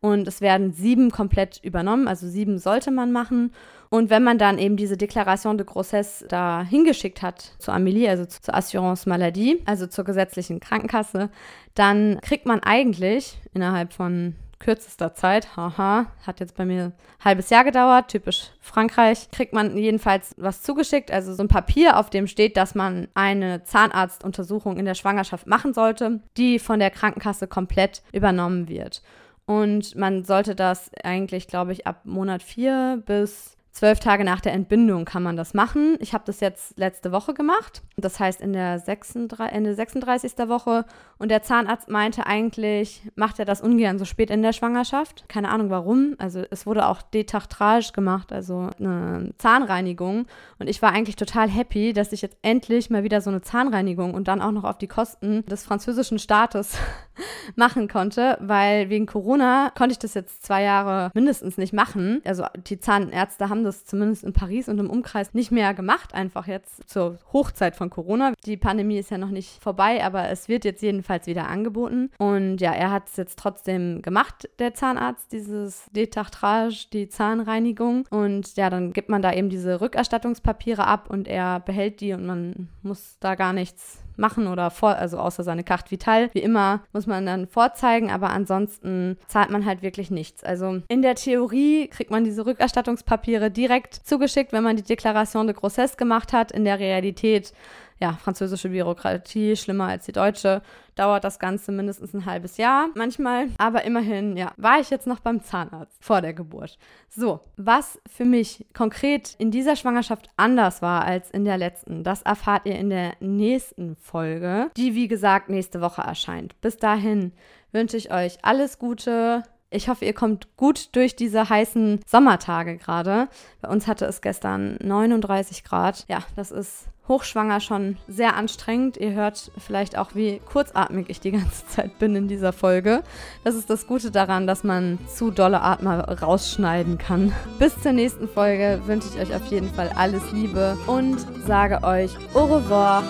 und 0.00 0.28
es 0.28 0.40
werden 0.40 0.72
sieben 0.72 1.10
komplett 1.10 1.60
übernommen, 1.62 2.08
also 2.08 2.28
sieben 2.28 2.58
sollte 2.58 2.90
man 2.90 3.12
machen. 3.12 3.52
Und 3.88 4.10
wenn 4.10 4.24
man 4.24 4.38
dann 4.38 4.58
eben 4.58 4.76
diese 4.76 4.96
Deklaration 4.96 5.58
de 5.58 5.66
Grossesse 5.66 6.26
da 6.28 6.62
hingeschickt 6.62 7.22
hat 7.22 7.52
zu 7.58 7.70
Amélie, 7.70 8.08
also 8.08 8.24
zur 8.26 8.54
Assurance 8.54 9.08
Maladie, 9.08 9.62
also 9.64 9.86
zur 9.86 10.04
gesetzlichen 10.04 10.60
Krankenkasse, 10.60 11.30
dann 11.74 12.20
kriegt 12.20 12.46
man 12.46 12.60
eigentlich 12.60 13.38
innerhalb 13.54 13.92
von 13.92 14.34
kürzester 14.58 15.14
Zeit, 15.14 15.56
haha, 15.56 16.06
hat 16.26 16.40
jetzt 16.40 16.56
bei 16.56 16.64
mir 16.64 16.84
ein 16.84 17.24
halbes 17.24 17.50
Jahr 17.50 17.64
gedauert, 17.64 18.08
typisch 18.08 18.50
Frankreich, 18.60 19.30
kriegt 19.30 19.52
man 19.52 19.76
jedenfalls 19.76 20.34
was 20.38 20.62
zugeschickt, 20.62 21.10
also 21.10 21.34
so 21.34 21.42
ein 21.42 21.48
Papier, 21.48 21.98
auf 21.98 22.10
dem 22.10 22.26
steht, 22.26 22.56
dass 22.56 22.74
man 22.74 23.08
eine 23.14 23.64
Zahnarztuntersuchung 23.64 24.78
in 24.78 24.86
der 24.86 24.94
Schwangerschaft 24.94 25.46
machen 25.46 25.74
sollte, 25.74 26.20
die 26.36 26.58
von 26.58 26.78
der 26.78 26.90
Krankenkasse 26.90 27.46
komplett 27.46 28.02
übernommen 28.12 28.68
wird. 28.68 29.02
Und 29.46 29.94
man 29.94 30.24
sollte 30.24 30.54
das 30.54 30.90
eigentlich, 31.02 31.46
glaube 31.46 31.72
ich, 31.72 31.86
ab 31.86 32.00
Monat 32.04 32.42
4 32.42 33.02
bis 33.06 33.56
zwölf 33.76 34.00
Tage 34.00 34.24
nach 34.24 34.40
der 34.40 34.54
Entbindung 34.54 35.04
kann 35.04 35.22
man 35.22 35.36
das 35.36 35.52
machen. 35.52 35.98
Ich 36.00 36.14
habe 36.14 36.24
das 36.24 36.40
jetzt 36.40 36.78
letzte 36.78 37.12
Woche 37.12 37.34
gemacht. 37.34 37.82
Das 37.98 38.18
heißt 38.18 38.40
in 38.40 38.54
der 38.54 38.78
36, 38.78 39.54
Ende 39.54 39.74
36. 39.74 40.32
Woche. 40.48 40.86
Und 41.18 41.30
der 41.30 41.42
Zahnarzt 41.42 41.90
meinte 41.90 42.26
eigentlich, 42.26 43.02
macht 43.16 43.38
er 43.38 43.44
das 43.44 43.60
ungern 43.60 43.98
so 43.98 44.06
spät 44.06 44.30
in 44.30 44.40
der 44.40 44.54
Schwangerschaft. 44.54 45.28
Keine 45.28 45.50
Ahnung 45.50 45.68
warum. 45.68 46.14
Also 46.16 46.42
es 46.50 46.64
wurde 46.64 46.86
auch 46.86 47.02
Detachtrage 47.02 47.92
gemacht, 47.92 48.32
also 48.32 48.70
eine 48.80 49.34
Zahnreinigung. 49.36 50.26
Und 50.58 50.70
ich 50.70 50.80
war 50.80 50.92
eigentlich 50.92 51.16
total 51.16 51.50
happy, 51.50 51.92
dass 51.92 52.12
ich 52.12 52.22
jetzt 52.22 52.38
endlich 52.40 52.88
mal 52.88 53.04
wieder 53.04 53.20
so 53.20 53.28
eine 53.28 53.42
Zahnreinigung 53.42 54.14
und 54.14 54.26
dann 54.26 54.40
auch 54.40 54.52
noch 54.52 54.64
auf 54.64 54.78
die 54.78 54.88
Kosten 54.88 55.44
des 55.44 55.64
französischen 55.64 56.18
Staates 56.18 56.78
machen 57.56 57.88
konnte, 57.88 58.38
weil 58.40 58.88
wegen 58.90 59.06
Corona 59.06 59.70
konnte 59.76 59.92
ich 59.92 59.98
das 59.98 60.14
jetzt 60.14 60.44
zwei 60.44 60.62
Jahre 60.62 61.10
mindestens 61.14 61.58
nicht 61.58 61.72
machen. 61.72 62.20
Also 62.24 62.44
die 62.68 62.78
Zahnärzte 62.78 63.48
haben 63.48 63.64
das 63.64 63.84
zumindest 63.84 64.24
in 64.24 64.32
Paris 64.32 64.68
und 64.68 64.78
im 64.78 64.90
Umkreis 64.90 65.34
nicht 65.34 65.50
mehr 65.50 65.74
gemacht, 65.74 66.14
einfach 66.14 66.46
jetzt 66.46 66.88
zur 66.88 67.18
Hochzeit 67.32 67.76
von 67.76 67.90
Corona. 67.90 68.32
Die 68.44 68.56
Pandemie 68.56 68.98
ist 68.98 69.10
ja 69.10 69.18
noch 69.18 69.30
nicht 69.30 69.62
vorbei, 69.62 70.04
aber 70.04 70.28
es 70.28 70.48
wird 70.48 70.64
jetzt 70.64 70.82
jedenfalls 70.82 71.26
wieder 71.26 71.48
angeboten. 71.48 72.10
Und 72.18 72.58
ja, 72.60 72.72
er 72.72 72.90
hat 72.90 73.08
es 73.08 73.16
jetzt 73.16 73.38
trotzdem 73.38 74.02
gemacht, 74.02 74.48
der 74.58 74.74
Zahnarzt, 74.74 75.32
dieses 75.32 75.86
Detachtrage, 75.92 76.86
die 76.92 77.08
Zahnreinigung. 77.08 78.06
Und 78.10 78.56
ja, 78.56 78.70
dann 78.70 78.92
gibt 78.92 79.08
man 79.08 79.22
da 79.22 79.32
eben 79.32 79.48
diese 79.48 79.80
Rückerstattungspapiere 79.80 80.86
ab 80.86 81.10
und 81.10 81.28
er 81.28 81.60
behält 81.60 82.00
die 82.00 82.12
und 82.12 82.26
man 82.26 82.68
muss 82.82 83.16
da 83.20 83.34
gar 83.34 83.52
nichts 83.52 84.05
machen 84.18 84.46
oder 84.46 84.70
vor, 84.70 84.96
also 84.96 85.18
außer 85.18 85.42
seine 85.42 85.64
Carte 85.64 85.90
Vital. 85.90 86.30
Wie 86.32 86.40
immer 86.40 86.80
muss 86.92 87.06
man 87.06 87.26
dann 87.26 87.46
vorzeigen, 87.46 88.10
aber 88.10 88.30
ansonsten 88.30 89.18
zahlt 89.26 89.50
man 89.50 89.64
halt 89.64 89.82
wirklich 89.82 90.10
nichts. 90.10 90.44
Also 90.44 90.80
in 90.88 91.02
der 91.02 91.14
Theorie 91.14 91.88
kriegt 91.88 92.10
man 92.10 92.24
diese 92.24 92.46
Rückerstattungspapiere 92.46 93.50
direkt 93.50 93.94
zugeschickt, 93.94 94.52
wenn 94.52 94.64
man 94.64 94.76
die 94.76 94.82
Deklaration 94.82 95.46
de 95.46 95.56
Grossesse 95.56 95.96
gemacht 95.96 96.32
hat. 96.32 96.52
In 96.52 96.64
der 96.64 96.78
Realität 96.78 97.52
ja, 98.00 98.12
französische 98.12 98.68
Bürokratie, 98.68 99.56
schlimmer 99.56 99.86
als 99.86 100.04
die 100.04 100.12
deutsche, 100.12 100.62
dauert 100.94 101.24
das 101.24 101.38
Ganze 101.38 101.72
mindestens 101.72 102.14
ein 102.14 102.26
halbes 102.26 102.56
Jahr 102.56 102.88
manchmal. 102.94 103.48
Aber 103.58 103.84
immerhin, 103.84 104.36
ja, 104.36 104.52
war 104.56 104.80
ich 104.80 104.90
jetzt 104.90 105.06
noch 105.06 105.20
beim 105.20 105.42
Zahnarzt 105.42 106.02
vor 106.04 106.20
der 106.20 106.34
Geburt. 106.34 106.78
So, 107.08 107.40
was 107.56 107.98
für 108.10 108.24
mich 108.24 108.66
konkret 108.74 109.34
in 109.38 109.50
dieser 109.50 109.76
Schwangerschaft 109.76 110.28
anders 110.36 110.82
war 110.82 111.04
als 111.04 111.30
in 111.30 111.44
der 111.44 111.58
letzten, 111.58 112.04
das 112.04 112.22
erfahrt 112.22 112.66
ihr 112.66 112.76
in 112.76 112.90
der 112.90 113.14
nächsten 113.20 113.96
Folge, 113.96 114.70
die 114.76 114.94
wie 114.94 115.08
gesagt 115.08 115.48
nächste 115.48 115.80
Woche 115.80 116.02
erscheint. 116.02 116.60
Bis 116.60 116.76
dahin 116.76 117.32
wünsche 117.72 117.96
ich 117.96 118.12
euch 118.12 118.38
alles 118.42 118.78
Gute, 118.78 119.42
ich 119.76 119.88
hoffe, 119.88 120.04
ihr 120.04 120.14
kommt 120.14 120.56
gut 120.56 120.94
durch 120.96 121.16
diese 121.16 121.48
heißen 121.48 122.00
Sommertage 122.06 122.76
gerade. 122.76 123.28
Bei 123.60 123.68
uns 123.68 123.86
hatte 123.86 124.06
es 124.06 124.20
gestern 124.20 124.76
39 124.82 125.64
Grad. 125.64 126.04
Ja, 126.08 126.20
das 126.34 126.50
ist 126.50 126.88
hochschwanger 127.08 127.60
schon 127.60 127.96
sehr 128.08 128.36
anstrengend. 128.36 128.96
Ihr 128.96 129.12
hört 129.12 129.52
vielleicht 129.58 129.96
auch, 129.96 130.14
wie 130.14 130.40
kurzatmig 130.50 131.06
ich 131.08 131.20
die 131.20 131.32
ganze 131.32 131.66
Zeit 131.68 131.98
bin 131.98 132.16
in 132.16 132.28
dieser 132.28 132.52
Folge. 132.52 133.02
Das 133.44 133.54
ist 133.54 133.70
das 133.70 133.86
Gute 133.86 134.10
daran, 134.10 134.46
dass 134.46 134.64
man 134.64 134.98
zu 135.06 135.30
dolle 135.30 135.60
Atmer 135.60 136.20
rausschneiden 136.20 136.98
kann. 136.98 137.32
Bis 137.58 137.80
zur 137.80 137.92
nächsten 137.92 138.28
Folge 138.28 138.80
wünsche 138.86 139.08
ich 139.14 139.20
euch 139.20 139.34
auf 139.34 139.46
jeden 139.46 139.72
Fall 139.72 139.90
alles 139.94 140.22
Liebe 140.32 140.76
und 140.86 141.18
sage 141.46 141.82
euch 141.84 142.10
au 142.34 142.44
revoir. 142.44 143.02